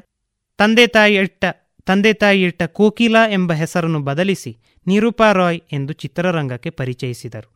[0.58, 1.46] ತಂದೆ ತಾಯಿ ಇಟ್ಟ
[1.86, 4.58] ತಂದೆ ತಾಯಿ ಇಟ್ಟ ಕೋಕಿಲಾ ಎಂಬ ಹೆಸರನ್ನು ಬದಲಿಸಿ
[4.88, 7.50] ನಿರೂಪಾ ರಾಯ್ ಎಂದು ಚಿತ್ರರಂಗಕ್ಕೆ ಪರಿಚಯಿಸಿದರು.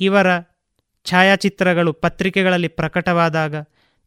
[0.00, 0.26] ಇವರ
[1.04, 3.54] ಛಾಯಾಚಿತ್ರಗಳು ಪತ್ರಿಕೆಗಳಲ್ಲಿ ಪ್ರಕಟವಾದಾಗ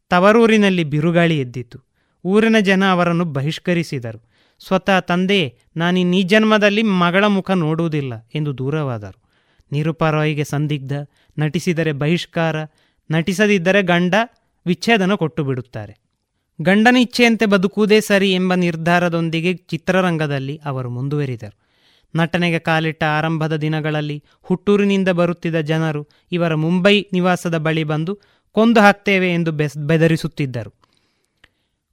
[0.08, 1.78] ತವರೂರಿನಲ್ಲಿ ಬಿರುಗಾಳಿ ಎದ್ದಿತು
[2.24, 4.30] ಊರಿನ ಜನ ಅವರನ್ನು ಬಹಿಷ್ಕರಿಸಿದರು.
[4.60, 9.18] ಸ್ವತಃ ತಂದೆ ನಾನಿನ್ನೀ ಜನ್ಮದಲ್ಲಿ ಮಗಳ ಮುಖ ನೋಡುವುದಿಲ್ಲ ಎಂದು ದೂರವಾದರು.
[9.72, 10.92] ನಿರೂಪಾ ರಾಯ್ಗೆ ಸಂದಿಗ್ಧ,
[11.38, 12.56] ನಟಿಸಿದರೆ ಬಹಿಷ್ಕಾರ,
[13.10, 14.14] ನಟಿಸದಿದ್ದರೆ ಗಂಡ,
[14.66, 15.94] ವಿಚ್ಛೇದನ ಕೊಟ್ಟು ಬಿಡುತ್ತಾರೆ
[16.62, 21.69] ಗಂಡನ ಇಚ್ಛೆಯಂತೆ ಬದುಕುವುದೇ ಸರಿ ಎಂಬ ನಿರ್ಧಾರದೊಂದಿಗೆ ಚಿತ್ರರಂಗದಲ್ಲಿ ಅವರು ಮುಂದುವರಿದರು.
[22.16, 28.18] ನಟನೆಗೆ ಕಾಲಿಟ್ಟ ಆರಂಭದ ದಿನಗಳಲ್ಲಿ ಹುಟ್ಟೂರಿನಿಂದ ಬರುತ್ತಿದ್ದ ಜನರು ಇವರ ಮುಂಬೈ ನಿವಾಸದ ಬಳಿ ಬಂದು
[28.52, 30.74] ಕೊಂದು ಹಾಕ್ತೇವೆ ಎಂದು ಬೆಸ್, ಬೆದರಿಸುತ್ತಿದ್ದರು.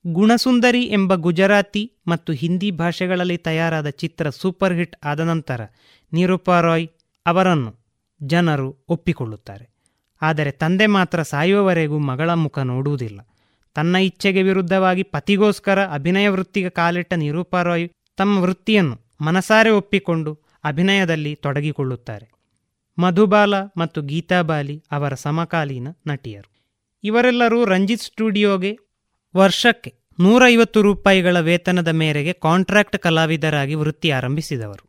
[0.07, 5.61] ಗುಣಸುಂದರಿ ಎಂಬ ಗುಜರಾತಿ ಮತ್ತು ಹಿಂದಿ ಭಾಷೆಗಳಲ್ಲಿ ತಯಾರಾದ ಚಿತ್ರ ಸೂಪರ್ ಹಿಟ್ ಆದ ನಂತರ
[6.13, 6.87] ನಿರೂಪಾ ರಾಯ್
[7.25, 7.75] ಅವರನ್ನು
[8.23, 9.69] ಜನರು ಒಪ್ಪಿಕೊಳ್ಳುತ್ತಾರೆ.
[10.21, 13.19] ಆದರೆ ತಂದೆ ಮಾತ್ರ ಸಾಯುವವರೆಗೂ ಮಗಳ ಮುಖ ನೋಡುವುದಿಲ್ಲ.
[13.73, 22.31] ತನ್ನ ಇಚ್ಛೆಗೆ ವಿರುದ್ಧವಾಗಿ ಪತಿಗೋಸ್ಕರ ಅಭಿನಯ ವೃತ್ತಿಗೆ ಕಾಲಿಟ್ಟ ನಿರೂಪಾ ರಾಯ್ ತಮ್ಮ ವೃತ್ತಿಯನ್ನು ಮನಸಾರೆ ಒಪ್ಪಿಕೊಂಡು ಅಭಿನಯದಲ್ಲಿ ತೊಡಗಿಕೊಳ್ಳುತ್ತಾರೆ.
[22.99, 26.51] ಮಧುಬಾಲ ಮತ್ತು ಗೀತಾಬಾಲಿ ಅವರ ಸಮಕಾಲೀನ ನಟಿಯರು.
[27.03, 28.77] ಇವರೆಲ್ಲರೂ ರಂಜಿತ್ ಸ್ಟುಡಿಯೋಗೆ
[29.35, 34.87] ವರ್ಷಕ್ಕೆ ನೂರೈವತ್ತು ರೂಪಾಯಿಗಳ ವೇತನದ ಮೇರೆಗೆ ಕಾಂಟ್ರಾಕ್ಟ್ ಕಲಾವಿದರಾಗಿ ವೃತ್ತಿ ಆರಂಭಿಸಿದವರು.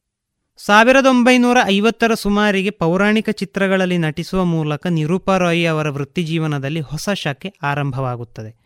[0.57, 8.57] ಸಾವಿರದ ಒಂಬೈನೂರ ಐವತ್ತರ ಸುಮಾರಿಗೆ ಪೌರಾಣಿಕ ಚಿತ್ರಗಳಲ್ಲಿ ನಟಿಸುವ ಮೂಲಕ ನಿರೂಪಾ ರಾಯಿ ಅವರ ವೃತ್ತಿಜೀವನದಲ್ಲಿ ಹೊಸ ಶಾಖೆ ಆರಂಭವಾಗುತ್ತದೆ.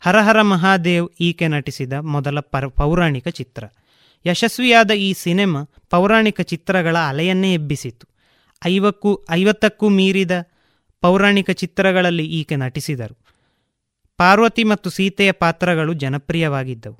[0.00, 3.64] ಹರಹರ ಮಹಾದೇವ್ ಈಕೆ ನಟಿಸಿದ ಮೊದಲ ಪರ, ಪೌರಾಣಿಕ ಚಿತ್ರ.
[4.26, 8.08] ಯಶಸ್ವಿಯಾದ ಈ ಸಿನೆಮಾ ಪೌರಾಣಿಕ ಚಿತ್ರಗಳ ಅಲೆಯನ್ನೇ ಎಬ್ಬಿಸಿತು
[8.66, 10.30] ಐವಕ್ಕೂ, ಐವತ್ತಕ್ಕೂ ಮೀರಿದ
[11.00, 13.18] ಪೌರಾಣಿಕ ಚಿತ್ರಗಳಲ್ಲಿ ಈಕೆ ನಟಿಸಿದರು.
[14.16, 16.98] ಪಾರ್ವತಿ ಮತ್ತು ಸೀತೆಯ ಪಾತ್ರಗಳು ಜನಪ್ರಿಯವಾಗಿದ್ದವು.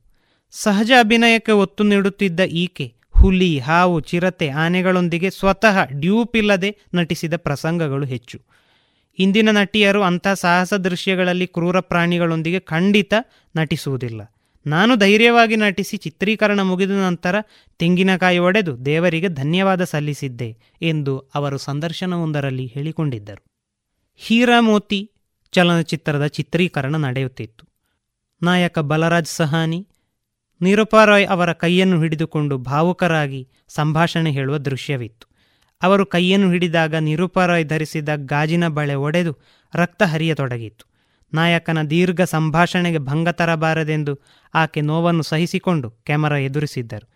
[0.51, 8.41] ಸಹಜ ಅಭಿನಯಕ್ಕೆ ಒತ್ತು ನೀಡುತ್ತಿದ್ದ ಈಕೆ ಹುಲಿ, ಹಾವು, ಚಿರತೆ ಆನೆಗಳೊಂದಿಗೆ ಸ್ವತಃ ಡ್ಯೂಪ್ ಇಲ್ಲದೆ ನಟಿಸಿದ ಪ್ರಸಂಗಗಳು ಹೆಚ್ಚು.
[9.19, 13.15] ಇಂದಿನ ನಟಿಯರು ಅಂಥ ಸಾಹಸ ದೃಶ್ಯಗಳಲ್ಲಿ ಕ್ರೂರ ಪ್ರಾಣಿಗಳೊಂದಿಗೆ ಖಂಡಿತ
[13.57, 14.35] ನಟಿಸುವುದಿಲ್ಲ.
[14.67, 17.37] ನಾನು ಧೈರ್ಯವಾಗಿ ನಟಿಸಿ ಚಿತ್ರೀಕರಣ ಮುಗಿದ ನಂತರ
[17.79, 23.45] ತೆಂಗಿನಕಾಯಿ ಒಡೆದು ದೇವರಿಗೆ ಧನ್ಯವಾದ ಸಲ್ಲಿಸಿದ್ದೆ ಎಂದು ಅವರು ಸಂದರ್ಶನವೊಂದರಲ್ಲಿ ಹೇಳಿಕೊಂಡಿದ್ದರು.
[24.17, 25.11] ಹೀರಾಮೋತಿ
[25.53, 27.67] ಚಲನಚಿತ್ರದ ಚಿತ್ರೀಕರಣ ನಡೆಯುತ್ತಿತ್ತು.
[28.43, 29.89] ನಾಯಕ ಬಲರಾಜ್ ಸಹಾನಿ
[30.63, 35.27] ನಿರುಪಾರಾಯ್ ಅವರ ಕೈಯನ್ನು ಹಿಡಿದುಕೊಂಡು ಭಾವುಕರಾಗಿ ಸಂಭಾಷಣೆ ಹೇಳುವ ದೃಶ್ಯವಿತ್ತು.
[35.83, 39.39] ಅವರು ಕೈಯನ್ನು ಹಿಡಿದಾಗ ನಿರೂಪಾರಾಯ್ ಧರಿಸಿದ ಗಾಜಿನ ಬಳೆ ಒಡೆದು
[39.75, 40.03] ರಕ್ತ
[41.35, 44.21] ನಾಯಕನ ದೀರ್ಘ ಸಂಭಾಷಣೆಗೆ ಭಂಗ ತರಬಾರದೆಂದು
[44.55, 47.09] ಆಕೆ ನೋವನ್ನು ಸಹಿಸಿಕೊಂಡು ಕ್ಯಾಮರಾ ಎದುರಿಸಿದ್ದರು.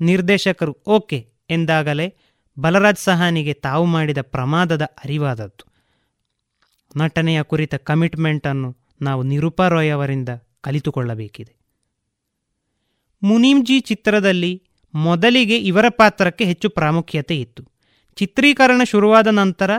[0.00, 2.14] ನಿರ್ದೇಶಕರು ಓಕೆ ಎಂದಾಗಲೇ
[2.58, 5.74] ಬಲರಾಜ್ ಸಹಾನಿಗೆ ತಾವು ಮಾಡಿದ ಪ್ರಮಾದದ ಅರಿವಾದದ್ದು.
[6.96, 10.28] ನಟನೆಯ ಕುರಿತ ಕಮಿಟ್ಮೆಂಟನ್ನು ನಾವು ನಿರೂಪಾ ರಾಯ್ ಅವರಿಂದ
[10.60, 11.56] ಕಲಿತುಕೊಳ್ಳಬೇಕಿದೆ.
[13.22, 14.62] ಮುನೀಮ್ಜಿ ಚಿತ್ರದಲ್ಲಿ
[14.94, 17.64] ಮೊದಲಿಗೆ ಇವರ ಪಾತ್ರಕ್ಕೆ ಹೆಚ್ಚು ಪ್ರಾಮುಖ್ಯತೆ ಇತ್ತು.
[18.16, 19.70] ಚಿತ್ರೀಕರಣ ಶುರುವಾದ ನಂತರ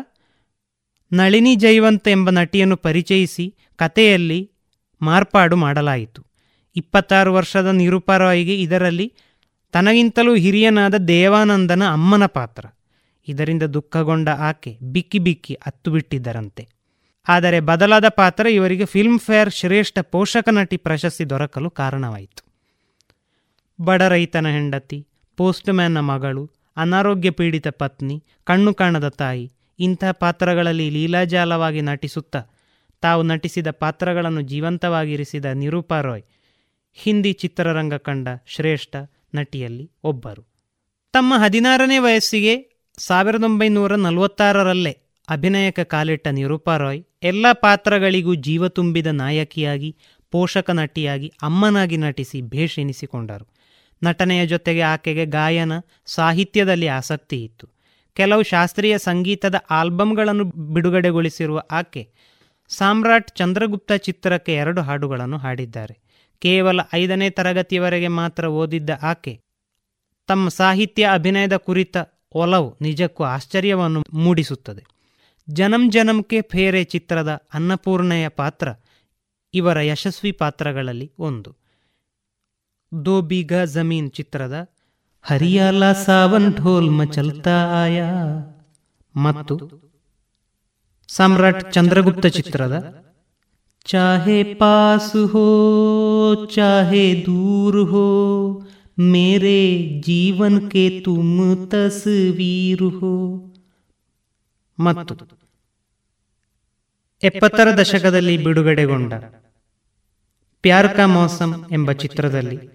[1.11, 4.51] ನಳಿನಿ ಜೈವಂತ್ ಎಂಬ ನಟಿಯನ್ನು ಪರಿಚಯಿಸಿ ಕಥೆಯಲ್ಲಿ
[5.01, 6.25] ಮಾರ್ಪಾಡು ಮಾಡಲಾಯಿತು.
[6.75, 9.13] ಇಪ್ಪತ್ತಾರು ವರ್ಷದ ನಿರೂಪರವಾಗಿ ಇದರಲ್ಲಿ
[9.71, 12.65] ತನಗಿಂತಲೂ ಹಿರಿಯನಾದ ದೇವಾನಂದನ ಅಮ್ಮನ ಪಾತ್ರ.
[13.27, 16.67] ಇದರಿಂದ ದುಃಖಗೊಂಡ ಆಕೆ ಬಿಕ್ಕಿ ಬಿಕ್ಕಿ ಅತ್ತು ಬಿಟ್ಟಿದ್ದರಂತೆ
[17.27, 22.41] ಆದರೆ ಬದಲಾದ ಪಾತ್ರ ಇವರಿಗೆ ಫಿಲ್ಮ್ ಫೇರ್ ಶ್ರೇಷ್ಠ ಪೋಷಕ ನಟಿ ಪ್ರಶಸ್ತಿ ದೊರಕಲು ಕಾರಣವಾಯಿತು.
[23.83, 32.41] ಬಡ ರೈತನ ಹೆಂಡತಿ, ಪೋಸ್ಟ್ಮ್ಯಾನ್ನ ಮಗಳು ಅನಾರೋಗ್ಯ ಪೀಡಿತ ಪತ್ನಿ, ಕಣ್ಣು ಕಾಣದ ತಾಯಿ ಇಂಥ ಪಾತ್ರಗಳಲ್ಲಿ ಲೀಲಾಜಾಲವಾಗಿ ನಟಿಸುತ್ತಾ
[33.01, 36.23] ತಾವು ನಟಿಸಿದ ಪಾತ್ರಗಳನ್ನು ಜೀವಂತವಾಗಿರಿಸಿದ ನಿರೂಪಾ ರಾಯ್,
[36.93, 38.95] ಹಿಂದಿ ಚಿತ್ರರಂಗ ಕಂಡ ಶ್ರೇಷ್ಠ
[39.35, 40.41] ನಟಿಯಲ್ಲಿ ಒಬ್ಬರು.
[41.13, 44.97] ತಮ್ಮ ಹದಿನಾರನೇ ವಯಸ್ಸಿಗೆ ಸಾವಿರದ ಒಂಬೈನೂರ ನಲವತ್ತಾರರಲ್ಲೇ
[45.29, 49.95] ಅಭಿನಯಕ ಕಾಲಿಟ್ಟ ನಿರೂಪಾ ರಾಯ್ ಎಲ್ಲ ಪಾತ್ರಗಳಿಗೂ ಜೀವ ತುಂಬಿದ ನಾಯಕಿಯಾಗಿ,
[50.31, 53.47] ಪೋಷಕ ನಟಿಯಾಗಿ, ಅಮ್ಮನಾಗಿ ನಟಿಸಿ ಭೇಷ್ ಎನಿಸಿಕೊಂಡರು.
[54.03, 55.71] ನಟನೆಯ ಜೊತೆಗೆ ಆಕೆಗೆ ಗಾಯನ,
[56.05, 57.74] ಸಾಹಿತ್ಯದಲ್ಲಿ ಆಸಕ್ತಿ ಇತ್ತು.
[58.17, 62.03] ಕೆಲವು ಶಾಸ್ತ್ರೀಯ ಸಂಗೀತದ ಆಲ್ಬಮ್ಗಳನ್ನು ಬಿಡುಗಡೆಗೊಳಿಸಿರುವ ಆಕೆ
[62.67, 65.95] ಸಾಮ್ರಾಟ್ ಚಂದ್ರಗುಪ್ತ ಚಿತ್ರಕ್ಕೆ ಎರಡು ಹಾಡುಗಳನ್ನು ಹಾಡಿದ್ದಾರೆ.
[66.41, 69.33] ಕೇವಲ ಐದನೇ ತರಗತಿಯವರೆಗೆ ಮಾತ್ರ ಓದಿದ್ದ ಆಕೆ
[70.27, 71.97] ತಮ್ಮ ಸಾಹಿತ್ಯ ಅಭಿನಯದ ಕುರಿತ
[72.33, 74.83] ಒಲವು ನಿಜಕ್ಕೂ ಆಶ್ಚರ್ಯವನ್ನು ಮೂಡಿಸುತ್ತದೆ.
[75.47, 78.67] ಜನಂ ಜನಂಕೆ ಫೇರೆ ಚಿತ್ರದ ಅನ್ನಪೂರ್ಣೆಯ ಪಾತ್ರ
[79.53, 81.51] ಇವರ ಯಶಸ್ವಿ ಪಾತ್ರಗಳಲ್ಲಿ ಒಂದು.
[83.05, 84.55] ದೋ ಬೀಗ ಜಮೀನ್ ಚಿತ್ರದ
[85.25, 88.01] ಹರಿಯಾಲ ಸಾವನ್ ಢೋಲ್ ಮಚಲ್ತಾ ಆಯ?
[89.15, 89.85] ಮತ್ತು
[91.07, 93.05] ಸಮ್ರಾಟ್ ಚಂದ್ರಗುಪ್ತ ಚಿತ್ರದ
[93.85, 95.47] ಚಾಹೆ ಪಾಸು ಹೋ,
[96.45, 98.07] ಚಾಹೆ ದೂರ್ ಹೋ,
[98.99, 103.13] ಮೇರೆ ಜೀವನ್ ಕೆ ತುಮ್ ತಸ್ವೀರ್ ಹೋ.
[104.79, 105.15] ಮತ್ತು
[107.23, 109.13] ಎಪ್ಪತ್ತರ ದಶಕದಲ್ಲಿ ಬಿಡುಗಡೆಗೊಂಡ
[110.61, 112.74] ಪ್ಯಾರ್ ಕಾ ಮೌಸಮ್ ಎಂಬ ಚಿತ್ರದಲ್ಲಿ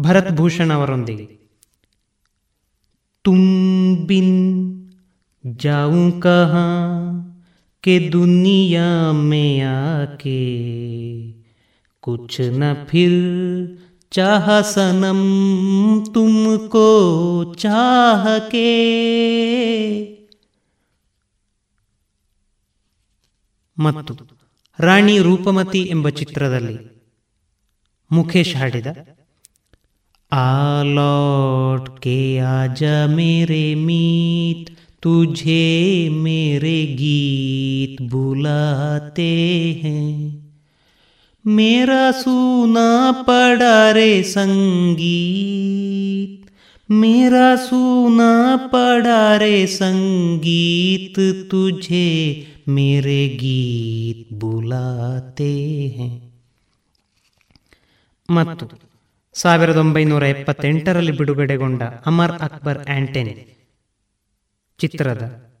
[0.00, 1.38] ಭರತ್ ಭೂಷಣ್ ಅವರೊಂದಿಗೆ.
[3.22, 4.78] ತುಂಬಿನ್
[5.46, 6.94] ಜಾವು ಕಹಾ
[7.80, 9.62] ಕೆ ದುನಿಯಾ ಮೇ
[10.12, 11.60] ಕುಛ
[12.00, 13.78] ಕುಚ್ನ ಫಿರ್
[14.10, 15.48] ಚಾಹ ಸನಂ
[16.14, 18.68] तुमको चाह के
[23.78, 24.16] ಮತ್ತು
[24.80, 27.06] ರಾಣಿ ರೂಪಮತಿ ಎಂಬ ಚಿತ್ರದಲ್ಲಿ
[28.12, 28.86] ಮುಖೇಶ್ ಹಾಡಿದ
[30.32, 40.52] आ लौट के आजा मेरे मीत तुझे मेरे गीत बुलाते हैं।
[41.46, 46.50] मेरा सुना पड़ा रे संगीत
[46.90, 56.32] मेरा सुना पड़ा रे संगीत तुझे मेरे गीत बुलाते हैं।
[58.30, 58.78] मत, मत
[59.38, 63.58] ಸಾವಿರದ ಒಂಬೈನೂರ ಎಪ್ಪತ್ತೆಂಟರಲ್ಲಿ ಬಿಡುಗಡೆಗೊಂಡ ಅಮರ್ ಅಕ್ಬರ್ ಆಂಟೆನಿ.
[64.78, 65.52] ಚಿತ್ರದ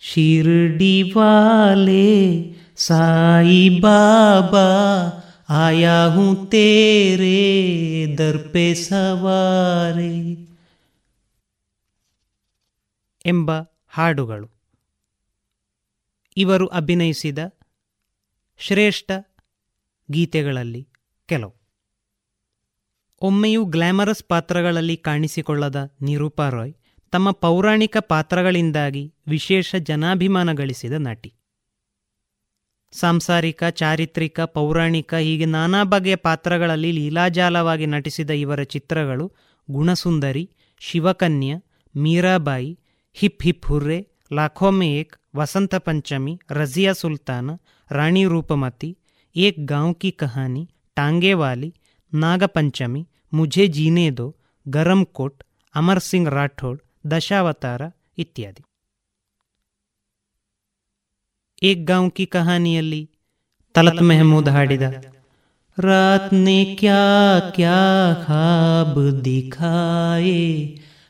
[0.00, 2.06] ಶಿರ್ಡಿ ವಾಲೆ
[2.76, 4.66] ಸಾಯಿ ಬಾಬಾ,
[5.48, 10.32] ಆಯಾ ಹೂ ತೇರೆ ದರ್ಪೆ ಸವಾರೆ
[13.26, 13.50] ಎಂಬ
[13.88, 14.50] ಹಾಡುಗಳು.
[16.36, 17.38] ಇವರು ಅಭಿನಯಿಸಿದ
[18.58, 19.10] ಶ್ರೇಷ್ಠ
[20.10, 20.88] ಗೀತೆಗಳಲ್ಲಿ
[21.26, 21.61] ಕೆಲವು.
[23.22, 26.72] ಒಮ್ಮೆಯೂ ಗ್ಲ್ಯಾಮರಸ್ ಪಾತ್ರಗಳಲ್ಲಿ ಕಾಣಿಸಿಕೊಳ್ಳದ ನಿರೂಪಾ ರಾಯ್
[27.10, 31.34] ತಮ್ಮ ಪೌರಾಣಿಕ ಪಾತ್ರಗಳಿಂದಾಗಿ ವಿಶೇಷ ಜನಾಭಿಮಾನ ಗಳಿಸಿದ ನಟಿ.
[32.92, 39.32] ಸಾಂಸಾರಿಕ, ಚಾರಿತ್ರಿಕ, ಪೌರಾಣಿಕ ಹೀಗೆ ನಾನಾ ಬಗೆಯ ಪಾತ್ರಗಳಲ್ಲಿ ಲೀಲಾಜಾಲವಾಗಿ ನಟಿಸಿದ ಇವರ ಚಿತ್ರಗಳು
[39.70, 41.60] Gunasundari, Shivakanya,
[41.96, 42.78] Meerabai,
[43.12, 47.50] hip hip hurray Lakhon Mein Ek, Vasanta Panchami Razia Sultana,
[47.90, 48.98] Rani Roopmati,
[49.36, 51.74] Ek Gaon Ki Kahani, Tangewali
[52.14, 54.34] Nagpanchami Mujhe Jeene Do,
[54.68, 55.42] Garam Coat,
[55.74, 58.62] Amar Singh Rathod, Dashavatara इत्यादि।
[61.62, 63.08] एक गाँव की कहानी अली,
[63.74, 64.90] तलत महमूद हाडिदा।
[65.78, 70.64] रात ने क्या क्या खाब दिखाए,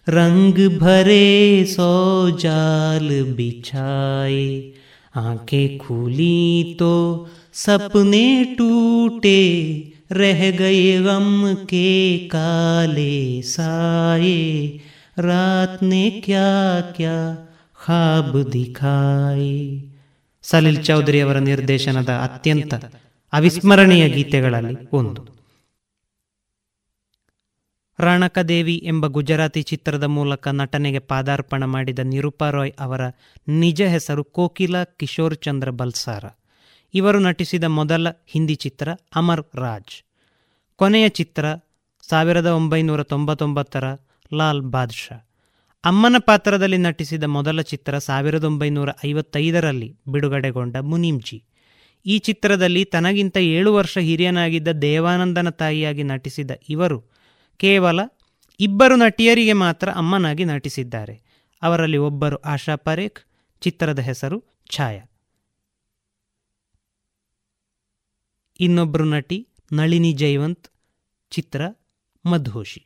[0.09, 4.73] रंग भरे सौ जाल बिछाए।
[5.15, 9.39] आँखें खुली तो सपने टूटे
[10.12, 11.30] रह गए गम
[11.66, 11.88] के
[12.28, 13.14] काले
[13.48, 14.38] साए
[15.20, 16.48] रात ने क्या
[16.96, 17.18] क्या
[17.80, 19.58] ಖಾಬ್ ದಿಖಾಯಿ
[20.44, 22.74] ಸಲಿಲ್ ಚೌಧರಿ ಅವರ ನಿರ್ದೇಶನದ ಅತ್ಯಂತ
[23.34, 25.22] ಅವಿಸ್ಮರಣೀಯ ಗೀತೆಗಳಲ್ಲಿ ಒಂದು
[28.00, 33.04] ರಾಣಕದೇವಿ ಎಂಬ ಗುಜರಾತಿ ಚಿತ್ರದ ಮೂಲಕ ನಟನೆಗೆ ಪಾದಾರ್ಪಣ ಮಾಡಿದ ನಿರೂಪಾ ರಾಯ್ ಅವರ
[33.48, 36.26] ನಿಜ ಹೆಸರು ಕೋಕಿಲ ಕಿಶೋರ್ ಚಂದ್ರ ಬಲ್ಸಾರ
[36.95, 40.05] ಇವರು ನಟಿಸಿದ ಮೊದಲ ಹಿಂದಿ ಚಿತ್ರ ಅಮರ್ ರಾಜ್.
[40.77, 41.45] ಕೊನೆಯ ಚಿತ್ರ
[42.09, 43.85] ಸಾವಿರದ ಒಂಬೈನೂರ ತೊಂಬತ್ತೊಂಬತ್ತರ
[44.35, 45.29] ಲಾಲ್ ಬಾದ್ಶಾ.
[45.85, 51.45] ಅಮ್ಮನ ಪಾತ್ರದಲ್ಲಿ ನಟಿಸಿದ ಮೊದಲ ಚಿತ್ರ ಸಾವಿರದ ಒಂಬೈನೂರ ಐವತ್ತೈದರಲ್ಲಿ ಬಿಡುಗಡೆಗೊಂಡ ಮುನೀಮ್ಜಿ
[52.07, 56.99] ಈ ಚಿತ್ರದಲ್ಲಿ ತನಗಿಂತ ಏಳು ವರ್ಷ ಹಿರಿಯನಾಗಿದ್ದ ದೇವಾನಂದನ ತಾಯಿಯಾಗಿ ನಟಿಸಿದ ಇವರು
[57.57, 58.01] ಕೇವಲ
[58.61, 61.23] ಇಬ್ಬರು ನಟಿಯರಿಗೆ ಮಾತ್ರ ಅಮ್ಮನಾಗಿ ನಟಿಸಿದ್ದಾರೆ.
[61.63, 63.21] ಅವರಲ್ಲಿ ಒಬ್ಬರು ಆಶಾ ಪರೇಖ್,
[63.61, 65.12] ಚಿತ್ರದ ಹೆಸರು ಛಾಯಾ.
[68.61, 69.39] ಇನ್ನೊಬ್ಬರು ನಟಿ
[69.73, 70.67] ನಳಿನಿ ಜೈವಂತ್,
[71.33, 71.63] ಚಿತ್ರ
[72.25, 72.81] ಮಧೋಷಿ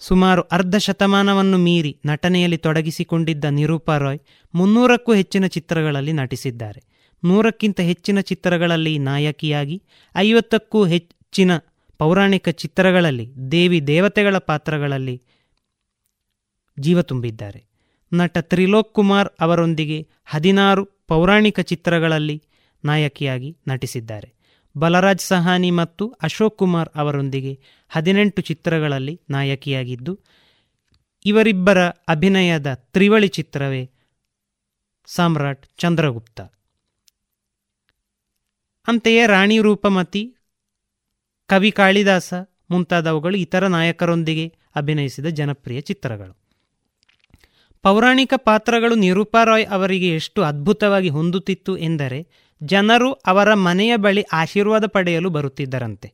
[0.00, 4.20] ಸುಮಾರು ಅರ್ಧ ಶತಮಾನವನ್ನು ಮೀರಿ ನಟನೆಯಲ್ಲಿ ತೊಡಗಿಸಿಕೊಂಡಿದ್ದ ನಿರೂಪಾ ರಾಯ್
[4.54, 6.80] ಮುನ್ನೂರಕ್ಕೂ ಹೆಚ್ಚಿನ ಚಿತ್ರಗಳಲ್ಲಿ ನಟಿಸಿದ್ದಾರೆ.
[7.22, 9.76] ನೂರಕ್ಕಿಂತ ಹೆಚ್ಚಿನ ಚಿತ್ರಗಳಲ್ಲಿ ನಾಯಕಿಯಾಗಿ,
[10.16, 11.52] ಐವತ್ತಕ್ಕೂ ಹೆಚ್ಚಿನ
[11.98, 15.16] ಪೌರಾಣಿಕ ಚಿತ್ರಗಳಲ್ಲಿ ದೇವಿ ದೇವತೆಗಳ ಪಾತ್ರಗಳಲ್ಲಿ
[16.78, 17.60] ಜೀವ ತುಂಬಿದ್ದಾರೆ.
[18.12, 22.36] ನಟ ತ್ರಿಲೋಕ್ ಕುಮಾರ್ ಅವರೊಂದಿಗೆ ಹದಿನಾರು ಪೌರಾಣಿಕ ಚಿತ್ರಗಳಲ್ಲಿ
[22.84, 24.34] ನಾಯಕಿಯಾಗಿ ನಟಿಸಿದ್ದಾರೆ.
[24.78, 30.20] ಬಲರಾಜ್ ಸಹಾನಿ ಮತ್ತು ಅಶೋಕ್ ಕುಮಾರ್ ಅವರೊಂದಿಗೆ ಹದಿನೆಂಟು ಚಿತ್ರಗಳಲ್ಲಿ ನಾಯಕಿಯಾಗಿದ್ದು,
[31.24, 33.90] ಇವರಿಬ್ಬರ ಅಭಿನಯದ ತ್ರಿವಳಿ ಚಿತ್ರವೇ
[35.06, 36.40] ಸಾಮ್ರಾಟ್ ಚಂದ್ರಗುಪ್ತ.
[38.88, 40.36] ಅಂತೆಯೇ ರಾಣಿ ರೂಪಮತಿ,
[41.46, 42.34] ಕವಿ ಕಾಳಿದಾಸ
[42.70, 46.34] ಮುಂತಾದವುಗಳು ಇತರ ನಾಯಕರೊಂದಿಗೆ ಅಭಿನಯಿಸಿದ ಜನಪ್ರಿಯ ಚಿತ್ರಗಳು.
[47.82, 52.28] ಪೌರಾಣಿಕ ಪಾತ್ರಗಳು ನಿರೂಪಾ ರಾಯ್ ಅವರಿಗೆ ಎಷ್ಟು ಅದ್ಭುತವಾಗಿ ಹೊಂದುತ್ತಿತ್ತು ಎಂದರೆ
[52.62, 56.12] ಜನರು ಅವರ ಮನೆಯ ಬಳಿ ಆಶೀರ್ವಾದ ಪಡೆಯಲು ಬರುತ್ತಿದ್ದರಂತೆ.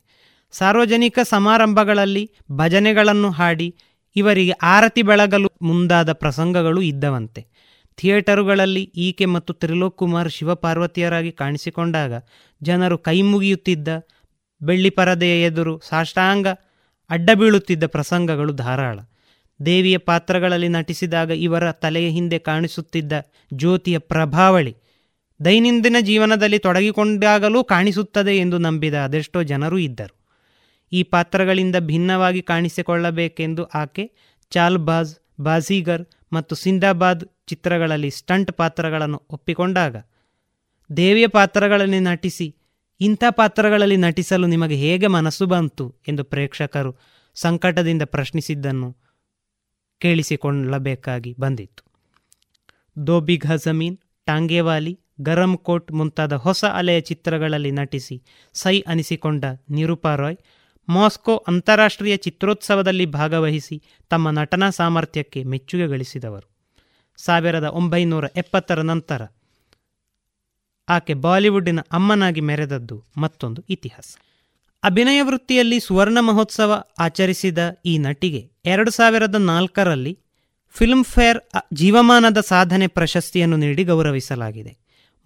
[0.52, 3.74] ಸಾರ್ವಜನಿಕ ಸಮಾರಂಭಗಳಲ್ಲಿ ಭಜನೆಗಳನ್ನು ಹಾಡಿ
[4.16, 7.46] ಇವರಿಗೆ ಆರತಿ ಬೆಳಗಲು ಮುಂದಾದ ಪ್ರಸಂಗಗಳು ಇದ್ದವಂತೆ.
[7.96, 12.12] ಥಿಯೇಟರುಗಳಲ್ಲಿ ಈಕೆ ಮತ್ತು ತ್ರಿಲೋಕ್ ಕುಮಾರ್ ಶಿವಪಾರ್ವತಿಯರಾಗಿ ಕಾಣಿಸಿಕೊಂಡಾಗ
[12.62, 13.88] ಜನರು ಕೈಮುಗಿಯುತ್ತಿದ್ದ
[14.62, 16.46] ಬೆಳ್ಳಿ ಪರದೆಯ ಎದುರು ಸಾಷ್ಟಾಂಗ
[17.10, 18.98] ಅಡ್ಡ ಬೀಳುತ್ತಿದ್ದ ಪ್ರಸಂಗಗಳು ಧಾರಾಳ.
[19.66, 23.12] ದೇವಿಯ ಪಾತ್ರಗಳಲ್ಲಿ ನಟಿಸಿದಾಗ ಇವರ ತಲೆಯ ಹಿಂದೆ ಕಾಣಿಸುತ್ತಿದ್ದ
[23.54, 24.76] ಜ್ಯೋತಿಯ ಪ್ರಭಾವಳಿ
[25.44, 30.16] ದೈನಂದಿನ ಜೀವನದಲ್ಲಿ ತೊಡಗಿಕೊಂಡಾಗಲೂ ಕಾಣಿಸುತ್ತದೆ ಎಂದು ನಂಬಿದ ಅದೆಷ್ಟೋ ಜನರೂ ಇದ್ದರು.
[30.92, 34.12] ಈ ಪಾತ್ರಗಳಿಂದ ಭಿನ್ನವಾಗಿ ಕಾಣಿಸಿಕೊಳ್ಳಬೇಕೆಂದು ಆಕೆ
[34.50, 39.96] ಚಾಲ್ಬಾಜ್ ಬಾಜೀಗರ್ ಮತ್ತು ಸಿಂದಾಬಾದ್ ಚಿತ್ರಗಳಲ್ಲಿ ಸ್ಟಂಟ್ ಪಾತ್ರಗಳನ್ನು ಒಪ್ಪಿಕೊಂಡಾಗ,
[40.96, 42.56] ದೇವಿಯ ಪಾತ್ರಗಳಲ್ಲಿ ನಟಿಸಿ,
[43.00, 46.96] ಇಂಥ ಪಾತ್ರಗಳಲ್ಲಿ ನಟಿಸಲು ನಿಮಗೆ ಹೇಗೆ ಮನಸ್ಸು ಬಂತು ಎಂದು ಪ್ರೇಕ್ಷಕರು
[47.34, 48.96] ಸಂಕಟದಿಂದ ಪ್ರಶ್ನಿಸಿದ್ದನ್ನು
[49.98, 51.82] ಕೇಳಿಸಿಕೊಳ್ಳಬೇಕಾಗಿ ಬಂದಿತ್ತು.
[53.06, 58.16] ದೋ ಬಿಘಾ ಜಮೀನ್, ಟಾಂಗೇವಾಲಿ ಗರಂ ಕೋಟ್ ಮುಂತಾದ ಹೊಸ ಅಲೆಯ ಚಿತ್ರಗಳಲ್ಲಿ ನಟಿಸಿ
[58.54, 60.36] ಸೈ ಅನಿಸಿಕೊಂಡ ನಿರೂಪಾ ರಾಯ್
[60.88, 63.76] ಮಾಸ್ಕೋ ಅಂತಾರಾಷ್ಟ್ರೀಯ ಚಿತ್ರೋತ್ಸವದಲ್ಲಿ ಭಾಗವಹಿಸಿ
[64.10, 66.46] ತಮ್ಮ ನಟನಾ ಸಾಮರ್ಥ್ಯಕ್ಕೆ ಮೆಚ್ಚುಗೆ ಗಳಿಸಿದವರು
[67.18, 69.22] ಸಾವಿರದ ಒಂಬೈನೂರ ಎಪ್ಪತ್ತರ ನಂತರ
[70.88, 74.16] ಆಕೆ ಬಾಲಿವುಡ್ಡಿನ ಅಮ್ಮನಾಗಿ ಮೆರೆದದ್ದು ಮತ್ತೊಂದು ಇತಿಹಾಸ.
[74.82, 80.18] ಅಭಿನಯ ವೃತ್ತಿಯಲ್ಲಿ ಸುವರ್ಣ ಮಹೋತ್ಸವ ಆಚರಿಸಿದ ಈ ನಟಿಗೆ ಎರಡು ಸಾವಿರದ ನಾಲ್ಕರಲ್ಲಿ
[80.74, 81.38] ಫಿಲ್ಮ್ಫೇರ್
[81.72, 84.72] ಜೀವಮಾನದ ಸಾಧನೆ ಪ್ರಶಸ್ತಿಯನ್ನು ನೀಡಿ ಗೌರವಿಸಲಾಗಿದೆ.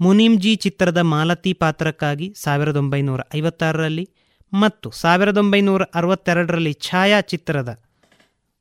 [0.00, 4.10] ಮುನೀಮ್ಜಿ ಚಿತ್ರದ ಮಾಲತಿ ಪಾತ್ರಕ್ಕಾಗಿ ಸಾವಿರದ ಒಂಬೈನೂರ ಐವತ್ತಾರರಲ್ಲಿ
[4.52, 7.78] ಮತ್ತು ಸಾವಿರದ ಒಂಬೈನೂರ ಅರವತ್ತೆರಡರಲ್ಲಿ ಛಾಯಾ ಚಿತ್ರದ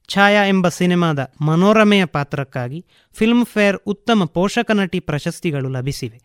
[0.07, 6.19] ಛಾಯಾ ಎಂಬ ಸಿನಿಮಾದ ಮನೋರಮೆಯ ಪಾತ್ರಕ್ಕಾಗಿ ಫಿಲ್ಮ್ಫೇರ್ ಉತ್ತಮ ಪೋಷಕ ನಟಿ ಪ್ರಶಸ್ತಿಗಳು ಲಭಿಸಿವೆ.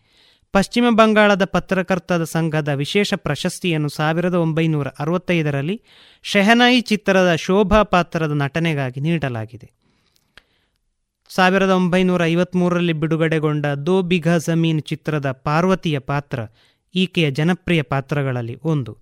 [0.53, 5.83] ಪಶ್ಚಿಮ ಬಂಗಾಳದ ಪತ್ರಕರ್ತದ ಸಂಘದ ವಿಶೇಷ ಪ್ರಶಸ್ತಿಯನ್ನು ಸಾವಿರದ ಒಂಬೈನೂರ ಅರವತ್ತೈದರಲ್ಲಿ
[6.23, 9.78] ಶೆಹನಾಯಿ ಚಿತ್ರದ ಶೋಭಾ ಪಾತ್ರದ ನಟನೆಗಾಗಿ ನೀಡಲಾಗಿದೆ.
[11.29, 16.41] ಸಾವಿರದ ಒಂಬೈನೂರ ಐವತ್ಮೂರರಲ್ಲಿ ಬಿಡುಗಡೆಗೊಂಡ ದೋ ಬಿಘಾ ಜಮೀನ್ ಚಿತ್ರದ ಪಾರ್ವತಿಯ ಪಾತ್ರ
[16.95, 18.99] ಈಕೆಯ ಜನಪ್ರಿಯ ಪಾತ್ರಗಳಲ್ಲಿ ಒಂದು.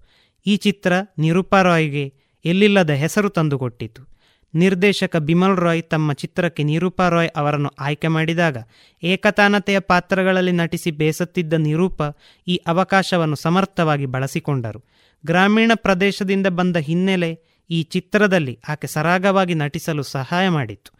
[0.47, 2.13] ಈ ಚಿತ್ರ ನಿರೂಪಾ ರಾಯ್ಗೆ
[2.45, 4.17] ಎಲ್ಲಿಲ್ಲದ ಹೆಸರು ತಂದುಕೊಟ್ಟಿತು.
[4.55, 8.57] ನಿರ್ದೇಶಕ ಬಿಮಲ್ ರಾಯ್ ತಮ್ಮ ಚಿತ್ರಕ್ಕೆ ನಿರೂಪಾ ರಾಯ್ ಅವರನ್ನು ಆಯ್ಕೆ ಮಾಡಿದಾಗ
[9.03, 12.03] ಏಕತಾನತೆಯ ಪಾತ್ರಗಳಲ್ಲಿ ನಟಿಸಿ ಬೇಸತ್ತಿದ್ದ ನಿರೂಪ
[12.49, 14.85] ಈ ಅವಕಾಶವನ್ನು ಸಮರ್ಥವಾಗಿ ಬಳಸಿಕೊಂಡರು.
[15.27, 17.39] ಗ್ರಾಮೀಣ ಪ್ರದೇಶದಿಂದ ಬಂದ ಹಿನ್ನೆಲೆ
[17.71, 20.96] ಈ ಚಿತ್ರದಲ್ಲಿ ಆಕೆ ಸರಾಗವಾಗಿ ನಟಿಸಲು ಸಹಾಯ ಮಾಡಿತು.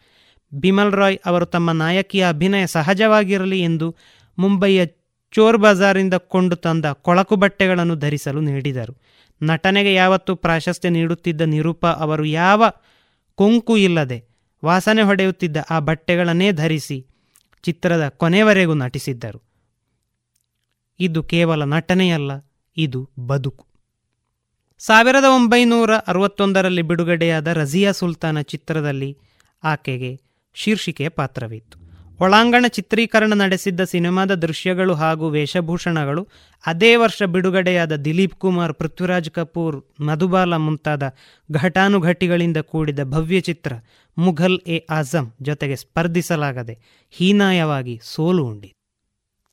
[0.51, 3.95] ಬಿಮಲ್ ರಾಯ್ ಅವರು ತಮ್ಮ ನಾಯಕಿಯ ಅಭಿನಯ ಸಹಜವಾಗಿರಲಿ ಎಂದು
[4.37, 4.85] ಮುಂಬೈಯ
[5.33, 8.93] ಚೋರ್ ಬಜಾರಿಂದ ಕೊಂಡು ತಂದ ಕೊಳಕು ಬಟ್ಟೆಗಳನ್ನು ಧರಿಸಲು ನೀಡಿದರು.
[9.41, 12.63] ನಟನೆಗೆ ಯಾವತ್ತೂ ಪ್ರಾಶಸ್ತ್ಯ ನೀಡುತ್ತಿದ್ದ ನಿರೂಪ ಅವರು ಯಾವ
[13.35, 14.19] ಕೊಂಕು ಇಲ್ಲದೆ
[14.63, 16.97] ವಾಸನೆ ಹೊಡೆಯುತ್ತಿದ್ದ ಆ ಬಟ್ಟೆಗಳನ್ನೇ ಧರಿಸಿ
[17.63, 19.39] ಚಿತ್ರದ ಕೊನೆವರೆಗೂ ನಟಿಸಿದ್ದರು.
[20.99, 22.31] ಇದು ಕೇವಲ ನಟನೆಯಲ್ಲ,
[22.77, 23.63] ಇದು ಬದುಕು.
[24.79, 29.17] ಸಾವಿರದ ಒಂಬೈನೂರ ಅರವತ್ತೊಂದರಲ್ಲಿ ಬಿಡುಗಡೆಯಾದ ರಜಿಯಾ ಸುಲ್ತಾನ ಚಿತ್ರದಲ್ಲಿ
[29.63, 30.26] ಆಕೆಗೆ
[30.61, 31.87] ಶೀರ್ಷಿಕೆಯ ಪಾತ್ರವಿತ್ತು.
[32.19, 36.27] ಒಳಾಂಗಣ ಚಿತ್ರೀಕರಣ ನಡೆಸಿದ್ದ ಸಿನಿಮಾದ ದೃಶ್ಯಗಳು ಹಾಗೂ ವೇಷಭೂಷಣಗಳು,
[36.65, 41.03] ಅದೇ ವರ್ಷ ಬಿಡುಗಡೆಯಾದ ದಿಲೀಪ್ ಕುಮಾರ್, ಪೃಥ್ವಿರಾಜ್ ಕಪೂರ್, ಮಧುಬಾಲ ಮುಂತಾದ
[41.51, 43.73] ಘಟಾನುಘಟಿಗಳಿಂದ ಕೂಡಿದ ಭವ್ಯ ಚಿತ್ರ
[44.17, 48.73] ಮುಘಲ್ ಎ ಆಜಂ ಜೊತೆಗೆ ಸ್ಪರ್ಧಿಸಲಾಗದೆ ಹೀನಾಯವಾಗಿ ಸೋಲು ಉಂಡಿ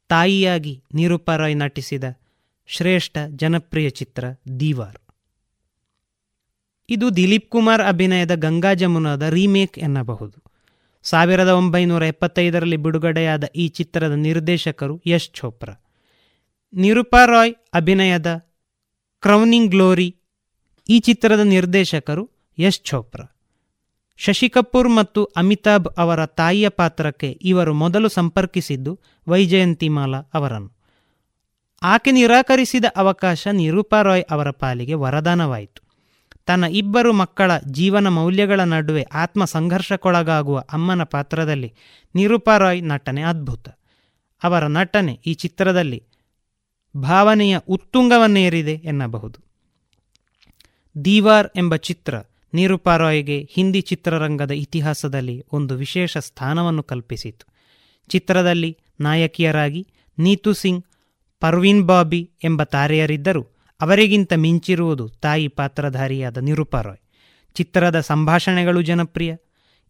[0.08, 2.04] ತಾಯಿಯಾಗಿ ನಿರುಪರಾಯ್ ನಟಿಸಿದ
[2.66, 4.24] ಶ್ರೇಷ್ಠ ಜನಪ್ರಿಯ ಚಿತ್ರ
[4.60, 4.98] ದೀವಾರ್.
[6.90, 10.43] ಇದು ದಿಲೀಪ್ ಕುಮಾರ್ ಅಭಿನಯದ ಗಂಗಾ ಜಮುನಾದ ರೀಮೇಕ್ ಎನ್ನಬಹುದು.
[11.04, 15.84] ಸಾವಿರದ ಒಂಬೈನೂರ ಎಪ್ಪತ್ತೈದರಲ್ಲಿ ಬಿಡುಗಡೆಯಾದ ಈ ಚಿತ್ರದ ನಿರ್ದೇಶಕರು ಯಶ್ ಚೋಪ್ರಾ.
[16.74, 18.46] ನಿರುಪಾ ರಾಯ್ ಅಭಿನಯದ
[19.20, 20.16] ಕ್ರೌನಿಂಗ್ ಗ್ಲೋರಿ
[20.88, 23.36] ಈ ಚಿತ್ರದ ನಿರ್ದೇಶಕರು ಯಶ್ ಚೋಪ್ರಾ.
[24.16, 30.72] ಶಶಿ ಕಪೂರ್ ಮತ್ತು ಅಮಿತಾಬ್ ಅವರ ತಾಯಿಯ ಪಾತ್ರಕ್ಕೆ ಇವರು ಮೊದಲು ಸಂಪರ್ಕಿಸಿದ್ದು ವೈಜಯಂತಿಮಾಲಾ ಅವರನ್ನು.
[31.82, 35.83] ಆಕೆ ನಿರಾಕರಿಸಿದ ಅವಕಾಶ ನಿರೂಪಾ ರಾಯ್ ಅವರ ಪಾಲಿಗೆ ವರದಾನವಾಯಿತು.
[36.46, 41.74] ತನ್ನ ಇಬ್ಬರು ಮಕ್ಕಳ ಜೀವನ ಮೌಲ್ಯಗಳ ನಡುವೆ ಆತ್ಮ ಸಂಘರ್ಷಕ್ಕೊಳಗಾಗುವ ಅಮ್ಮನ ಪಾತ್ರದಲ್ಲಿ
[42.14, 43.68] ನಿರೂಪಾ ರಾಯ್ ನಟನೆ ಅದ್ಭುತ.
[44.42, 46.02] ಅವರ ನಟನೆ ಈ ಚಿತ್ರದಲ್ಲಿ
[46.96, 49.44] ಭಾವನೆಯ ಉತ್ತುಂಗವನ್ನೇರಿದೆ ಎನ್ನಬಹುದು.
[51.04, 52.14] ದೀವಾರ್ ಎಂಬ ಚಿತ್ರ
[52.54, 57.46] ನಿರೂಪಾ ರಾಯ್ಗೆ ಹಿಂದಿ ಚಿತ್ರರಂಗದ ಇತಿಹಾಸದಲ್ಲಿ ಒಂದು ವಿಶೇಷ ಸ್ಥಾನವನ್ನು ಕಲ್ಪಿಸಿತು.
[58.08, 59.86] ಚಿತ್ರದಲ್ಲಿ ನಾಯಕಿಯರಾಗಿ
[60.18, 60.84] ನೀತು ಸಿಂಗ್,
[61.40, 63.46] ಪರ್ವೀನ್ ಬಾಬಿ ಎಂಬ ತಾರೆಯರಿದ್ದರೂ
[63.80, 67.02] ಅವರಿಗಿಂತ ಮಿಂಚಿರುವುದು ತಾಯಿ ಪಾತ್ರಧಾರಿಯಾದ ನಿರೂಪಾ ರಾಯ್
[67.54, 69.36] ಚಿತ್ರದ ಸಂಭಾಷಣೆಗಳು ಜನಪ್ರಿಯ.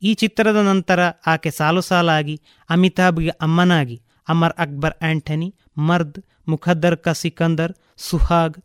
[0.03, 7.73] ಈ ಚಿತ್ರದ ನಂತರ ಆಕೆ ಸಾಲು ಸಾಲಾಗಿ ಅಮಿತಾಬ್ಗೆ ಅಮ್ಮನಾಗಿ ಅಮರ್ ಅಕ್ಬರ್ ಆಂಟನಿ, ಮರ್ದ್, ಮುಖದ್ದರ್ ಕ ಸಿಕಂದರ್,
[7.97, 8.59] ಸುಹಾಗ್,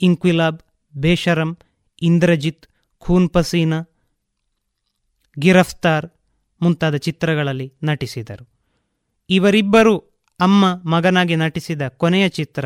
[0.00, 0.60] ಇಂಕ್ವಿಲಾಬ್,
[0.96, 1.58] ಬೇಷರಂ,
[2.02, 2.66] ಇಂದ್ರಜಿತ್,
[2.98, 3.78] ಖೂನ್ ಪಸೀನಾ,
[5.38, 6.06] ಗಿರಫ್ತಾರ್
[6.62, 8.48] ಮುಂತಾದ ಚಿತ್ರಗಳಲ್ಲಿ ನಟಿಸಿದರು.
[9.30, 9.98] ಇವರಿಬ್ಬರು
[10.40, 12.64] ಅಮ್ಮ ಮಗನಾಗಿ ನಟಿಸಿದ ಕೊನೆಯ ಚಿತ್ರ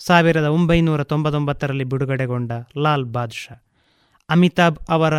[0.00, 3.54] ಸಾವಿರದ ಒಂಬೈನೂರ ತೊಂಬತ್ತೊಂಬತ್ತರಲ್ಲಿ ಬಿಡುಗಡೆಗೊಂಡ ಲಾಲ್ ಬಾದ್ಶಾ,
[4.28, 5.14] ಅಮಿತಾಬ್ ಅವರ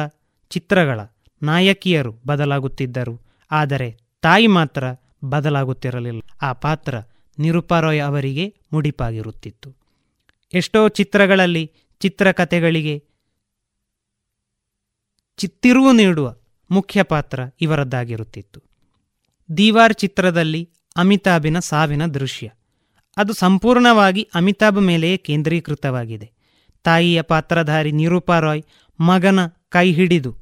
[0.51, 0.99] ಚಿತ್ರಗಳ
[1.41, 3.15] ನಾಯಕಿಯರು ಬದಲಾಗುತ್ತಿದ್ದರು,
[3.51, 3.89] ಆದರೆ
[4.23, 4.84] ತಾಯಿ ಮಾತ್ರ
[5.25, 6.21] ಬದಲಾಗುತ್ತಿರಲಿಲ್ಲ.
[6.41, 6.95] ಆ ಪಾತ್ರ
[7.38, 9.69] ನಿರುಪಾರೋಯ್ ಅವರಿಗೆ ಮುಡಿಪಾಗಿರುತ್ತಿತ್ತು.
[10.53, 11.63] ಎಷ್ಟೋ ಚಿತ್ರಗಳಲ್ಲಿ
[12.01, 12.95] ಚಿತ್ರಕಥೆಗಳಿಗೆ
[15.39, 16.28] ಚಿತ್ತಿರುವು ನೀಡುವ
[16.71, 18.59] ಮುಖ್ಯ ಪಾತ್ರ ಇವರದ್ದಾಗಿರುತ್ತಿತ್ತು.
[19.49, 20.61] ದೀವಾರ್ ಚಿತ್ರದಲ್ಲಿ
[20.97, 22.47] ಅಮಿತಾಭಿನ ಸಾವಿನ ದೃಶ್ಯ.
[23.18, 26.32] ಅದು ಸಂಪೂರ್ಣವಾಗಿ ಅಮಿತಾಭ್ ಮೇಲೆಯೇ ಕೇಂದ್ರೀಕೃತವಾಗಿದೆ.
[26.84, 28.63] ತಾಯಿಯ ಪಾತ್ರಧಾರಿ ನಿರೂಪಾ ರಾಯ್
[29.01, 30.38] ಮಗನ ಕೈ ಹಿಡಿದು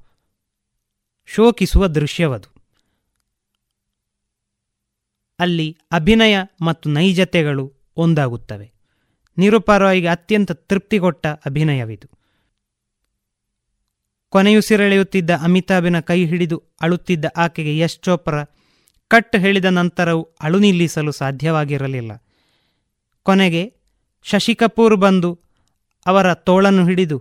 [1.26, 2.56] ಶೋಕಿಸುವ ದೃಶ್ಯವದು.
[5.40, 8.74] ಅಲ್ಲಿ ಅಭಿನಯ ಮತ್ತು ನೈಜತೆಗಳು ಒಂದಾಗುತ್ತವೆ.
[9.38, 12.10] ನಿರೂಪಾ ರಾಯ್ಗೆ ಅತ್ಯಂತ ತೃಪ್ತಿ ಕೊಟ್ಟ ಅಭಿನಯವಿದು.
[14.30, 18.46] ಕೊನೆಯುಸಿರೆಳೆಯುತ್ತಿದ್ದ ಅಮಿತಾಭಿನ ಕೈ ಹಿಡಿದು ಅಳುತ್ತಿದ್ದ ಆಕೆಗೆ ಯಶ್ ಚೋಪ್ರಾ
[19.08, 22.12] ಕಟ್ ಹೇಳಿದ ನಂತರವೂ ಅಳು ನಿಲ್ಲಿಸಲು ಸಾಧ್ಯವಾಗಿರಲಿಲ್ಲ.
[23.26, 23.64] ಕೊನೆಗೆ
[24.26, 25.32] ಶಶಿ ಕಪೂರ್ ಬಂದು
[26.06, 27.18] ಅವರ ತೋಳನ್ನು ಹಿಡಿದು,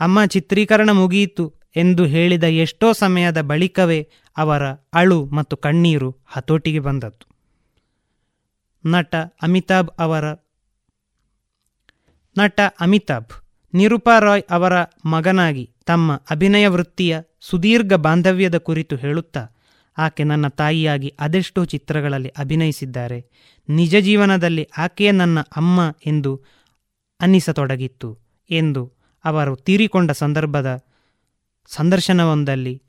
[0.00, 1.44] ಅಮ್ಮ, ಚಿತ್ರೀಕರಣ ಮುಗಿಯಿತು
[1.76, 4.00] ಎಂದು ಹೇಳಿದ ಎಷ್ಟೋ ಸಮಯದ ಬಳಿಕವೇ
[4.36, 4.64] ಅವರ
[4.94, 7.24] ಅಳು ಮತ್ತು ಕಣ್ಣೀರು ಹತೋಟಿಗೆ ಬಂದದ್ದು.
[8.84, 10.24] ನಟ ಅಮಿತಾಬ್ ಅವರ
[12.36, 13.30] ನಟ ಅಮಿತಾಬ್,
[13.74, 14.74] ನಿರೂಪಾ ರಾಯ್ ಅವರ
[15.06, 19.42] ಮಗನಾಗಿ ತಮ್ಮ ಅಭಿನಯ ವೃತ್ತಿಯ ಸುದೀರ್ಘ ಬಾಂಧವ್ಯದ ಕುರಿತು ಹೇಳುತ್ತಾ
[19.98, 23.30] ಆಕೆ ನನ್ನ ತಾಯಿಯಾಗಿ ಅದೆಷ್ಟೋ ಚಿತ್ರಗಳಲ್ಲಿ ಅಭಿನಯಿಸಿದ್ದಾರೆ.
[23.68, 26.44] ನಿಜ ಜೀವನದಲ್ಲಿ ಆಕೆಯೇ ನನ್ನ ಅಮ್ಮ ಎಂದು
[27.20, 28.18] ಅನ್ನಿಸತೊಡಗಿತ್ತು
[28.50, 28.92] ಎಂದು
[29.24, 30.84] ಅವರು ತೀರಿಕೊಂಡ ಸಂದರ್ಭದ
[31.66, 32.82] ಸಂದರ್ಶನವೊಂದಲ್ಲಿ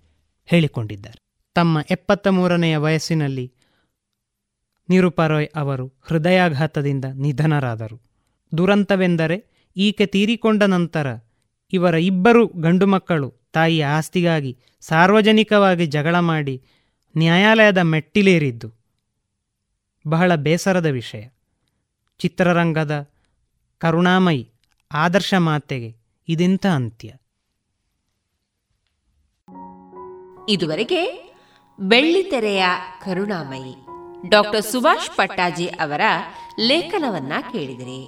[0.46, 1.20] ಹೇಳಿಕೊಂಡಿದ್ದಾರೆ.
[1.56, 3.52] ತಮ್ಮ ಎಪ್ಪತ್ತ ಮೂರನೆಯ ವಯಸ್ಸಿನಲ್ಲಿ
[4.90, 8.02] ನಿರುಪರೋಯ್ ಅವರು ಹೃದಯಾಘಾತದಿಂದ ನಿಧನರಾದರು.
[8.58, 11.08] ದುರಂತವೆಂದರೆ ಈಕೆ ತೀರಿಕೊಂಡ ನಂತರ
[11.74, 16.64] ಇವರ ಇಬ್ಬರು ಗಂಡು ಮಕ್ಕಳು ತಾಯಿಯ ಆಸ್ತಿಗಾಗಿ ಸಾರ್ವಜನಿಕವಾಗಿ ಜಗಳ ಮಾಡಿ
[17.18, 18.72] ನ್ಯಾಯಾಲಯದ ಮೆಟ್ಟಿಲೇರಿದ್ದು.
[20.08, 21.28] ಬಹಳ ಬೇಸರದ ವಿಷಯ.
[22.20, 23.10] ಚಿತ್ರರಂಗದ
[23.78, 24.52] ಕರುಣಾಮಯಿ
[24.92, 25.96] ಆದರ್ಶ ಮಾತೆಗೆ
[26.28, 27.14] ಇದೆಂಥ ಅಂತ್ಯ?
[30.50, 31.34] ಇದುವರೆಗೆ
[31.80, 32.66] ಬೆಳ್ಳಿತೆರೆಯ
[33.02, 33.76] ಕರುಣಾಮಯಿ
[34.30, 36.02] ಡಾಕ್ಟರ್ ಸುಭಾಷ್ ಪಟ್ಟಾಜಿ ಅವರ
[36.60, 38.08] ಲೇಖನವನ್ನ ಕೇಳಿದಿರಿ.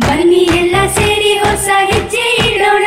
[0.00, 2.86] ಬನ್ನಿ ಎಲ್ಲ ಸೇರಿ ಹೊಸ ಹೆಜ್ಜೆ ಇಡೋಣ.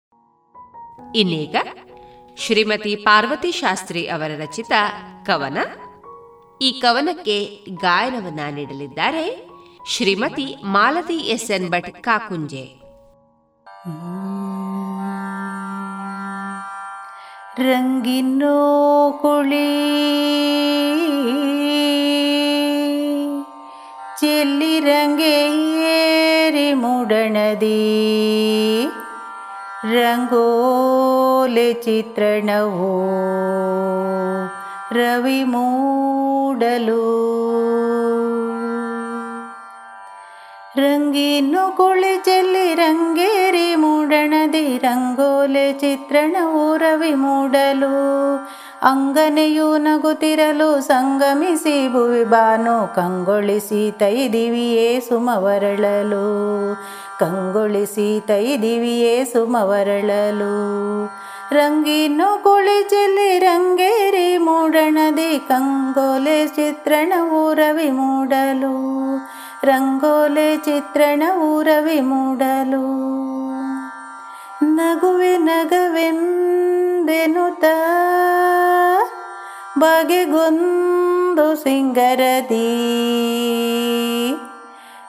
[1.15, 1.55] ಇನ್ನೀಗ
[2.37, 4.71] ಶ್ರೀಮತಿ ಪಾರ್ವತಿ ಶಾಸ್ತ್ರಿ ಅವರ ರಚಿತ
[5.25, 5.57] ಕವನ.
[6.61, 7.37] ಈ ಕವನಕ್ಕೆ
[7.81, 9.25] ಗಾಯನವನ್ನ ನೀಡಲಿದ್ದಾರೆ
[9.87, 12.65] ಶ್ರೀಮತಿ ಮಾಲತಿ ಎಸ್ ಎನ್ ಭಟ್ ಕಾಕುಂಜೆ.
[17.57, 18.57] ರಂಗಿನೋ
[19.21, 19.67] ಕುಳಿ,
[24.19, 26.73] ಚೆಲ್ಲಿ ರಂಗೇರಿ
[29.80, 32.90] ಮುಡಣದಿ ರಂಗೋಲೆ ಚಿತ್ರಣವು
[34.92, 37.02] ರವಿ ಮೂಡಲು
[40.78, 47.94] ರಂಗೀನು ಕುಳಿ ಚೆಲ್ಲಿ ರಂಗೇರಿ ಮೂಡಣದಿ ರಂಗೋಲೆ ಚಿತ್ರಣವು ರವಿ ಮೂಡಲು
[48.82, 56.26] ಅಂಗನೆಯು ನಗುತ್ತಿರಲು ಸಂಗಮಿಸಿ ಭುವಿ ಬಾನು ಕಂಗೊಳಿಸಿ ತೈದಿವಿಯೇ ಸುಮವರಳಲು
[57.21, 60.51] ಕಂಗೊಳಿಸಿ ತೈದಿವಿಯೇ ಸುಮವರಳಲು
[61.51, 62.43] ರಂಗಿನು
[62.89, 68.75] ಚೆಲ್ಲಿ ರಂಗೇರಿ ಮೂಡಣದಿ ಕಂಗೋಲೆ ಚಿತ್ರಣ ಊರವಿ ಮೂಡಲು.
[69.63, 72.85] ರಂಗೋಲೆ ಚಿತ್ರಣ ಊರವಿ ಮೂಡಲು.
[74.65, 77.63] ನಗುವೆ ನಗವೆಂದೆನುತ
[79.79, 82.67] ಬಗೆಗೊಂದು ಸಿಂಗರದಿ.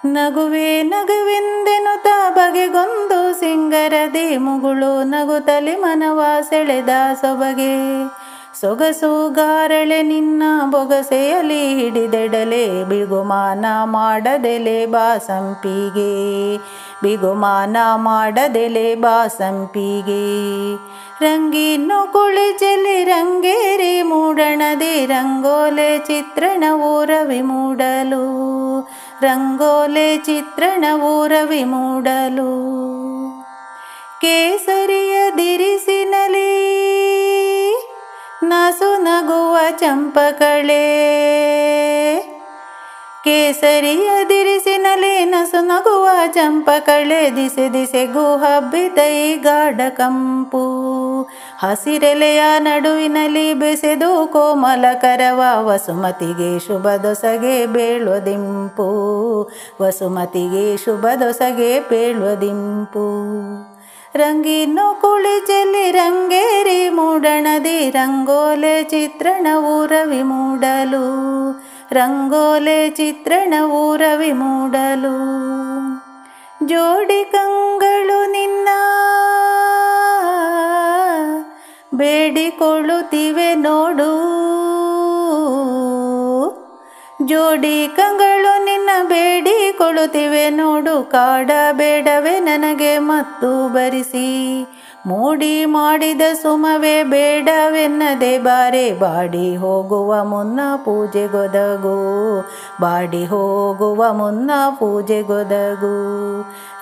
[0.05, 0.83] ನಗುವೆ
[2.05, 5.11] ತಾ ಬಗೆಗೊಂದು ಸಿಂಗರದಿ ಮುಗುಳು
[5.41, 6.89] ತಲೆ ಮನವ ಸೆಳೆದ
[7.21, 8.05] ಸೊಬಗೆ.
[8.61, 16.57] ಸೊಗಸು ಗಾರಳೆ ನಿನ್ನ ಬೊಗಸೆಯಲಿ ಹಿಡಿದೆಡಲೆ, ಬಿಗುಮಾನ ಮಾಡದೆಲೆ ಬಾಸಂಪಿಗೆ.
[17.03, 20.23] ಬಿಗುಮಾನ ಮಾಡದೆಲೆ ಬಾಸಂಪಿಗೆ.
[21.23, 28.23] ರಂಗೀನು ಕುಳಿ ಚೆಲ್ಲಿ ರಂಗೇರಿ ಮೂಡಣದಿ ರಂಗೋಲೆ ಚಿತ್ರಣ ಊರವಿ ಮೂಡಲು.
[29.23, 32.53] ರಂಗೋಲೆ ಚಿತ್ರಣ ಊರವಿ ಮೂಡಲು.
[34.21, 36.53] ಕೇಸರಿಯ ದಿರಿಸಿನಲಿ
[38.43, 40.83] ನಸು ನಗುವ ಚಂಪಕಳೆ.
[43.25, 44.11] ಕೇಸರಿಯ
[44.79, 50.63] ನಲಿ ನಸು ನಗುವ ಚಂಪಕಳೆ ದಿಸೆ ದಿಸೆಗೂ ಹಬ್ಬಿದೈ ಗಾಢ ಕಂಪು.
[51.59, 58.87] ಹಸಿರೆಲೆಯ ನಡುವಿನಲ್ಲಿ ಬೆಸೆದು ಕೋಮಲ ಕರವ ವಸುಮತಿಗೆ ಶುಭ ದೊಸಗೆ ಬೇಳುವುದಿಂಪು
[59.83, 63.03] ವಸುಮತಿಗೆ ಶುಭ ದೊಸಗೆ ಬೇಳುವುದಿಂಪು
[64.15, 69.47] ರಂಗೀನು ಕುಳಿ ಚೆಲ್ಲಿ ರಂಗೇರಿ ಮೂಡಣದಿ, ರಂಗೋಲೆ ಚಿತ್ರಣ
[69.87, 71.05] ರವಿ ಮೂಡಲು.
[71.93, 73.55] ರಂಗೋಲೆ ಚಿತ್ರಣ
[73.97, 75.17] ರವಿ ಮೂಡಲು.
[76.67, 78.69] ಜೋಡಿ ಕಂಗಳು ನಿನ್ನ,
[81.95, 84.33] ಬೇಡಿಕೊಳ್ಳುತ್ತಿವೆ ನೋಡು.
[87.27, 88.62] ಜೋಡಿ ಕಂಗಳು
[89.03, 94.29] ಬೇಡಿಕೊಳ್ಳುತ್ತಿವೆ ನೋಡು ಕಾಡ ಬೇಡವೇ ನನಗೆ ಮತ್ತು ಬರಿಸಿ
[95.07, 101.97] ಮೂಡಿ ಮಾಡಿದ ಸುಮವೇ ಬೇಡವೆನ್ನದೆ ಬಾರೆ, ಬಾಡಿ ಹೋಗುವ ಮುನ್ನ ಪೂಜೆಗೊದಗು
[102.81, 105.95] ಬಾಡಿ ಹೋಗುವ ಮುನ್ನ ಪೂಜೆಗೊದಗು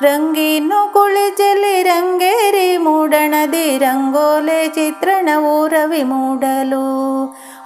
[0.02, 6.86] ರಂಗೀನು ಕುಳಿ ಚೆಲ್ಲಿ ರಂಗೇರಿ ಮೂಡಣದಿ ರಂಗೋಲೆ ಚಿತ್ರಣವು ರವಿ ಮೂಡಲು.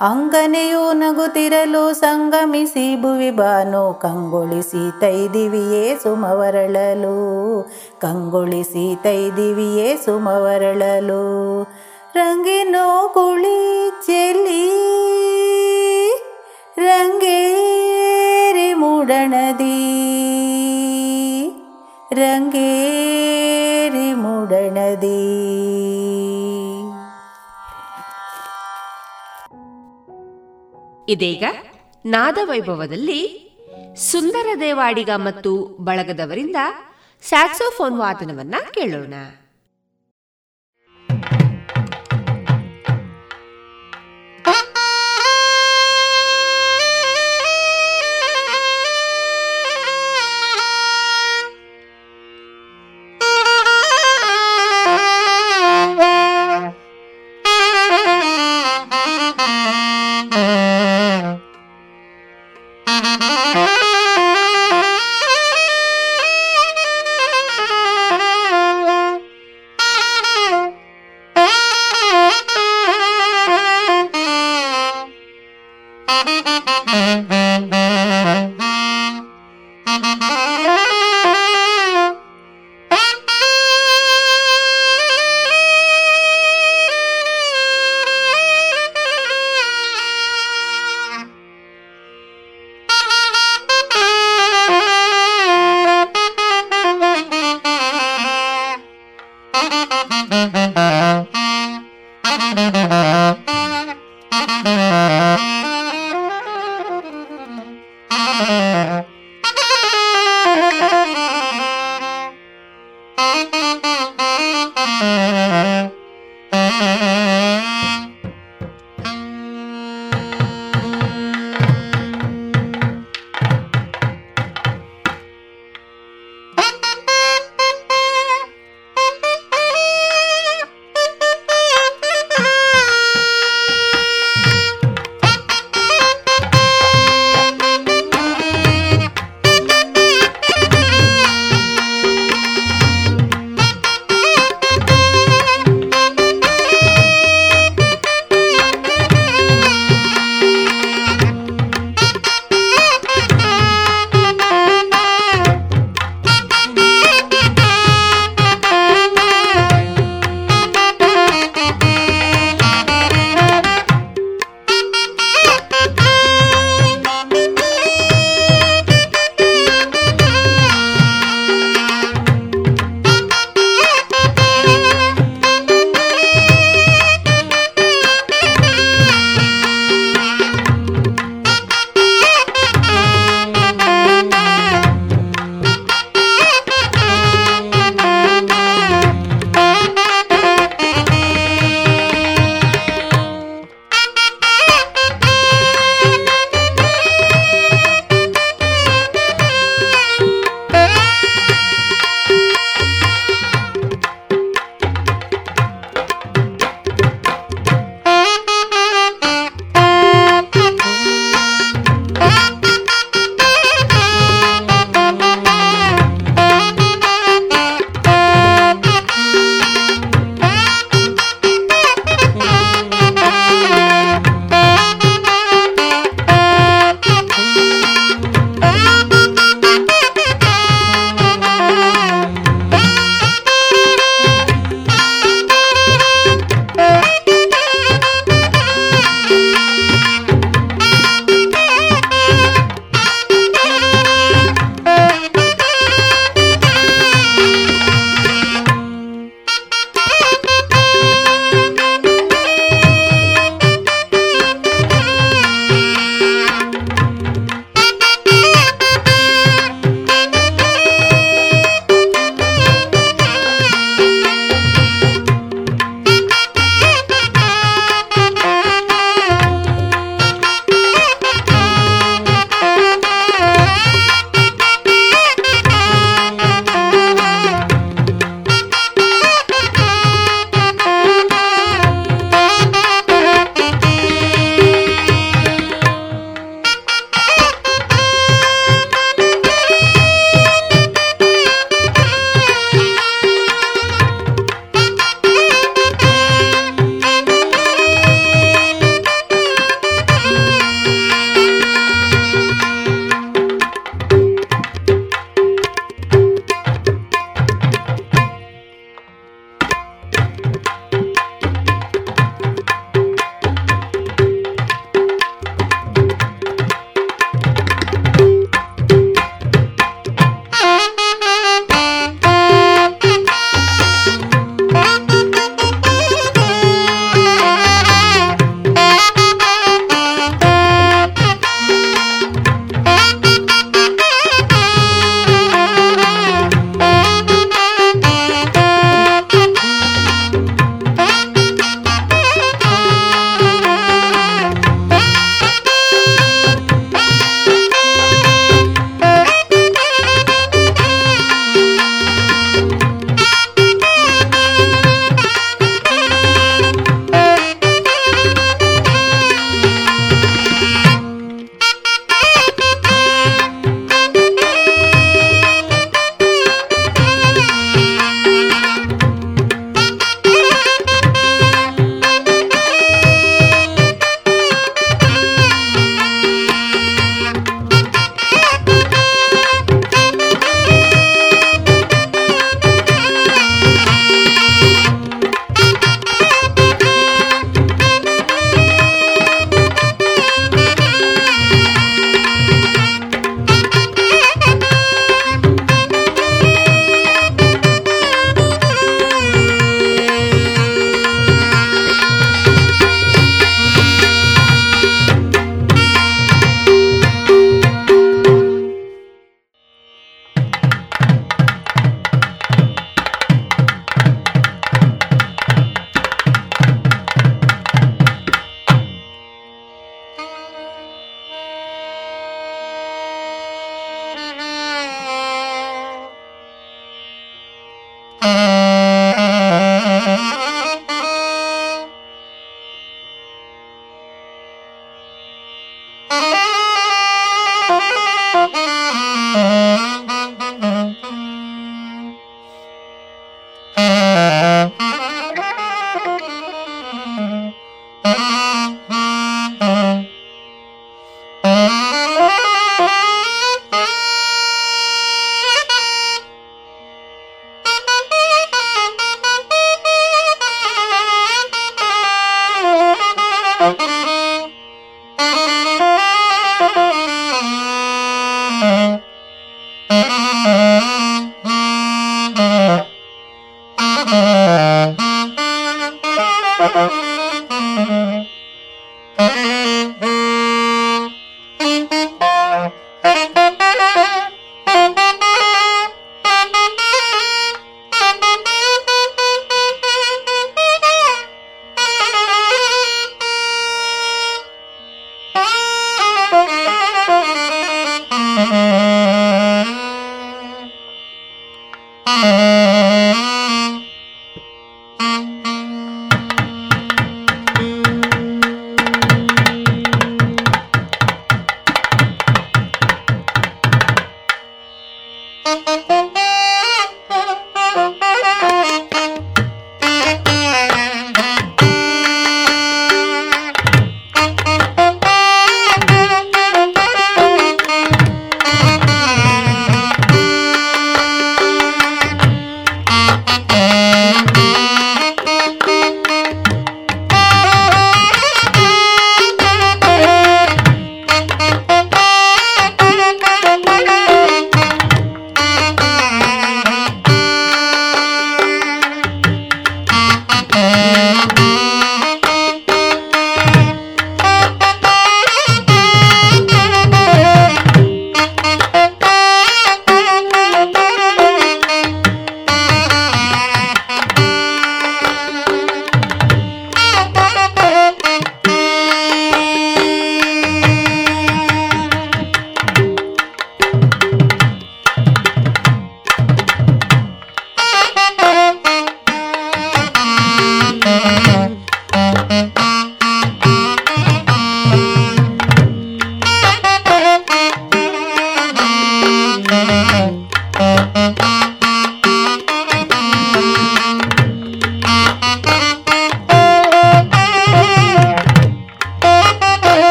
[0.00, 7.16] ಅಂಗನೆಯು ನಗುತ್ತಿರಲು ಸಂಗಮಿಸಿ ಭುವಿ ಬಾನು ಕಂಗೊಳಿಸಿ ತೈದಿವಿಯೇ ಸುಮವರಳಲು
[8.00, 11.62] ಕಂಗೊಳಿಸಿ ತೈದಿವಿಯೇ ಸುಮವರಳಲು
[12.14, 14.68] ರಂಗಿನೋ ಕುಳಿ ಚೆಲಿ
[16.78, 19.78] ರಂಗೇರಿ ಮೂಡಣದಿ
[22.14, 25.44] ರಂಗೇರಿ ಮೂಡಣದಿ.
[31.08, 31.44] ಇದೀಗ
[32.06, 33.20] ನಾದವೈಭವದಲ್ಲಿ
[33.96, 36.56] ಸುಂದರ ದೇವಾಡಿಗ ಮತ್ತು ಬಳಗದವರಿಂದ
[37.22, 39.14] ಸ್ಯಾಕ್ಸೋಫೋನ್ ವಾದನವನ್ನ ಕೇಳೋಣ.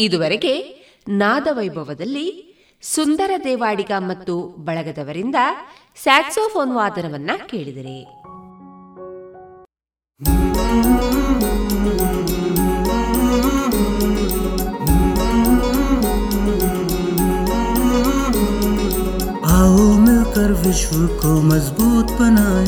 [0.00, 0.54] ಇದುವರೆಗೆ
[1.08, 2.26] ನಾದವೈಭವದಲ್ಲಿ
[2.82, 4.34] ಸುಂದರ ದೇವಾಡಿಗ ಮತ್ತು
[4.64, 5.38] ಬಳಗದವರಿಂದ
[5.96, 7.98] ಸ್ಯಾಕ್ಸೋಫೋನ್ ವಾದನವನ್ನ ಕೇಳಿದರೆ
[19.56, 22.64] आओ मिलकर विश्व को मजबूत बनाए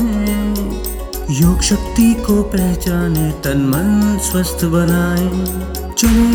[1.34, 5.71] योग शक्ति को पहचाने तन मन स्वस्थ बनाए चुने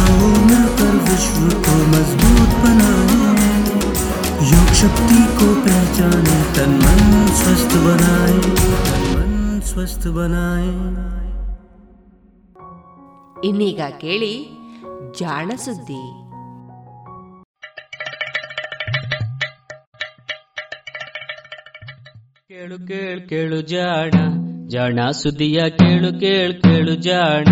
[0.00, 3.20] आओ मिलकर विश्व को मजबूत बनाए
[4.50, 7.02] योग शक्ति को पहचाने तन मन
[7.40, 8.38] स्वस्थ बनाए
[9.14, 9.34] मन
[9.70, 10.70] स्वस्थ बनाए
[13.46, 14.34] ಇನ್ನೀಗ ಕೇಳಿ
[15.18, 16.02] ಜಾಣ ಸುದ್ದಿ
[22.50, 24.14] ಕೇಳು ಕೇಳು ಕೇಳು ಜಾಣ
[24.74, 27.46] ಜಾಣ ಸುದ್ದಿಯ ಕೇಳು ಕೇಳು ಕೇಳು ಜಾಣ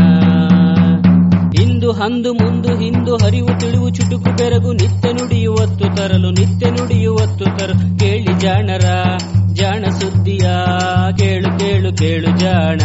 [1.89, 8.39] ಇಂದು ಹಂದು ಮುಂದು ಹಿಂದು ಹರಿವು ತಿಳಿವು ಚುಟುಕು ಬೆರಗು ನಿತ್ಯ ನುಡಿಯುವತ್ತು ತರಲು ನಿತ್ಯ ನುಡಿಯುವತ್ತು ತರಲು ಕೇಳಿ
[8.39, 9.17] ಜಾಣರ,
[9.53, 10.49] ಜಾಣ ಸುದ್ದಿಯ,
[11.17, 12.77] ಕೇಳು ಕೇಳು ಕೇಳು ಜಾಣ.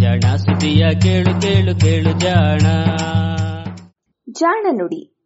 [0.00, 2.60] ಜಾಣ ಸುದ್ದಿಯ, ಕೇಳು ಕೇಳು ಕೇಳು ಜಾಣ.
[4.30, 5.16] ಜಾಣ ನುಡಿ.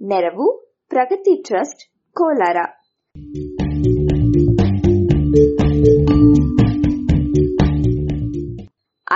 [0.00, 2.56] ನೆರವು, ಪ್ರಗತಿ ಟ್ರಸ್ಟ್, ಕೋಲಾರ.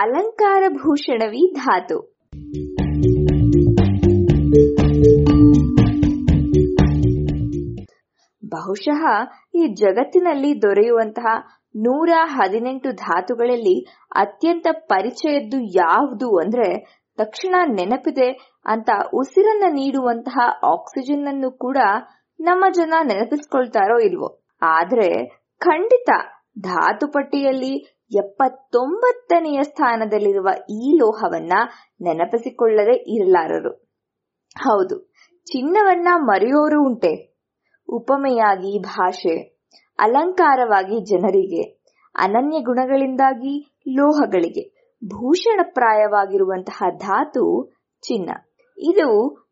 [0.00, 1.98] ಅಲಂಕಾರ ಭೂಷಣವಿ ಧಾತು.
[8.42, 9.02] ಬಹುಶಃ
[9.54, 11.26] ಈ ಜಗತ್ತಿನಲ್ಲಿ ದೊರೆಯುವಂತಹ
[11.76, 13.76] ನೂರ ಹದಿನೆಂಟು ಧಾತುಗಳಲ್ಲಿ
[14.16, 16.68] ಅತ್ಯಂತ ಪರಿಚಯದ್ದು ಯಾವುದು ಅಂದ್ರೆ
[17.18, 18.28] ತಕ್ಷಣ ನೆನಪಿದೆ
[18.66, 21.78] ಅಂತ ಉಸಿರನ್ನ ನೀಡುವಂತಹ ಆಕ್ಸಿಜನ್ ಅನ್ನು ಕೂಡ
[22.40, 24.28] ನಮ್ಮ ಜನ ನೆನಪಿಸ್ಕೊಳ್ತಾರೋ ಇಲ್ವೋ?
[24.62, 25.08] ಆದ್ರೆ
[25.60, 26.10] ಖಂಡಿತ
[26.58, 31.52] ಧಾತು ಪಟ್ಟಿಯಲ್ಲಿ ಎಪ್ಪತ್ತೊಂಬತ್ತನೆಯ ಸ್ಥಾನದಲ್ಲಿರುವ ಈ ಲೋಹವನ್ನ
[32.02, 33.72] ನೆನಪಿಸಿಕೊಳ್ಳದೆ ಇರಲಾರರು.
[34.60, 35.12] ಹೌದು,
[35.46, 37.36] ಚಿನ್ನವನ್ನ ಮರೆಯೋರು ಉಂಟೆ.
[37.88, 39.58] ಉಪಮೆಯಾಗಿ ಭಾಷೆ,
[39.98, 41.62] ಅಲಂಕಾರವಾಗಿ ಜನರಿಗೆ,
[42.14, 47.72] ಅನನ್ಯ ಗುಣಗಳಿಂದಾಗಿ ಲೋಹಗಳಿಗೆ, ಭೂಷಣಪ್ರಾಯವಾಗಿರುವಂತಹ ಧಾತು,
[48.02, 48.30] ಚಿನ್ನ.
[48.78, 49.08] ಇದು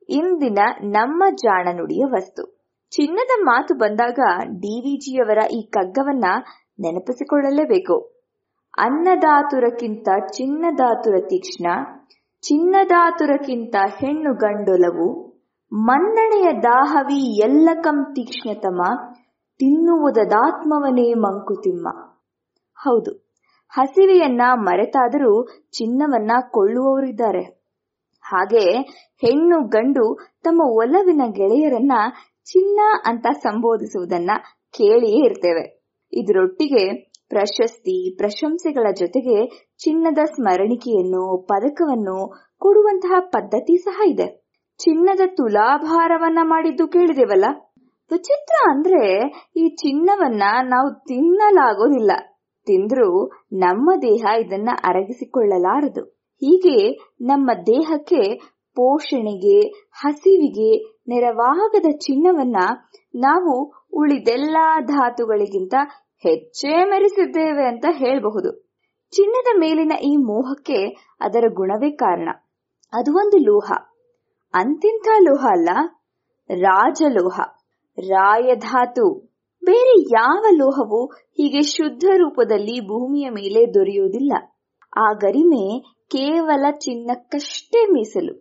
[0.08, 2.58] ಇಂದಿನ ನಮ್ಮ ಜಾಣನುಡಿಯ ವಸ್ತು.
[2.90, 6.24] ಚಿನ್ನದ ಮಾತು ಬಂದಾಗ ಡಿವಿಜಿಯವರ ಈ ಕಗ್ಗವನ್ನ
[6.80, 8.17] ನೆನಪಿಸಿಕೊಳ್ಳಲೇಬೇಕು.
[8.78, 11.66] ಅನ್ನದಾತುರಕ್ಕಿಂತ ಚಿನ್ನದಾತುರ ತೀಕ್ಷ್ಣ
[12.42, 15.28] ಚಿನ್ನದಾತುರಕ್ಕಿಂತ ಹೆಣ್ಣು ಗಂಡೊಲವು,
[15.72, 18.80] ಮನ್ನಣೆಯ ದಾಹವಿ ಎಲ್ಲಕಂ ತೀಕ್ಷ್ಣತಮ,
[19.60, 21.88] ತಿನ್ನುವುದದಾತ್ಮವನೇ ಮಂಕುತಿಮ್ಮ.
[22.78, 23.12] ಹೌದು,
[23.68, 27.42] ಹಸಿವೆಯನ್ನ ಮರೆತಾದರೂ ಚಿನ್ನವನ್ನ ಕೊಳ್ಳುವವರಿದ್ದಾರೆ.
[28.24, 28.64] ಹಾಗೆ
[29.16, 31.92] ಹೆಣ್ಣು ಗಂಡು ತಮ್ಮ ಒಲವಿನ ಗೆಳೆಯರನ್ನ
[32.44, 34.30] ಚಿನ್ನ ಅಂತ ಸಂಬೋಧಿಸುವುದನ್ನ
[34.70, 35.64] ಕೇಳಿಯೇ ಇರ್ತೇವೆ.
[36.12, 39.46] ಇದರೊಟ್ಟಿಗೆ ಪ್ರಶಸ್ತಿ, ಪ್ರಶಂಸೆಗಳ ಜೊತೆಗೆ
[39.78, 42.18] ಚಿನ್ನದ ಸ್ಮರಣಿಕೆಯನ್ನು, ಪದಕವನ್ನು
[42.58, 44.48] ಕೊಡುವಂತಹ ಪದ್ಧತಿ ಸಹ ಇದೆ.
[44.80, 47.44] ಚಿನ್ನದ ತುಲಾಭಾರವನ್ನ ಮಾಡಿದ್ದು ಕೇಳಿದೆವಲ್ಲ?
[48.10, 52.10] ವಿಚಿತ್ರ ಅಂದ್ರೆ ಈ ಚಿನ್ನವನ್ನ ನಾವು ತಿನ್ನಲಾಗೋದಿಲ್ಲ.
[52.66, 56.02] ತಿಂದ್ರೂ ನಮ್ಮ ದೇಹ ಇದನ್ನ ಅರಗಿಸಿಕೊಳ್ಳಲಾರದು.
[56.42, 58.22] ಹೀಗೆ ನಮ್ಮ ದೇಹಕ್ಕೆ
[58.76, 59.60] ಪೋಷಣೆಗೆ,
[59.92, 60.70] ಹಸಿವಿಗೆ
[61.08, 62.56] ನೆರವಾಗದ ಚಿನ್ನವನ್ನ
[63.14, 63.54] ನಾವು
[63.92, 65.74] ಉಳಿದೆಲ್ಲಾ ಧಾತುಗಳಿಗಿಂತ
[66.22, 68.50] ಹೆಚ್ಚೇ ಮೆರೆಸಿದ್ದೇವೆ ಅಂತ ಹೇಳಬಹುದು.
[69.12, 70.80] ಚಿನ್ನದ ಮೇಲಿನ ಈ ಮೋಹಕ್ಕೆ
[71.20, 72.28] ಅದರ ಗುಣವೇ ಕಾರಣ.
[72.92, 73.72] ಅದು ಒಂದು ಲೋಹ.
[74.54, 75.68] ಅಂತಿಂಥ ಲೋಹ ಅಲ್ಲ,
[76.50, 77.40] ರಾಜಲೋಹ.
[77.98, 79.28] ರಾಯಧಾತು.
[79.64, 84.32] ಬೇರೆ ಯಾವ ಲೋಹವು ಹೀಗೆ ಶುದ್ಧ ರೂಪದಲ್ಲಿ ಭೂಮಿಯ ಮೇಲೆ ದೊರೆಯುವುದಿಲ್ಲ.
[84.96, 85.64] ಆ ಗರಿಮೆ
[86.10, 88.34] ಕೇವಲ ಚಿನ್ನಕ್ಕಷ್ಟೇ ಮೀಸಲು.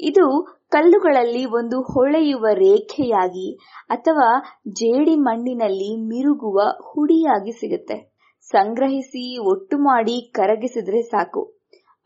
[0.00, 0.26] ಇದು
[0.74, 3.58] ಕಲ್ಲುಗಳಲ್ಲಿ ಒಂದು ಹೊಳೆಯುವ ರೇಖೆಯಾಗಿ
[3.90, 4.28] ಅಥವಾ
[4.68, 8.14] ಜೇಡಿ ಮಣ್ಣಿನಲ್ಲಿ ಮಿರುಗುವ ಹುಡಿಯಾಗಿ ಸಿಗುತ್ತೆ.
[8.42, 11.42] ಸಂಗ್ರಹಿಸಿ ಒಟ್ಟು ಮಾಡಿ ಕರಗಿಸಿದ್ರೆ ಸಾಕು.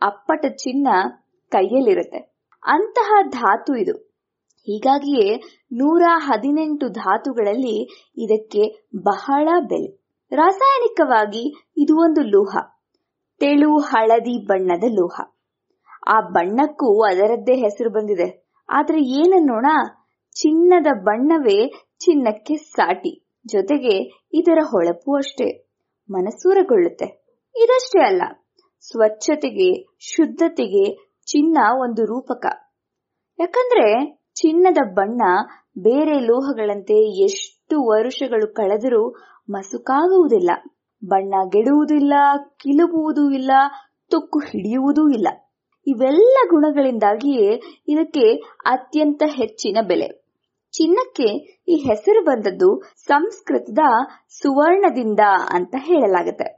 [0.02, 0.88] ಅಪ್ಪಟ ಚಿನ್ನ
[1.52, 2.18] ಕೈಯಲ್ಲಿರುತ್ತೆ.
[2.62, 3.92] ಅಂತಹ ಧಾತು ಇದು.
[4.68, 5.36] ಹೀಗಾಗಿಯೇ
[5.72, 7.76] ನೂರ ಹದಿನೆಂಟು ಧಾತುಗಳಲ್ಲಿ
[8.16, 8.64] ಇದಕ್ಕೆ
[9.04, 9.90] ಬಹಳ ಬೆಲೆ.
[10.32, 12.56] ರಾಸಾಯನಿಕವಾಗಿ ಇದು ಒಂದು ಲೋಹ.
[13.40, 15.20] ತೆಳು ಹಳದಿ ಬಣ್ಣದ ಲೋಹ.
[16.06, 18.47] ಆ ಬಣ್ಣಕ್ಕೂ ಅದರದ್ದೇ ಹೆಸರು ಬಂದಿದೆ.
[18.68, 19.66] ಆದ್ರೆ ಏನನ್ನೋಣ
[20.34, 21.68] ಚಿನ್ನದ ಬಣ್ಣವೇ
[21.98, 23.28] ಚಿನ್ನಕ್ಕೆ ಸಾಟಿ.
[23.46, 25.68] ಜೊತೆಗೆ ಇದರ ಹೊಳಪು ಅಷ್ಟೇ.
[26.10, 27.04] ಮನಸೂರಗೊಳ್ಳುತ್ತೆ
[27.56, 28.22] ಇದಷ್ಟೇ ಅಲ್ಲ.
[28.80, 30.84] ಸ್ವಚ್ಛತೆಗೆ, ಶುದ್ಧತೆಗೆ
[31.26, 32.46] ಚಿನ್ನ ಒಂದು ರೂಪಕ.
[33.38, 33.86] ಯಾಕಂದ್ರೆ
[34.34, 35.22] ಚಿನ್ನದ ಬಣ್ಣ
[35.78, 39.10] ಬೇರೆ ಲೋಹಗಳಂತೆ ಎಷ್ಟು ವರುಷಗಳು ಕಳೆದರೂ
[39.50, 40.50] ಮಸುಕಾಗುವುದಿಲ್ಲ.
[41.04, 42.12] ಬಣ್ಣ ಗೆಡುವುದಿಲ್ಲ,
[42.56, 43.50] ಕಿಲುಬುವುದೂ ಇಲ್ಲ,
[44.10, 45.28] ತುಕ್ಕು ಹಿಡಿಯುವುದೂ ಇಲ್ಲ.
[45.88, 47.48] ಇವೆಲ್ಲ ಗುಣಗಳಿಂದಾಗಿಯೇ
[47.88, 48.24] ಇದಕ್ಕೆ
[48.66, 50.08] ಅತ್ಯಂತ ಹೆಚ್ಚಿನ ಬೆಲೆ.
[50.74, 51.28] ಚಿನ್ನಕ್ಕೆ
[51.68, 52.68] ಈ ಹೆಸರು ಬಂದದ್ದು
[53.06, 53.82] ಸಂಸ್ಕೃತದ
[54.28, 55.20] ಸುವರ್ಣದಿಂದ
[55.50, 56.48] ಅಂತ ಹೇಳಲಾಗುತ್ತೆ.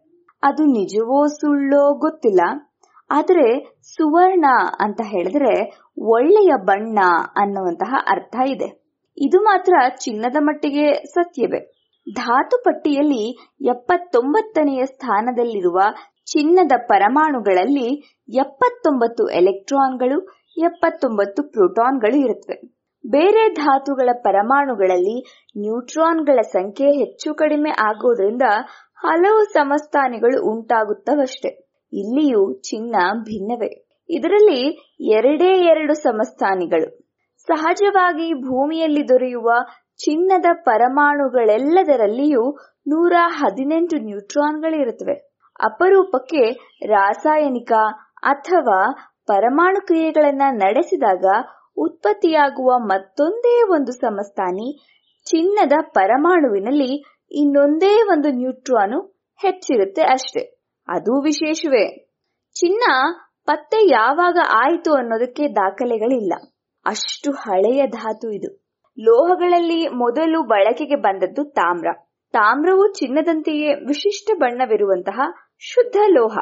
[0.43, 2.41] ಅದು ನಿಜವೋ ಸುಳ್ಳೋ ಗೊತ್ತಿಲ್ಲ.
[3.11, 3.47] ಆದರೆ
[3.83, 4.47] ಸುವರ್ಣ
[4.81, 5.55] ಅಂತ ಹೇಳಿದ್ರೆ
[5.99, 6.99] ಒಳ್ಳೆಯ ಬಣ್ಣ
[7.37, 8.69] ಅನ್ನುವಂತಹ ಅರ್ಥ ಇದೆ.
[9.19, 11.61] ಇದು ಮಾತ್ರ ಚಿನ್ನದ ಮಟ್ಟಿಗೆ ಸತ್ಯವೇ.
[12.07, 13.25] ಧಾತು ಪಟ್ಟಿಯಲ್ಲಿ
[13.67, 15.81] ಎಪ್ಪತ್ತೊಂಬತ್ತನೆಯ ಸ್ಥಾನದಲ್ಲಿರುವ
[16.31, 22.81] ಚಿನ್ನದ ಪರಮಾಣುಗಳಲ್ಲಿ ಎಪ್ಪತ್ತೊಂಬತ್ತು ಎಲೆಕ್ಟ್ರಾನ್ಗಳು, ಎಪ್ಪತ್ತೊಂಬತ್ತು ಪ್ರೋಟಾನ್ಗಳು ಇರುತ್ತವೆ.
[23.07, 28.43] ಬೇರೆ ಧಾತುಗಳ ಪರಮಾಣುಗಳಲ್ಲಿ ನ್ಯೂಟ್ರಾನ್ಗಳ ಸಂಖ್ಯೆ ಹೆಚ್ಚು ಕಡಿಮೆ ಆಗೋದ್ರಿಂದ
[28.95, 31.71] ಹಲವು ಸಮಸ್ಥಾನಿಗಳು ಉಂಟಾಗುತ್ತವಷ್ಟೆ.
[31.93, 33.87] ಇಲ್ಲಿಯೂ ಚಿನ್ನ ಭಿನ್ನವೇ.
[34.09, 37.11] ಇದರಲ್ಲಿ ಎರಡೇ ಎರಡು ಸಮಸ್ಥಾನಿಗಳು.
[37.49, 39.51] ಸಹಜವಾಗಿ ಭೂಮಿಯಲ್ಲಿ ದೊರೆಯುವ
[39.97, 45.30] ಚಿನ್ನದ ಪರಮಾಣುಗಳೆಲ್ಲದರಲ್ಲಿಯೂ ನೂರ ಹದಿನೆಂಟು ನ್ಯೂಟ್ರಾನ್ಗಳಿರುತ್ತವೆ.
[45.65, 46.43] ಅಪರೂಪಕ್ಕೆ
[46.87, 47.73] ರಾಸಾಯನಿಕ
[48.23, 48.79] ಅಥವಾ
[49.27, 51.25] ಪರಮಾಣು ಕ್ರಿಯೆಗಳನ್ನ ನಡೆಸಿದಾಗ
[51.77, 54.69] ಉತ್ಪತ್ತಿಯಾಗುವ ಮತ್ತೊಂದೇ ಒಂದು ಸಮಸ್ಥಾನಿ
[55.27, 56.93] ಚಿನ್ನದ ಪರಮಾಣುವಿನಲ್ಲಿ
[57.33, 59.01] ಇನ್ನೊಂದೇ ಒಂದು ನ್ಯೂಟ್ರಾನು
[59.41, 60.43] ಹೆಚ್ಚಿರುತ್ತೆ ಅಷ್ಟೇ.
[60.89, 61.85] ಅದು ವಿಶೇಷವೇ.
[62.57, 62.83] ಚಿನ್ನ
[63.47, 66.33] ಪತ್ತೆ ಯಾವಾಗ ಆಯಿತು ಅನ್ನೋದಕ್ಕೆ ದಾಖಲೆಗಳಿಲ್ಲ.
[66.87, 68.51] ಅಷ್ಟು ಹಳೆಯ ಧಾತು ಇದು.
[68.99, 71.87] ಲೋಹಗಳಲ್ಲಿ ಮೊದಲು ಬಳಕೆಗೆ ಬಂದದ್ದು ತಾಮ್ರ.
[72.35, 75.21] ತಾಮ್ರವು ಚಿನ್ನದಂತೆಯೇ ವಿಶಿಷ್ಟ ಬಣ್ಣವಿರುವಂತಹ
[75.63, 76.39] ಶುದ್ಧ ಲೋಹ.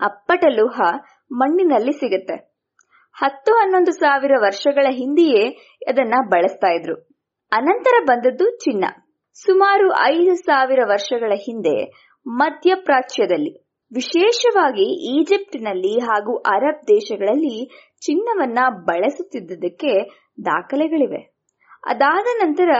[0.00, 0.80] ಅಪ್ಪಟ ಲೋಹ
[1.32, 2.36] ಮಣ್ಣಿನಲ್ಲಿ ಸಿಗುತ್ತೆ.
[3.12, 5.42] ಹತ್ತು ಹನ್ನೊಂದು ಸಾವಿರ ವರ್ಷಗಳ ಹಿಂದೆಯೇ
[5.88, 6.96] ಅದನ್ನ ಬಳಸ್ತಾ ಇದ್ರು.
[7.52, 8.84] ಅನಂತರ ಬಂದದ್ದು ಚಿನ್ನ.
[9.34, 11.76] ಸುಮಾರು ಐದು ಸಾವಿರ ವರ್ಷಗಳ ಹಿಂದೆ
[12.26, 13.52] ಮಧ್ಯಪ್ರಾಚ್ಯದಲ್ಲಿ,
[13.92, 17.56] ವಿಶೇಷವಾಗಿ ಈಜಿಪ್ಟಿನಲ್ಲಿ ಹಾಗೂ ಅರಬ್ ದೇಶಗಳಲ್ಲಿ
[18.00, 19.92] ಚಿನ್ನವನ್ನ ಬಳಸುತ್ತಿದ್ದುದಕ್ಕೆ
[20.44, 21.22] ದಾಖಲೆಗಳಿವೆ.
[21.86, 22.70] ಅದಾದ ನಂತರ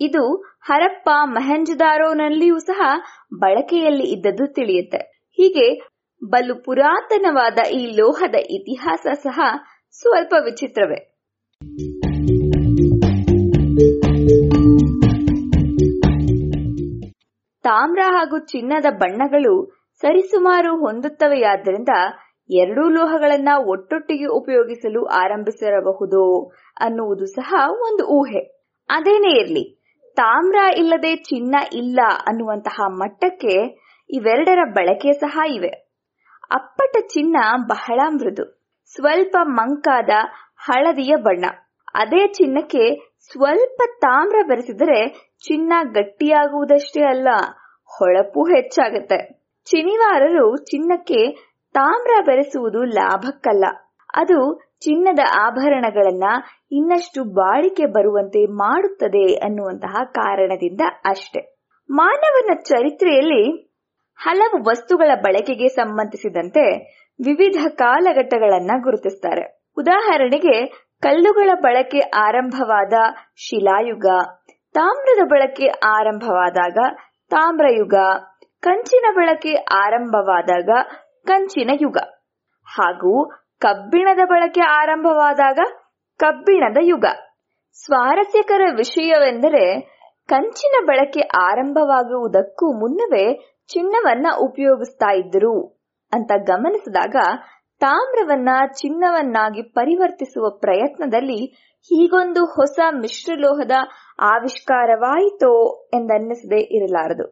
[0.00, 3.00] ಇದು ಹರಪ್ಪ ಮಹೆಂಜುದಾರೋನಲ್ಲಿಯೂ ಸಹ
[3.34, 5.26] ಬಳಕೆಯಲ್ಲಿ ಇದ್ದದ್ದು ತಿಳಿಯುತ್ತೆ.
[5.30, 5.88] ಹೀಗೆ
[6.24, 9.40] ಬಲು ಪುರಾತನವಾದ ಈ ಲೋಹದ ಇತಿಹಾಸ ಸಹ
[9.90, 11.18] ಸ್ವಲ್ಪ ವಿಚಿತ್ರವೇ.
[17.62, 21.88] ತಾಮ್ರ ಹಾಗೂ ಚಿನ್ನದ ಬಣ್ಣಗಳು ಸರಿಸುಮಾರು ಹೊಂದುತ್ತವೆಯಾದ್ದರಿಂದ
[22.50, 28.58] ಎರಡೂ ಲೋಹಗಳನ್ನ ಒಟ್ಟೊಟ್ಟಿಗೆ ಉಪಯೋಗಿಸಲು ಆರಂಭಿಸಿರಬಹುದು ಅನ್ನುವುದು ಸಹ ಒಂದು ಊಹೆ.
[28.90, 29.77] ಅದೇನೇ ಇರಲಿ
[30.18, 33.54] ತಾಮ್ರ ಇಲ್ಲದೆ ಚಿನ್ನ ಇಲ್ಲ ಅನ್ನುವಂತಹ ಮಟ್ಟಕ್ಕೆ
[34.10, 35.70] ಇವೆರಡರ ಬಳಕೆ ಸಹ ಇವೆ.
[36.50, 37.36] ಅಪ್ಪಟ ಚಿನ್ನ
[37.66, 38.44] ಬಹಳ ಮೃದು.
[38.94, 40.12] ಸ್ವಲ್ಪ ಮಂಕಾದ
[40.58, 41.44] ಹಳದಿಯ ಬಣ್ಣ.
[41.94, 42.84] ಅದೇ ಚಿನ್ನಕ್ಕೆ
[43.30, 44.98] ಸ್ವಲ್ಪ ತಾಮ್ರ ಬೆರೆಸಿದರೆ
[45.46, 47.28] ಚಿನ್ನ ಗಟ್ಟಿಯಾಗುವುದಷ್ಟೇ ಅಲ್ಲ,
[47.90, 49.18] ಹೊಳಪು ಹೆಚ್ಚಾಗುತ್ತೆ.
[49.66, 51.20] ಚಿನಿವಾರರು ಚಿನ್ನಕ್ಕೆ
[51.74, 53.64] ತಾಮ್ರ ಬೆರೆಸುವುದು ಲಾಭಕ್ಕಲ್ಲ.
[54.14, 54.38] ಅದು
[54.80, 56.26] ಚಿನ್ನದ ಆಭರಣಗಳನ್ನ
[56.70, 61.58] ಇನ್ನಷ್ಟು ಬಾಳಿಕೆ ಬರುವಂತೆ ಮಾಡುತ್ತದೆ ಅನ್ನುವಂತಹ ಕಾರಣದಿಂದ ಅಷ್ಟೆ.
[61.90, 63.74] ಮಾನವನ ಚರಿತ್ರೆಯಲ್ಲಿ
[64.16, 66.70] ಹಲವು ವಸ್ತುಗಳ ಬಳಕೆಗೆ ಸಂಬಂಧಿಸಿದಂತೆ
[67.24, 69.64] ವಿವಿಧ ಕಾಲಘಟ್ಟಗಳನ್ನ ಗುರುತಿಸ್ತಾರೆ.
[69.76, 70.66] ಉದಾಹರಣೆಗೆ,
[71.02, 72.92] ಕಲ್ಲುಗಳ ಬಳಕೆ ಆರಂಭವಾದ
[73.36, 74.06] ಶಿಲಾಯುಗ,
[74.72, 76.78] ತಾಮ್ರದ ಬಳಕೆ ಆರಂಭವಾದಾಗ
[77.30, 77.94] ತಾಮ್ರಯುಗ,
[78.60, 80.68] ಕಂಚಿನ ಬಳಕೆ ಆರಂಭವಾದಾಗ
[81.26, 81.96] ಕಂಚಿನ ಯುಗ.
[82.64, 85.58] ಹಾಗೂ ಕಬ್ಬಿಣದ ಬಳಕೆ ಆರಂಭವಾದಾಗ
[86.20, 87.04] ಕಬ್ಬಿಣದ ಯುಗ.
[87.72, 89.80] ಸ್ವಾರಸ್ಯಕರ ವಿಷಯವೆಂದರೆ
[90.28, 93.34] ಕಂಚಿನ ಬಳಕೆ ಆರಂಭವಾಗುವುದಕ್ಕೂ ಮುನ್ನವೇ
[93.66, 97.16] ಚಿನ್ನವನ್ನ ಉಪಯೋಗಿಸ್ತಾ ಇದ್ದರು ಅಂತ ಗಮನಿಸಿದಾಗ
[97.80, 101.44] ತಾಮ್ರವನ್ನ ಚಿನ್ನವನ್ನಾಗಿ ಪರಿವರ್ತಿಸುವ ಪ್ರಯತ್ನದಲ್ಲಿ
[101.90, 103.70] ಹೀಗೊಂದು ಹೊಸ ಮಿಶ್ರಲೋಹದ
[104.20, 105.52] ಆವಿಷ್ಕಾರವಾಯಿತೋ
[105.94, 107.26] ಎಂದನ್ನಿಸದೆ ಇರಲಾರದು.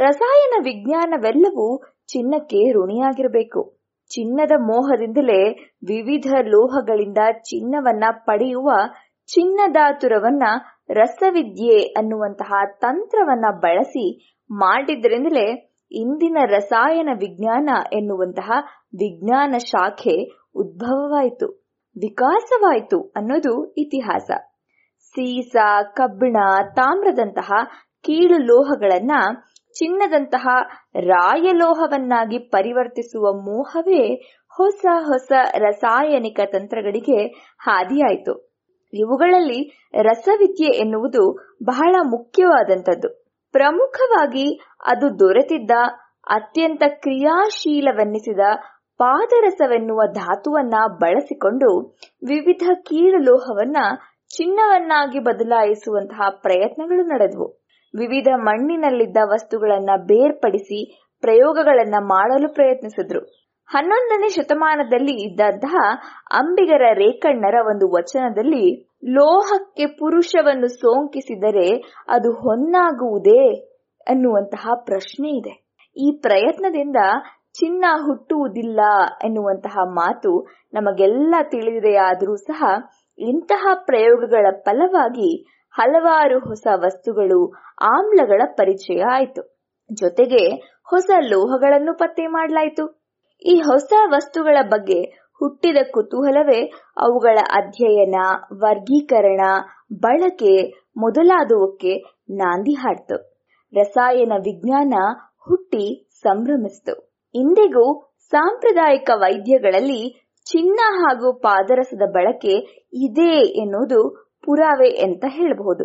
[0.00, 3.81] ರಸಾಯನ ವಿಜ್ಞಾನವೆಲ್ಲವೂ ಚಿನ್ನಕ್ಕೆ ಋಣಿಯಾಗಿರಬೇಕು.
[4.12, 5.42] ಚಿನ್ನದ ಮೋಹದಿಂದಲೇ
[5.86, 8.70] ವಿವಿಧ ಲೋಹಗಳಿಂದ ಚಿನ್ನವನ್ನ ಪಡೆಯುವ
[9.28, 10.42] ಚಿನ್ನದಾತುರವನ್ನ
[10.90, 14.06] ರಸವಿದ್ಯೆ ಅನ್ನುವಂತಹ ತಂತ್ರವನ್ನ ಬಳಸಿ
[14.50, 15.46] ಮಾಡಿದ್ರಿಂದಲೇ
[15.92, 18.50] ಇಂದಿನ ರಸಾಯನ ವಿಜ್ಞಾನ ಎನ್ನುವಂತಹ
[18.94, 20.16] ವಿಜ್ಞಾನ ಶಾಖೆ
[20.54, 21.46] ಉದ್ಭವವಾಯಿತು,
[21.96, 24.30] ವಿಕಾಸವಾಯಿತು ಅನ್ನೋದು ಇತಿಹಾಸ.
[25.14, 25.56] ಸೀಸ,
[25.92, 26.36] ಕಬ್ಬಿಣ,
[26.74, 27.50] ತಾಮ್ರದಂತಹ
[28.04, 29.14] ಕೀಳು ಲೋಹಗಳನ್ನ
[29.78, 30.48] ಚಿನ್ನದಂತಹ
[31.00, 34.14] ರಾಯಲೋಹವನ್ನಾಗಿ ಪರಿವರ್ತಿಸುವ ಮೋಹವೇ
[34.48, 37.26] ಹೊಸ ಹೊಸ ರಾಸಾಯನಿಕ ತಂತ್ರಗಳಿಗೆ
[37.58, 38.52] ಹಾದಿಯಾಯಿತು.
[38.94, 43.24] ಇವುಗಳಲ್ಲಿ ರಸವಿದ್ಯೆ ಎನ್ನುವುದು ಬಹಳ ಮುಖ್ಯವಾದಂಥದ್ದು.
[43.52, 45.70] ಪ್ರಮುಖವಾಗಿ ಅದು ದೊರೆತಿದ್ದ
[46.26, 48.40] ಅತ್ಯಂತ ಕ್ರಿಯಾಶೀಲವೆನ್ನಿಸಿದ
[48.98, 53.76] ಪಾದರಸವೆನ್ನುವ ಧಾತುವನ್ನ ಬಳಸಿಕೊಂಡು ವಿವಿಧ ಕೀಳು ಲೋಹವನ್ನ
[54.36, 57.61] ಚಿನ್ನವನ್ನಾಗಿ ಬದಲಾಯಿಸುವಂತಹ ಪ್ರಯತ್ನಗಳು ನಡೆದವು.
[57.94, 60.80] ವಿವಿಧ ಮಣ್ಣಿನಲ್ಲಿದ್ದ ವಸ್ತುಗಳನ್ನ ಬೇರ್ಪಡಿಸಿ
[61.22, 63.20] ಪ್ರಯೋಗಗಳನ್ನ ಮಾಡಲು ಪ್ರಯತ್ನಿಸಿದ್ರು.
[63.68, 65.74] ಹನ್ನೊಂದನೇ ಶತಮಾನದಲ್ಲಿ ಇದ್ದಂತಹ
[66.32, 68.64] ಅಂಬಿಗರ ರೇಖಣ್ಣರ ಒಂದು ವಚನದಲ್ಲಿ
[69.10, 71.68] ಲೋಹಕ್ಕೆ ಪುರುಷವನ್ನು ಸೋಂಕಿಸಿದರೆ
[72.08, 73.42] ಅದು ಹೊನ್ನಾಗುವುದೇ
[74.06, 75.54] ಅನ್ನುವಂತಹ ಪ್ರಶ್ನೆ ಇದೆ.
[75.96, 76.96] ಈ ಪ್ರಯತ್ನದಿಂದ
[77.58, 78.80] ಚಿನ್ನ ಹುಟ್ಟುವುದಿಲ್ಲ
[79.24, 80.30] ಎನ್ನುವಂತಹ ಮಾತು
[80.72, 82.60] ನಮಗೆಲ್ಲ ತಿಳಿದಿದೆಯಾದರೂ ಸಹ
[83.18, 85.30] ಇಂತಹ ಪ್ರಯೋಗಗಳ ಫಲವಾಗಿ
[85.74, 89.42] ಹಲವಾರು ಹೊಸ ವಸ್ತುಗಳು ಆಮ್ಲಗಳ ಪರಿಚಯ ಆಯಿತು.
[89.92, 90.42] ಜೊತೆಗೆ
[90.90, 92.84] ಹೊಸ ಲೋಹಗಳನ್ನು ಪತ್ತೆ ಮಾಡಲಾಯಿತು.
[93.42, 95.00] ಈ ಹೊಸ ವಸ್ತುಗಳ ಬಗ್ಗೆ
[95.40, 96.60] ಹುಟ್ಟಿದ ಕುತೂಹಲವೇ
[96.96, 98.14] ಅವುಗಳ ಅಧ್ಯಯನ,
[98.52, 99.40] ವರ್ಗೀಕರಣ,
[99.92, 100.54] ಬಳಕೆ
[100.96, 101.94] ಮೊದಲಾದವಕ್ಕೆ
[102.30, 103.16] ನಾಂದಿ ಹಾಡ್ತು.
[103.72, 104.94] ರಸಾಯನ ವಿಜ್ಞಾನ
[105.48, 106.94] ಹುಟ್ಟಿ ಸಂಭ್ರಮಿಸಿತು.
[107.34, 107.86] ಇಂದಿಗೂ
[108.32, 110.02] ಸಾಂಪ್ರದಾಯಿಕ ವೈದ್ಯಗಳಲ್ಲಿ
[110.46, 112.54] ಚಿನ್ನ ಹಾಗೂ ಪಾದರಸದ ಬಳಕೆ
[112.92, 115.84] ಇದೆ ಎನ್ನುವುದು ಪುರಾವೆ ಅಂತ ಹೇಳಬಹುದು.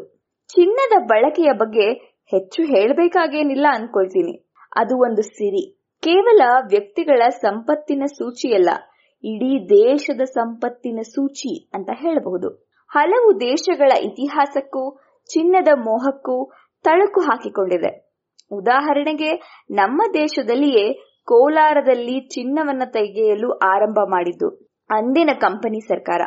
[0.49, 1.87] ಚಿನ್ನದ ಬಳಕೆಯ ಬಗ್ಗೆ
[2.31, 4.35] ಹೆಚ್ಚು ಹೇಳಬೇಕಾಗೇನಿಲ್ಲ ಅನ್ಕೊಳ್ತೀನಿ.
[4.75, 5.63] ಅದು ಒಂದು ಸಿರಿ.
[6.03, 8.69] ಕೇವಲ ವ್ಯಕ್ತಿಗಳ ಸಂಪತ್ತಿನ ಸೂಚಿಯಲ್ಲ,
[9.23, 12.49] ಇಡೀ ದೇಶದ ಸಂಪತ್ತಿನ ಸೂಚಿ ಅಂತ ಹೇಳಬಹುದು.
[12.91, 14.83] ಹಲವು ದೇಶಗಳ ಇತಿಹಾಸಕ್ಕೂ,
[15.29, 16.51] ಚಿನ್ನದ ಮೋಹಕ್ಕೂ
[16.83, 17.91] ತಳಕು ಹಾಕಿಕೊಂಡಿದೆ.
[18.51, 19.31] ಉದಾಹರಣೆಗೆ,
[19.71, 20.93] ನಮ್ಮ ದೇಶದಲ್ಲಿಯೇ
[21.27, 24.49] ಕೋಲಾರದಲ್ಲಿ ಚಿನ್ನವನ್ನ ತೆಗೆಯಲು ಆರಂಭ ಮಾಡಿದ್ದು,
[24.89, 26.21] ಅಂದಿನ ಕಂಪನಿ ಸರ್ಕಾರ.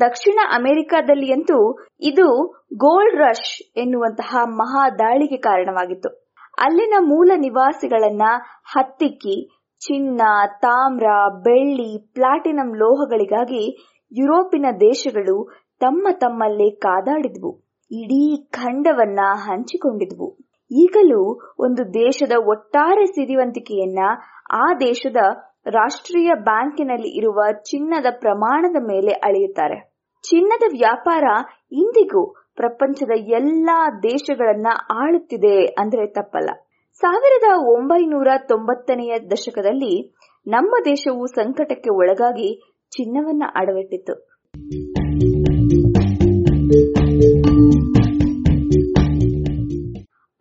[0.00, 6.30] ದಕ್ಷಿಣ ಅಮೆರಿಕಾದಲ್ಲಿಯಂತೂ ಇದು ಗೋಲ್ಡ್ ರಶ್ ಎನ್ನುವಂತಹ ಮಹಾ ದಾಳಿಗೆ ಕಾರಣವಾಗಿತ್ತು.
[6.58, 8.22] ಅಲ್ಲಿನ ಮೂಲ ನಿವಾಸಿಗಳನ್ನ
[8.64, 9.48] ಹತ್ತಿಕ್ಕಿ,
[9.80, 10.22] ಚಿನ್ನ,
[10.58, 11.06] ತಾಮ್ರ,
[11.42, 13.64] ಬೆಳ್ಳಿ, ಪ್ಲಾಟಿನಂ ಲೋಹಗಳಿಗಾಗಿ
[14.12, 15.36] ಯುರೋಪಿನ ದೇಶಗಳು
[15.80, 17.52] ತಮ್ಮ ತಮ್ಮಲ್ಲೇ ಕಾದಾಡಿದ್ವು.
[17.90, 20.38] ಇಡೀ ಖಂಡವನ್ನ ಹಂಚಿಕೊಂಡಿದ್ವು.
[20.70, 23.98] ಈಗಲೂ ಒಂದು ದೇಶದ ಒಟ್ಟಾರೆ ಸಿರಿವಂತಿಕೆಯನ್ನ
[24.52, 25.16] ಆ ದೇಶದ
[25.66, 29.90] ರಾಷ್ಟ್ರೀಯ ಬ್ಯಾಂಕಿನಲ್ಲಿ ಇರುವ ಚಿನ್ನದ ಪ್ರಮಾಣದ ಮೇಲೆ ಅಳೆಯುತ್ತಾರೆ.
[30.22, 31.24] ಚಿನ್ನದ ವ್ಯಾಪಾರ
[31.72, 34.66] ಇಂದಿಗೂ ಪ್ರಪಂಚದ ಎಲ್ಲಾ ದೇಶಗಳನ್ನ
[35.02, 36.50] ಆಳುತ್ತಿದೆ ಅಂದ್ರೆ ತಪ್ಪಲ್ಲ.
[36.94, 40.16] ಸಾವಿರದ ಒಂಬೈನೂರ ತೊಂಬತ್ತನೆಯ ದಶಕದಲ್ಲಿ
[40.46, 44.30] ನಮ್ಮ ದೇಶವು ಸಂಕಟಕ್ಕೆ ಒಳಗಾಗಿ ಚಿನ್ನವನ್ನ ಅಡವಿಟ್ಟಿತ್ತು.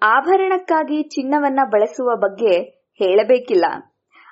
[0.03, 2.59] ಆಭರಣಕ್ಕಾಗಿ ಚಿನ್ನವನ್ನ ಬಳಸುವ ಬಗ್ಗೆ
[2.93, 3.65] ಹೇಳಬೇಕಿಲ್ಲ.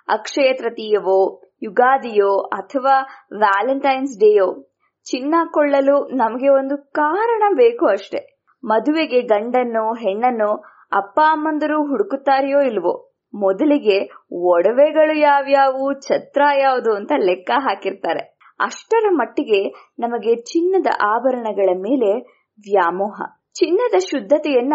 [0.07, 2.95] ಅಕ್ಷಯ ತೃತೀಯವೋ ಯುಗಾದಿಯೋ ಅಥವಾ
[3.37, 4.63] ವ್ಯಾಲೆಂಟೈನ್ಸ್ ಡೇಯೋ
[5.05, 8.37] ಚಿನ್ನ ಕೊಳ್ಳಲು ನಮಗೆ ಒಂದು ಕಾರಣ ಬೇಕು ಅಷ್ಟೆ.
[8.63, 10.55] ಮದುವೆಗೆ ಗಂಡನ್ನೋ, ಹೆಣ್ಣನ್ನೋ,
[10.91, 13.97] ಅಪ್ಪ ಅಮ್ಮಂದರು ಹುಡುಕುತ್ತಾರೆಯೋ ಇಲ್ವೋ, ಮೊದಲಿಗೆ
[14.31, 18.37] ಒಡವೆಗಳು ಯಾವ್ಯಾವು, ಛತ್ರ ಯಾವುದು ಅಂತ ಲೆಕ್ಕ ಹಾಕಿರ್ತಾರೆ.
[18.59, 19.69] ಅಷ್ಟರ ಮಟ್ಟಿಗೆ
[19.99, 22.11] ನಮಗೆ ಚಿನ್ನದ ಆಭರಣಗಳ ಮೇಲೆ
[22.59, 23.21] ವ್ಯಾಮೋಹ,
[23.53, 24.73] ಚಿನ್ನದ ಶುದ್ಧತೆಯನ್ನ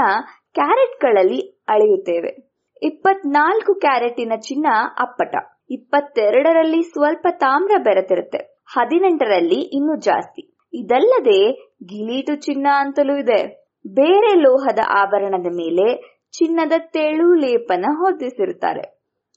[0.54, 2.51] ಕ್ಯಾರೆಟ್ಗಳಲ್ಲಿ ಅಳೆಯುತ್ತೇವೆ.
[2.82, 4.66] ಇಪ್ಪತ್ನಾಲ್ಕು ಕ್ಯಾರೆಟಿನ ಚಿನ್ನ
[4.98, 5.34] ಅಪ್ಪಟ.
[5.70, 8.62] ಇಪ್ಪತ್ತೆರಡರಲ್ಲಿ ಸ್ವಲ್ಪ ತಾಮ್ರ ಬೆರೆತಿರುತ್ತೆ.
[8.66, 10.42] ಹದಿನೆಂಟರಲ್ಲಿ ಇನ್ನು ಜಾಸ್ತಿ.
[10.72, 11.40] ಇದಲ್ಲದೆ
[11.84, 13.40] ಗಿಲೀಟು ಚಿನ್ನ ಅಂತಲೂ ಇದೆ.
[13.86, 15.86] ಬೇರೆ ಲೋಹದ ಆಭರಣದ ಮೇಲೆ
[16.38, 18.84] ಚಿನ್ನದ ತೆಳು ಲೇಪನ ಹೊದಿಸಿರುತ್ತಾರೆ.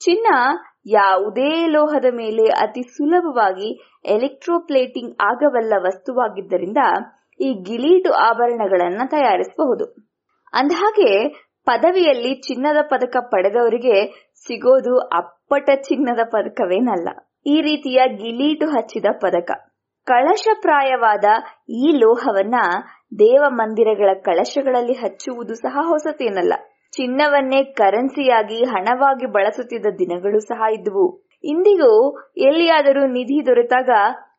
[0.00, 0.26] ಚಿನ್ನ
[0.86, 3.68] ಯಾವುದೇ ಲೋಹದ ಮೇಲೆ ಅತಿ ಸುಲಭವಾಗಿ
[4.04, 6.78] ಎಲೆಕ್ಟ್ರೋಪ್ಲೇಟಿಂಗ್ ಆಗಬಲ್ಲ ವಸ್ತುವಾಗಿದ್ದರಿಂದ
[7.40, 9.86] ಈ ಗಿಲೀಟು ಆಭರಣಗಳನ್ನ ತಯಾರಿಸಬಹುದು.
[10.52, 11.10] ಅಂದಹಾಗೆ
[11.66, 13.96] ಪದವಿಯಲ್ಲಿ ಚಿನ್ನದ ಪದಕ ಪಡೆದವರಿಗೆ
[14.46, 17.08] ಸಿಗೋದು ಅಪ್ಪಟ ಚಿನ್ನದ ಪದಕವೇನಲ್ಲ.
[17.46, 19.50] ಈ ರೀತಿಯ ಗಿಲೀಟು ಹಚ್ಚಿದ ಪದಕ.
[20.06, 21.24] ಕಳಶಪ್ರಾಯವಾದ
[21.68, 22.54] ಈ ಲೋಹವನ್ನ
[23.18, 26.54] ದೇವ ಮಂದಿರಗಳ ಕಳಶಗಳಲ್ಲಿ ಹಚ್ಚುವುದು ಸಹ ಹೊಸತೇನಲ್ಲ.
[26.92, 31.06] ಚಿನ್ನವನ್ನೇ ಕರೆನ್ಸಿಯಾಗಿ ಹಣವಾಗಿ ಬಳಸುತ್ತಿದ್ದ ದಿನಗಳು ಸಹ ಇದ್ವು.
[31.44, 31.92] ಇಂದಿಗೂ
[32.38, 33.90] ಎಲ್ಲಿಯಾದರೂ ನಿಧಿ ದೊರೆತಾಗ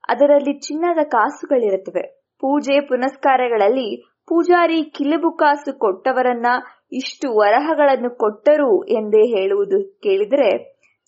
[0.09, 2.03] ಅದರಲ್ಲಿ ಚಿನ್ನದ ಕಾಸುಗಳಿರುತ್ತವೆ.
[2.43, 3.89] ಪೂಜೆ ಪುನಸ್ಕಾರಗಳಲ್ಲಿ
[4.27, 6.47] ಪೂಜಾರಿ ಕಿಲುಬು ಕಾಸು ಕೊಟ್ಟವರನ್ನ
[6.91, 10.49] ಇಷ್ಟು ವರಹಗಳನ್ನು ಕೊಟ್ಟರು ಎಂದೇ ಹೇಳುವುದು ಕೇಳಿದರೆ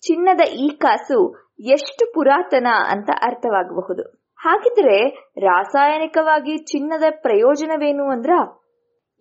[0.02, 1.18] ಚಿನ್ನದ ಈ ಕಾಸು
[1.66, 4.04] ಎಷ್ಟು ಪುರಾತನ ಅಂತ ಅರ್ಥವಾಗಬಹುದು.
[4.38, 4.98] ಹಾಗಿದ್ರೆ
[5.40, 8.30] ರಾಸಾಯನಿಕವಾಗಿ ಚಿನ್ನದ ಪ್ರಯೋಜನವೇನು ಅಂದ್ರ?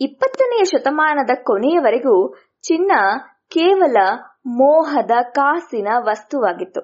[0.02, 2.34] ಇಪ್ಪತ್ತನೆಯ ಶತಮಾನದ ಕೊನೆಯವರೆಗೂ
[2.64, 2.91] ಚಿನ್ನ
[3.48, 3.98] ಕೇವಲ
[4.48, 6.81] ಮೋಹದ ಕಾಸಿನ ವಸ್ತುವಾಗಿತ್ತು.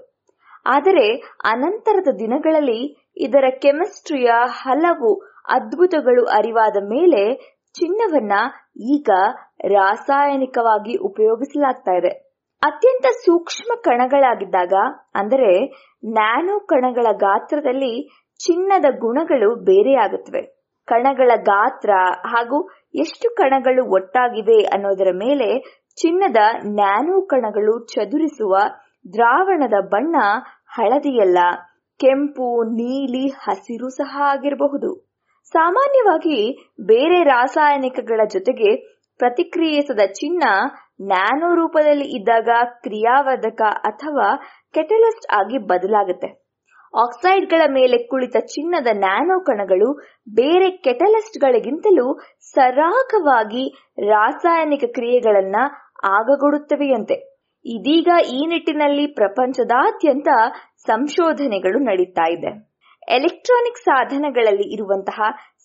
[0.65, 1.07] ಆದರೆ
[1.43, 2.81] ಅನಂತರದ ದಿನಗಳಲ್ಲಿ
[3.18, 5.11] ಇದರ ಕೆಮಿಸ್ಟ್ರಿಯ ಹಲವು
[5.49, 7.22] ಅದ್ಭುತಗಳು ಅರಿವಾದ ಮೇಲೆ
[7.73, 8.34] ಚಿನ್ನವನ್ನ
[8.95, 9.10] ಈಗ
[9.60, 12.11] ರಾಸಾಯನಿಕವಾಗಿ ಉಪಯೋಗಿಸಲಾಗ್ತಾ ಇದೆ.
[12.61, 14.73] ಅತ್ಯಂತ ಸೂಕ್ಷ್ಮ ಕಣಗಳಾಗಿದ್ದಾಗ,
[15.15, 15.52] ಅಂದರೆ
[16.03, 17.94] ನ್ಯಾನೋ ಕಣಗಳ ಗಾತ್ರದಲ್ಲಿ
[18.40, 20.41] ಚಿನ್ನದ ಗುಣಗಳು ಬೇರೆಯಾಗುತ್ತವೆ
[20.88, 21.90] ಕಣಗಳ ಗಾತ್ರ
[22.26, 22.57] ಹಾಗೂ
[22.95, 25.48] ಎಷ್ಟು ಕಣಗಳು ಒಟ್ಟಾಗಿವೆ ಅನ್ನೋದರ ಮೇಲೆ
[25.95, 26.38] ಚಿನ್ನದ
[26.76, 28.56] ನ್ಯಾನೋ ಕಣಗಳು ಚದುರಿಸುವ
[29.14, 30.15] ದ್ರಾವಣದ ಬಣ್ಣ
[30.68, 31.38] ಹಳದಿಯಲ್ಲ,
[31.99, 34.90] ಕೆಂಪು, ನೀಲಿ, ಹಸಿರು ಸಹ ಆಗಿರಬಹುದು.
[35.53, 36.38] ಸಾಮಾನ್ಯವಾಗಿ
[36.82, 40.44] ಬೇರೆ ರಾಸಾಯನಿಕಗಳ ಜೊತೆಗೆ ಪ್ರತಿಕ್ರಿಯಿಸದ ಚಿನ್ನ
[41.02, 42.50] ನ್ಯಾನೋ ರೂಪದಲ್ಲಿ ಇದ್ದಾಗ
[42.84, 44.28] ಕ್ರಿಯಾವರ್ಧಕ ಅಥವಾ
[44.74, 46.30] ಕೆಟಲಿಸ್ಟ್ ಆಗಿ ಬದಲಾಗುತ್ತೆ.
[46.94, 49.90] ಆಕ್ಸೈಡ್ಗಳ ಮೇಲೆ ಕುಳಿತ ಚಿನ್ನದ ನ್ಯಾನೋ ಕಣಗಳು
[50.34, 52.06] ಬೇರೆ ಕೆಟಲಿಸ್ಟ್ಗಳಿಗಿಂತಲೂ
[52.56, 53.64] ಸರಾಗವಾಗಿ
[54.10, 55.58] ರಾಸಾಯನಿಕ ಕ್ರಿಯೆಗಳನ್ನ
[56.18, 57.18] ಆಗಗೊಡುತ್ತವೆಯಂತೆ.
[57.66, 60.30] ಇದೀಗ ಈ ನಿಟ್ಟಿನಲ್ಲಿ ಪ್ರಪಂಚದಾದ್ಯಂತ
[60.88, 62.52] ಸಂಶೋಧನೆಗಳು ನಡೀತಾ ಇದೆ.
[63.08, 65.20] ಎಲೆಕ್ಟ್ರಾನಿಕ್ ಸಾಧನಗಳಲ್ಲಿ ಇರುವಂತಹ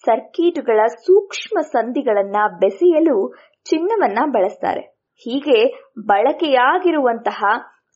[0.07, 4.81] ಸರ್ಕೀಟುಗಳ ಸೂಕ್ಷ್ಮ ಸಂಧಿಗಳನ್ನ ಬೆಸೆಯಲು ಚಿನ್ನವನ್ನ ಬಳಸ್ತಾರೆ.
[5.17, 5.59] ಹೀಗೆ
[6.07, 7.45] ಬಳಕೆಯಾಗಿರುವಂತಹ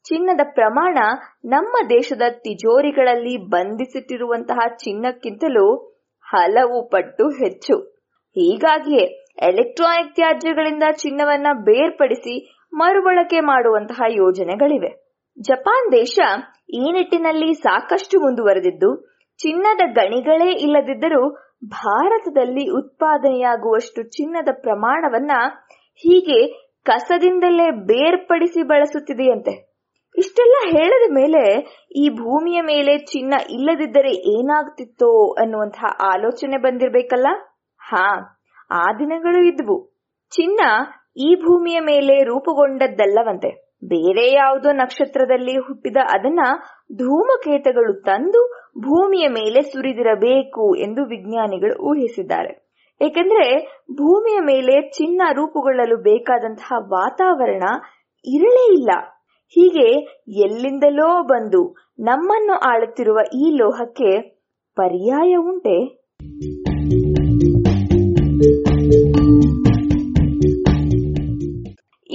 [0.07, 0.99] ಚಿನ್ನದ ಪ್ರಮಾಣ
[1.45, 5.67] ನಮ್ಮ ದೇಶದ ತಿಜೋರಿಗಳಲ್ಲಿ ಬಂಧಿಸಿಟ್ಟಿರುವಂತಹ ಚಿನ್ನಕ್ಕಿಂತಲೂ
[6.27, 7.79] ಹಲವು ಪಟ್ಟು ಹೆಚ್ಚು.
[8.37, 9.05] ಹೀಗಾಗಿಯೇ
[9.43, 12.35] ಎಲೆಕ್ಟ್ರಾನಿಕ್ ತ್ಯಾಜ್ಯಗಳಿಂದ ಚಿನ್ನವನ್ನ ಬೇರ್ಪಡಿಸಿ
[12.73, 14.91] ಮರುಬಳಕೆ ಮಾಡುವಂತಹ ಯೋಜನೆಗಳಿವೆ.
[15.41, 16.19] ಜಪಾನ್ ದೇಶ
[16.71, 18.91] ಈ ನಿಟ್ಟಿನಲ್ಲಿ ಸಾಕಷ್ಟು ಮುಂದುವರೆದಿದ್ದು,
[19.41, 21.23] ಚಿನ್ನದ ಗಣಿಗಳೇ ಇಲ್ಲದಿದ್ದರೂ
[21.69, 25.31] ಭಾರತದಲ್ಲಿ ಉತ್ಪಾದನೆಯಾಗುವಷ್ಟು ಚಿನ್ನದ ಪ್ರಮಾಣವನ್ನ
[25.97, 29.75] ಹೀಗೆ ಕಸದಿಂದಲೇ ಬೇರ್ಪಡಿಸಿ ಬಳಸುತ್ತಿದೆಯಂತೆ.
[30.19, 31.61] ಇಷ್ಟೆಲ್ಲ ಹೇಳಿದ ಮೇಲೆ
[31.97, 37.27] ಈ ಭೂಮಿಯ ಮೇಲೆ ಚಿನ್ನ ಇಲ್ಲದಿದ್ದರೆ ಏನಾಗ್ತಿತ್ತೋ ಅನ್ನುವಂತಹ ಆಲೋಚನೆ ಬಂದಿರ್ಬೇಕಲ್ಲ?
[37.79, 38.37] ಹಾ,
[38.71, 39.91] ಆ ದಿನಗಳು ಇದ್ವು.
[40.31, 40.61] ಚಿನ್ನ
[41.17, 43.74] ಈ ಭೂಮಿಯ ಮೇಲೆ ರೂಪುಗೊಂಡದ್ದಲ್ಲವಂತೆ.
[43.89, 46.41] ಬೇರೆ ಯಾವುದೋ ನಕ್ಷತ್ರದಲ್ಲಿ ಹುಟ್ಟಿದ ಅದನ್ನ
[46.93, 48.43] ಧೂಮಕೇತಗಳು ತಂದು
[48.79, 52.53] ಭೂಮಿಯ ಮೇಲೆ ಸುರಿದಿರಬೇಕು ಎಂದು ವಿಜ್ಞಾನಿಗಳು ಊಹಿಸಿದ್ದಾರೆ.
[53.01, 53.47] ಏಕೆಂದ್ರೆ
[53.93, 57.63] ಭೂಮಿಯ ಮೇಲೆ ಚಿನ್ನ ರೂಪುಗೊಳ್ಳಲು ಬೇಕಾದಂತಹ ವಾತಾವರಣ
[58.27, 58.91] ಇರಲೇ ಇಲ್ಲ.
[59.49, 59.89] ಹೀಗೆ
[60.41, 64.21] ಎಲ್ಲಿಂದಲೋ ಬಂದು ನಮ್ಮನ್ನು ಆಳುತ್ತಿರುವ ಈ ಲೋಹಕ್ಕೆ
[64.77, 66.05] ಪರ್ಯಾಯ ಉಂಟೆ?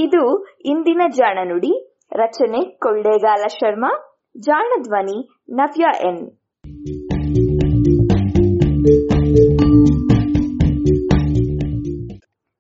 [0.10, 1.98] ಇದು ಇಂದಿನ ಜಾಣ ನುಡಿ.
[2.12, 4.18] ರಚನೆ ಕೊಳ್ಳೇಗಾಲ ಶರ್ಮಾ.
[4.40, 6.32] ಜಾಣ ಧ್ವನಿ ನವ್ಯ ಎನ್.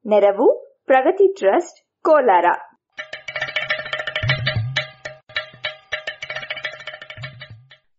[0.06, 2.46] ನೆರವು ಪ್ರಗತಿ ಟ್ರಸ್ಟ್, ಕೋಲಾರ.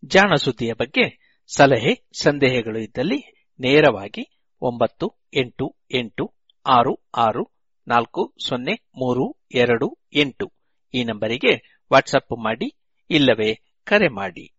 [0.05, 6.35] ಜಾಣ ಸುದ್ದಿಯ ಬಗ್ಗೆ ಸಲಹೆ, ಸಂದೇಹಗಳು ಇದ್ದಲ್ಲಿ ನೇರವಾಗಿ ಒಂಬತ್ತು ಎಂಟು ಎಂಟು
[6.67, 10.53] ಆರು ಆರು ನಾಲ್ಕು, ಸೊನ್ನೆ, ಮೂರು, ಎರಡು, ಎಂಟು.
[10.95, 12.77] ಈ ನಂಬರಿಗೆ ವಾಟ್ಸಪ್ ಮಾಡಿ,
[13.11, 13.55] ಇಲ್ಲವೇ
[13.85, 14.57] ಕರೆ ಮಾಡಿ.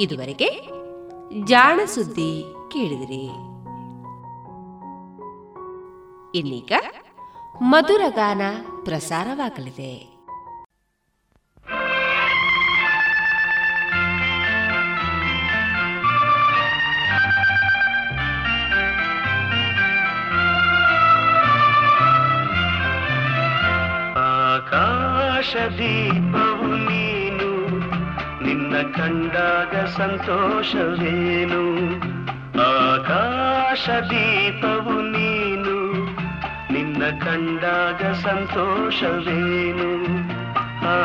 [0.00, 0.50] ಇದುವರೆಗೆ
[1.44, 3.24] ಜಾಣ ಸುದ್ದಿ ಕೇಳಿದಿರಿ.
[6.38, 6.72] ಇನ್ನೀಗ
[7.62, 8.40] ಮಧುರಗಾನ
[8.84, 10.09] ಪ್ರಸಾರವಾಗಲಿದೆ.
[25.50, 27.48] ಆಕಾಶದೀಪವು ನೀನು,
[28.44, 31.62] ನಿನ್ನ ಕಂಡಾಗ ಸಂತೋಷವೇನು?
[32.92, 35.76] ಆಕಾಶದೀಪವು ನೀನು,
[36.72, 39.90] ನಿನ್ನ ಕಂಡಾಗ ಸಂತೋಷವೇನು?
[40.86, 40.96] ಆ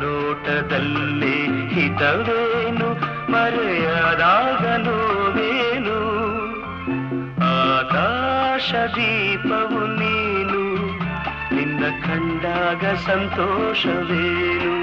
[0.00, 1.38] ಲೋಟದಲ್ಲಿ
[1.74, 2.88] ಹಿತವೇನು
[3.32, 5.98] ಮರೆಯದಾಗ ನೋವೇನು
[7.40, 9.73] ಆಕಾಶ ದೀಪವು
[12.14, 14.74] ಕಂಡಾಗ ಸಂತೋಷವೇನು?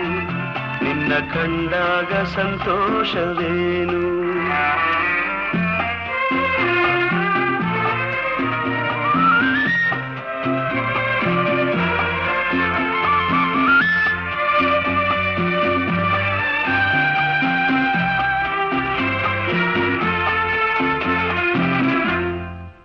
[0.83, 4.11] ನಿನ್ನ ಕಂಡಾಗ ಸಂತೋಷವೇನು?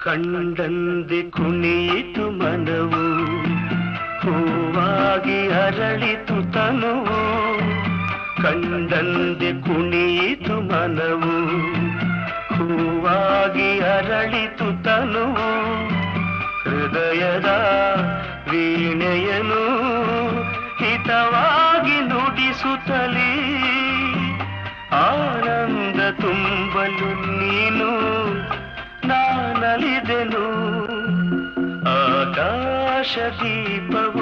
[0.04, 3.15] ಕಂಡಂದೆ ಕುಣಿಯಿತು ಮನವು.
[5.16, 7.36] ಹೂವಾಗಿ ಅರಳಿತು ತನುವು.
[8.42, 11.46] ಕಂಡಂದೆ ಕುಣಿಯಿತು ಮನವು.
[12.54, 15.48] ಹೂವಾಗಿ ಅರಳಿತು ತನುವು.
[16.62, 17.46] ಹೃದಯದ
[18.50, 19.78] ವೀಣೆಯನು
[20.76, 23.34] ಹಿತವಾಗಿ ನುಡಿಸುತ್ತಲೇ.
[24.92, 27.90] ಆನಂದ ತುಂಬಲು ನೀನು
[29.08, 30.46] ನಾನಲಿದೆನು.
[31.80, 34.15] ಆಕಾಶ ದೀಪವು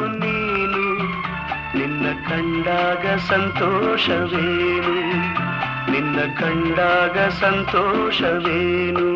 [2.35, 4.94] ಕಂಡಾಗ ಸಂತೋಷವೇನು?
[5.93, 9.15] ನಿನ್ನ ಕಂಡಾಗ ಸಂತೋಷವೇನು?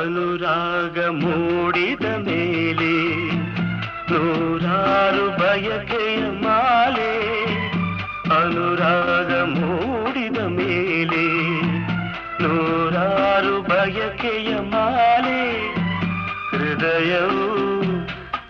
[0.00, 2.27] ಅನುರಾಗ ಮೂಡಿದ
[8.48, 11.24] ಅನುರಾಗ ಮೂಡಿದ ಮೇಲೆ
[12.42, 15.42] ನೂರಾರು ಬಯಕೆಯ ಮಾಲೆ
[16.52, 17.48] ಹೃದಯವು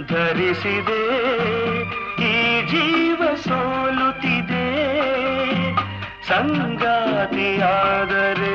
[0.06, 1.02] ಧರಿಸಿದೆ
[2.28, 2.34] ಈ
[2.70, 4.66] ಜೀವ ಸೋಲುತ್ತಿದೆ
[7.10, 8.54] ಸಂಗಾತಿಯಾದರೆ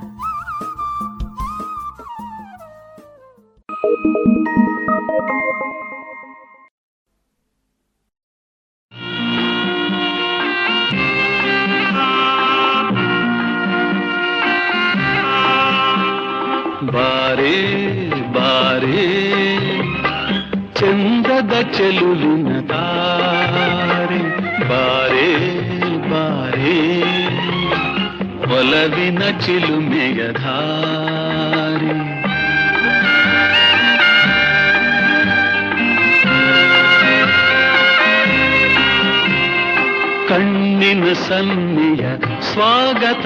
[41.31, 42.05] ಸನ್ನಿಯ
[42.53, 43.25] ಸ್ವಾಗತ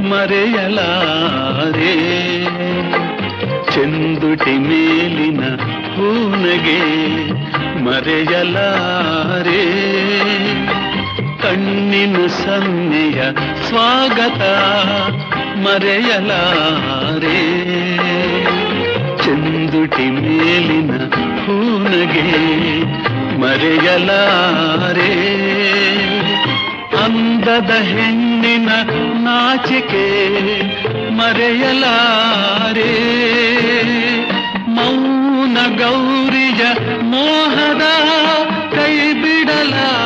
[0.00, 1.94] ಮರೆಯಲಾರೆ.
[3.74, 5.40] ಚೆಂದುಟಿ ಮೇಲಿನ
[5.94, 6.80] ಹೂನಗೆ
[7.84, 9.64] ಮರೆಯಲಾರೆ.
[11.42, 13.22] ಕಣ್ಣಿನ ಸನ್ನಿಯ
[13.68, 14.42] ಸ್ವಾಗತ
[15.58, 17.40] ಮರೆಯಲಾರೆ.
[19.16, 20.96] ಚೆಂದುಟಿ ಮೇಲಿನ
[21.44, 22.28] ಹೂನಗೆ
[23.40, 25.36] ಮರೆಯಲಾರೆ.
[27.06, 28.70] ಅಂದದ ಹೆಣ್ಣಿನ
[29.24, 30.06] ನಾಚಿಕೆ
[31.10, 32.92] ಮರೆಯಲಾರೆ.
[34.68, 36.62] ಮೌನ ಗೌರಿಯ
[37.02, 37.84] ಮೋಹದ
[38.74, 40.05] ಕೈ ಬಿಡಲಾರೆ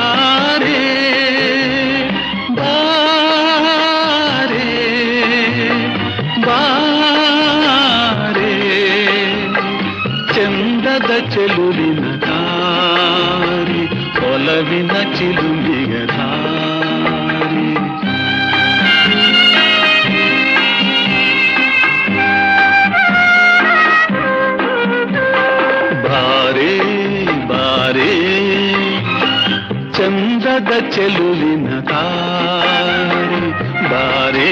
[30.94, 33.42] ಚೆಲುವಿನ ದಾರಿ
[33.90, 34.48] ಬಾರೆ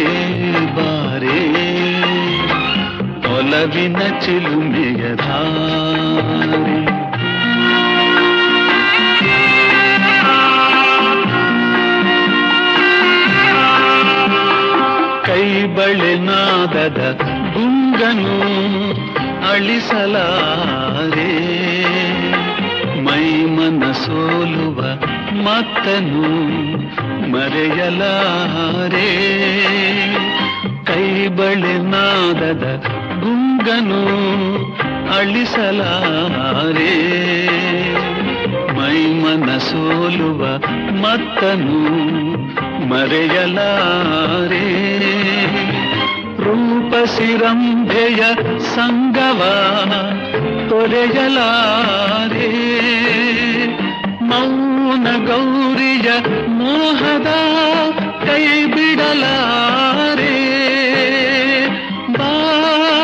[0.77, 1.39] ಬಾರೆ
[3.33, 6.77] ಒಲವಿನ ಚಿಲುಮೆಯ ಧಾರೆ
[15.27, 15.45] ಕೈ
[15.77, 17.01] ಬಳೆನಾದದ
[17.55, 18.37] ಗುಂಗನು
[19.51, 21.31] ಅಳಿಸಲಾರೆ
[23.03, 24.81] ಮೈ ಮನ ಸೋಲುವ
[25.49, 26.23] ಮತ್ತನು
[27.31, 29.11] ಮರೆಯಲಾರೆ?
[30.85, 32.85] ಕೈ ಬಳೆನಾದದ
[33.21, 34.03] ಗುಂಗನು
[35.19, 36.95] ಅಳಿಸಲಾರೆ?
[38.75, 40.45] ಮೈ ಮನ ಸೋಲುವ
[41.01, 41.79] ಮತ್ತನು
[42.89, 44.67] ಮರೆಯಲಾರೆ?
[46.45, 48.25] ರೂಪಸಿರಂಭೆಯ
[48.75, 49.41] ಸಂಗವ
[50.69, 52.69] ತೊರೆಯಲಾರೆ?
[54.89, 56.11] ಮೌನ ಗೌರಿಯ
[56.47, 57.27] ಮೋಹದ
[58.27, 60.37] ಕೈ ಬಿಡಲಾರೆ.
[62.13, 62.97] ಬಾರೆ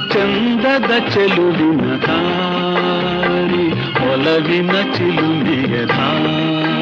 [0.09, 3.71] ಚಂದದ ಚೆಲುವಿನ ದಾರಿ
[4.13, 6.82] ಒಲವಿನ ಚಿಲುಮೆಯ ದಾರಿ.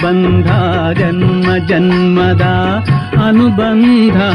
[0.00, 2.52] अनुबन्धा जन्म जन्मदा
[3.26, 4.28] अनुबन्धा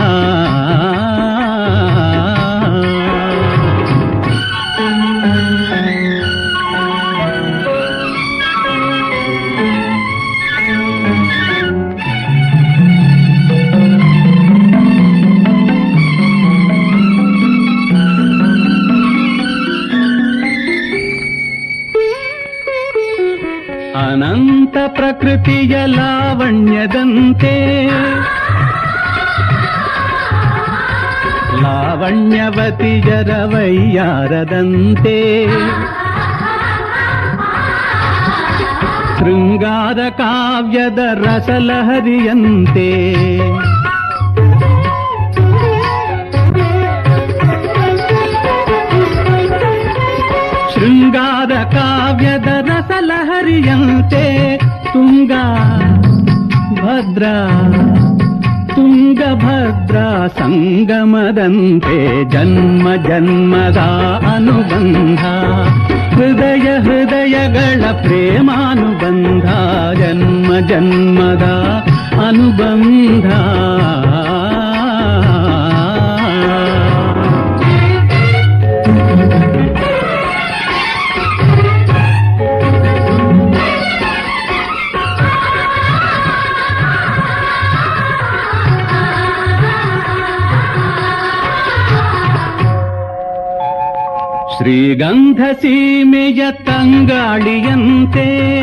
[94.58, 98.62] ಶ್ರೀಗಂಧ ಸೀಮೆಯ ತಂಗಾಳಿಯಂತೆ.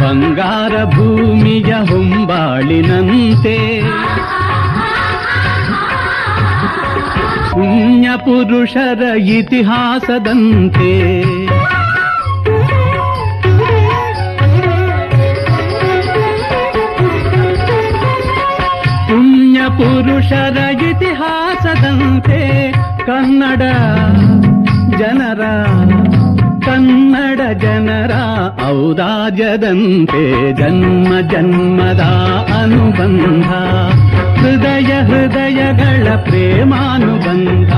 [0.00, 3.82] ಬಂಗಾರ ಭೂಮಿಯ ಹೊಂಬಾಳಿನಂತೆ.
[7.50, 11.39] ಪುಣ್ಯ ಪುರುಷರ ಇತಿಹಾಸದಂತೆ.
[19.80, 20.58] ಪುರುಷರ
[20.88, 22.40] ಇತಿಹಾಸದಂತೆ
[23.06, 23.62] ಕನ್ನಡ
[24.98, 25.42] ಜನರ
[26.64, 28.14] ಕನ್ನಡ ಜನರ
[28.68, 32.02] ಔದಾರ್ಯದಂತೆ ಜನ್ಮ ಜನ್ಮದ
[32.60, 33.48] ಅನುಬಂಧ
[34.40, 37.72] ಹೃದಯ ಹೃದಯಗಳ ಪ್ರೇಮಾನುಬಂಧ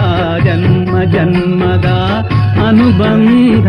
[0.45, 1.89] ಜನ್ಮ ಜನ್ಮದ
[2.67, 3.69] ಅನುಬಂಧ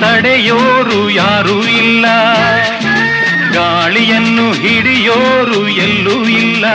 [0.00, 2.06] ತಡೆಯೋರು ಯಾರೂ ಇಲ್ಲ.
[3.52, 6.66] ಗಾಳಿಯನ್ನು ಹಿಡಿಯೋರು ಎಲ್ಲೂ ಇಲ್ಲ.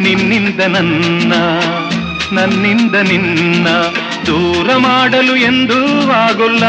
[0.00, 1.32] ನಿನ್ನಿಂದ ನನ್ನ,
[2.32, 3.68] ನನ್ನಿಂದ ನಿನ್ನ
[4.26, 6.64] ದೂರ ಮಾಡಲು ಎಂದೂ ಆಗುಲ್ಲ.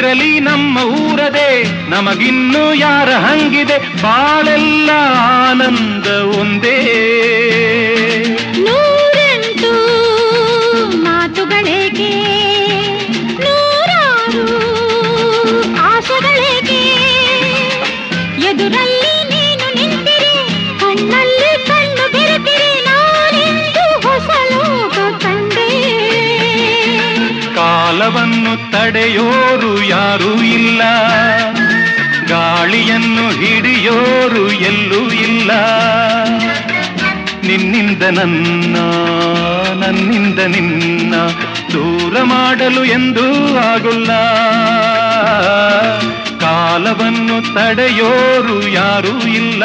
[0.00, 1.48] ಎಲ್ಲಿರಲಿ ನಮ್ಮ ಊರದೆ
[1.90, 3.76] ನಮಗಿನ್ನು ಯಾರ ಹಂಗಿದೆ?
[4.02, 4.90] ಬಾಳೆಲ್ಲ
[5.48, 6.06] ಆನಂದ
[6.40, 6.76] ಒಂದೇ.
[8.58, 9.72] ನೂರೆಂಟು
[11.04, 12.10] ಮಾತುಗಳೇಕೆ?
[13.44, 14.46] ನೂರಾರು
[15.82, 16.80] ಆಶೆಗಳೇಕೆ?
[18.50, 18.99] ಎದುರಲ್ಲಿ
[28.72, 30.82] ತಡೆಯೋರು ಯಾರೂ ಇಲ್ಲ.
[32.28, 35.50] ಗಾಳಿಯನ್ನು ಹಿಡಿಯೋರು ಎಲ್ಲೂ ಇಲ್ಲ.
[37.44, 38.76] ನಿನ್ನಿಂದ ನನ್ನ,
[39.84, 41.14] ನನ್ನಿಂದ ನಿನ್ನ
[41.72, 44.12] ದೂರ ಮಾಡಲು ಎಂದೂ ಆಗುಲ್ಲ.
[46.38, 49.64] ಕಾಲವನ್ನು ತಡೆಯೋರು ಯಾರೂ ಇಲ್ಲ.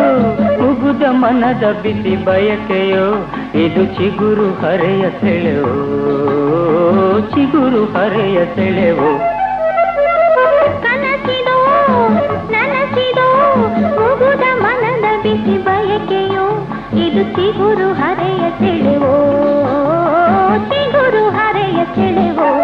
[1.01, 5.73] ಮುಗುದ ಮನದ ಬಿಸಿ ಬಯಕೆಯೋ ಇದು ಚಿಗುರು ಹರೆಯ ಸೆಳೆವೋ.
[7.21, 9.11] ಚಿಗುರು ಹರೆಯ ಸೆಳೆವೋ.
[16.95, 19.13] ಇದು ಚಿಗುರು ಹರೆಯ ಸೆಳೆವೋ.
[20.69, 22.61] ಚಿಗುರು ಹರೆಯ ಸೆಳೆವೋ.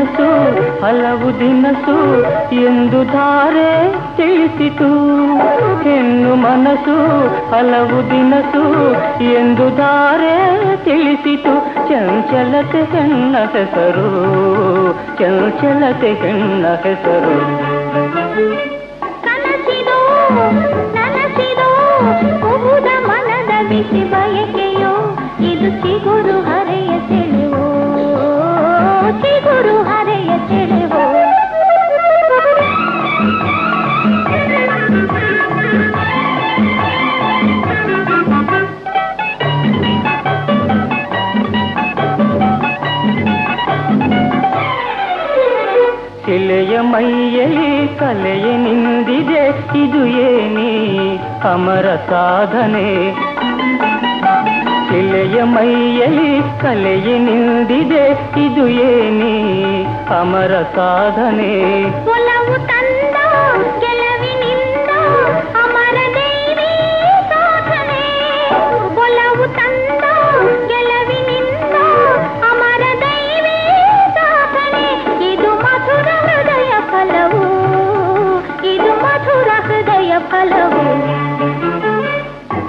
[0.00, 2.22] ಹೆಣ್ಣು ಮನಸ್ಸು ಹಲವು ದಿನಸು
[2.54, 4.88] ಎಂದು ಧಾರೆ ತಿಳಿಸಿತು.
[5.82, 6.96] ಹೆಣ್ಣು ಮನಸ್ಸು
[7.50, 8.92] ಹಲವು ದಿನಸು
[9.24, 11.54] ಎಂದು ಧಾರೆ ತಿಳಿಸಿತು.
[11.88, 14.08] ಚಂಚಲತೆ ಹೆಣ್ಣ ಹೆಸರು,
[15.18, 17.36] ಚಂಚಲತೆ ಹೆಣ್ಣ ಹೆಸರು.
[19.22, 20.00] ಕನಸಿದೋ
[20.94, 21.70] ನನಸಿದೋ
[22.40, 24.29] ಕುಹುದ ಮನದ ಬಿಸಿ
[29.60, 31.02] ಚಿಗುರು ಹರೆಯ ಸೆಳೆವೋ
[46.24, 49.44] ಶಿಲೆಯ ಶಿಲೆಯ ಮೈಯಲ್ಲಿ ಕಲೆಯೇ ನಿಂದಿದೆ
[49.78, 50.72] ಇದು ಏನಿ
[51.44, 52.86] ಅಮರ ಸಾಧನೆ
[55.40, 56.30] ಶಿಲೆಯ ಮೈಯಲ್ಲಿ
[56.60, 58.02] ಕಲೆಯೇ ನಿಂದಿದೆ
[58.42, 59.36] ಇದು ಏನಿ
[60.14, 61.52] ಅಮರ ಸಾಧನೆ
[62.10, 62.89] ಒಲವು ತಂದ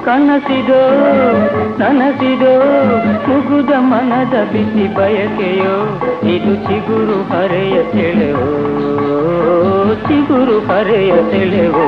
[0.06, 0.82] ಕನಸಿದೋ
[1.78, 2.54] ನನಸಿದೋ
[3.28, 5.76] ಮುಗುದ ಮನದ ಬಿಸಿ ಬಯಕೆಯೋ
[6.28, 8.50] ಇದು ಚಿಗುರು ಹರೆಯ ಸೆಳೆವೋ
[10.08, 11.86] ಚಿಗುರು ಹರೆಯ ಸೆಳೆವೋ.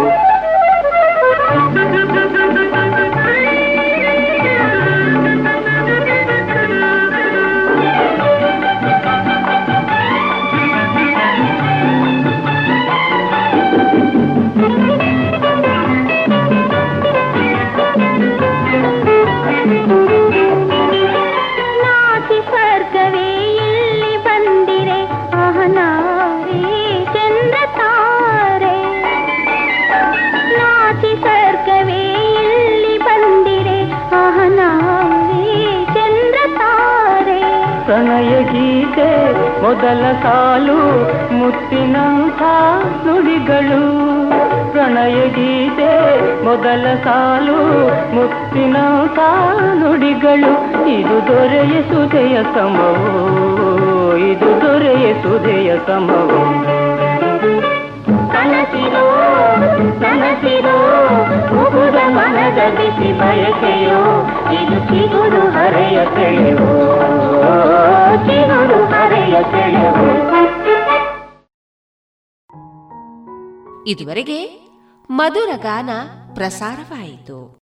[39.84, 40.78] ಮೊದಲ ಸಾಲು,
[41.34, 42.42] ಮುತ್ತಿನಂಥ
[43.08, 43.82] ನುಡಿಗಳು.
[44.72, 45.96] ಪ್ರಣಯ ಗೀತೆ,
[46.44, 49.20] ಮೊದಲ ಸಾಲು, ಮುತ್ತಿನಂಥ
[49.74, 50.52] ನುಡಿಗಳು.
[50.90, 56.73] ಇದು ದೊರೆಯ ಸುದೆಯ ಸಮವೋ, ಇದು ದೊರೆಯ ಸುದೆಯ ಸಮವು.
[60.00, 60.78] ಕನಸಿರೋ
[61.56, 64.22] ಮುಗುದ ಮನದ ಬಿಸಿ ಬಯಕೆಯೋ
[64.54, 66.96] ಇದು ಚಿಗುರು ಹರೆಯ ಸೆಳೆವೋ.
[68.28, 70.34] ಚಿಗುರು ಹರೆಯ ಸೆಳೆವೋ.
[73.88, 74.70] ಇದುವರೆಗೆ
[75.10, 75.90] ಮಧುರ ಗಾನ
[76.34, 77.63] ಪ್ರಸಾರವಾಯಿತು.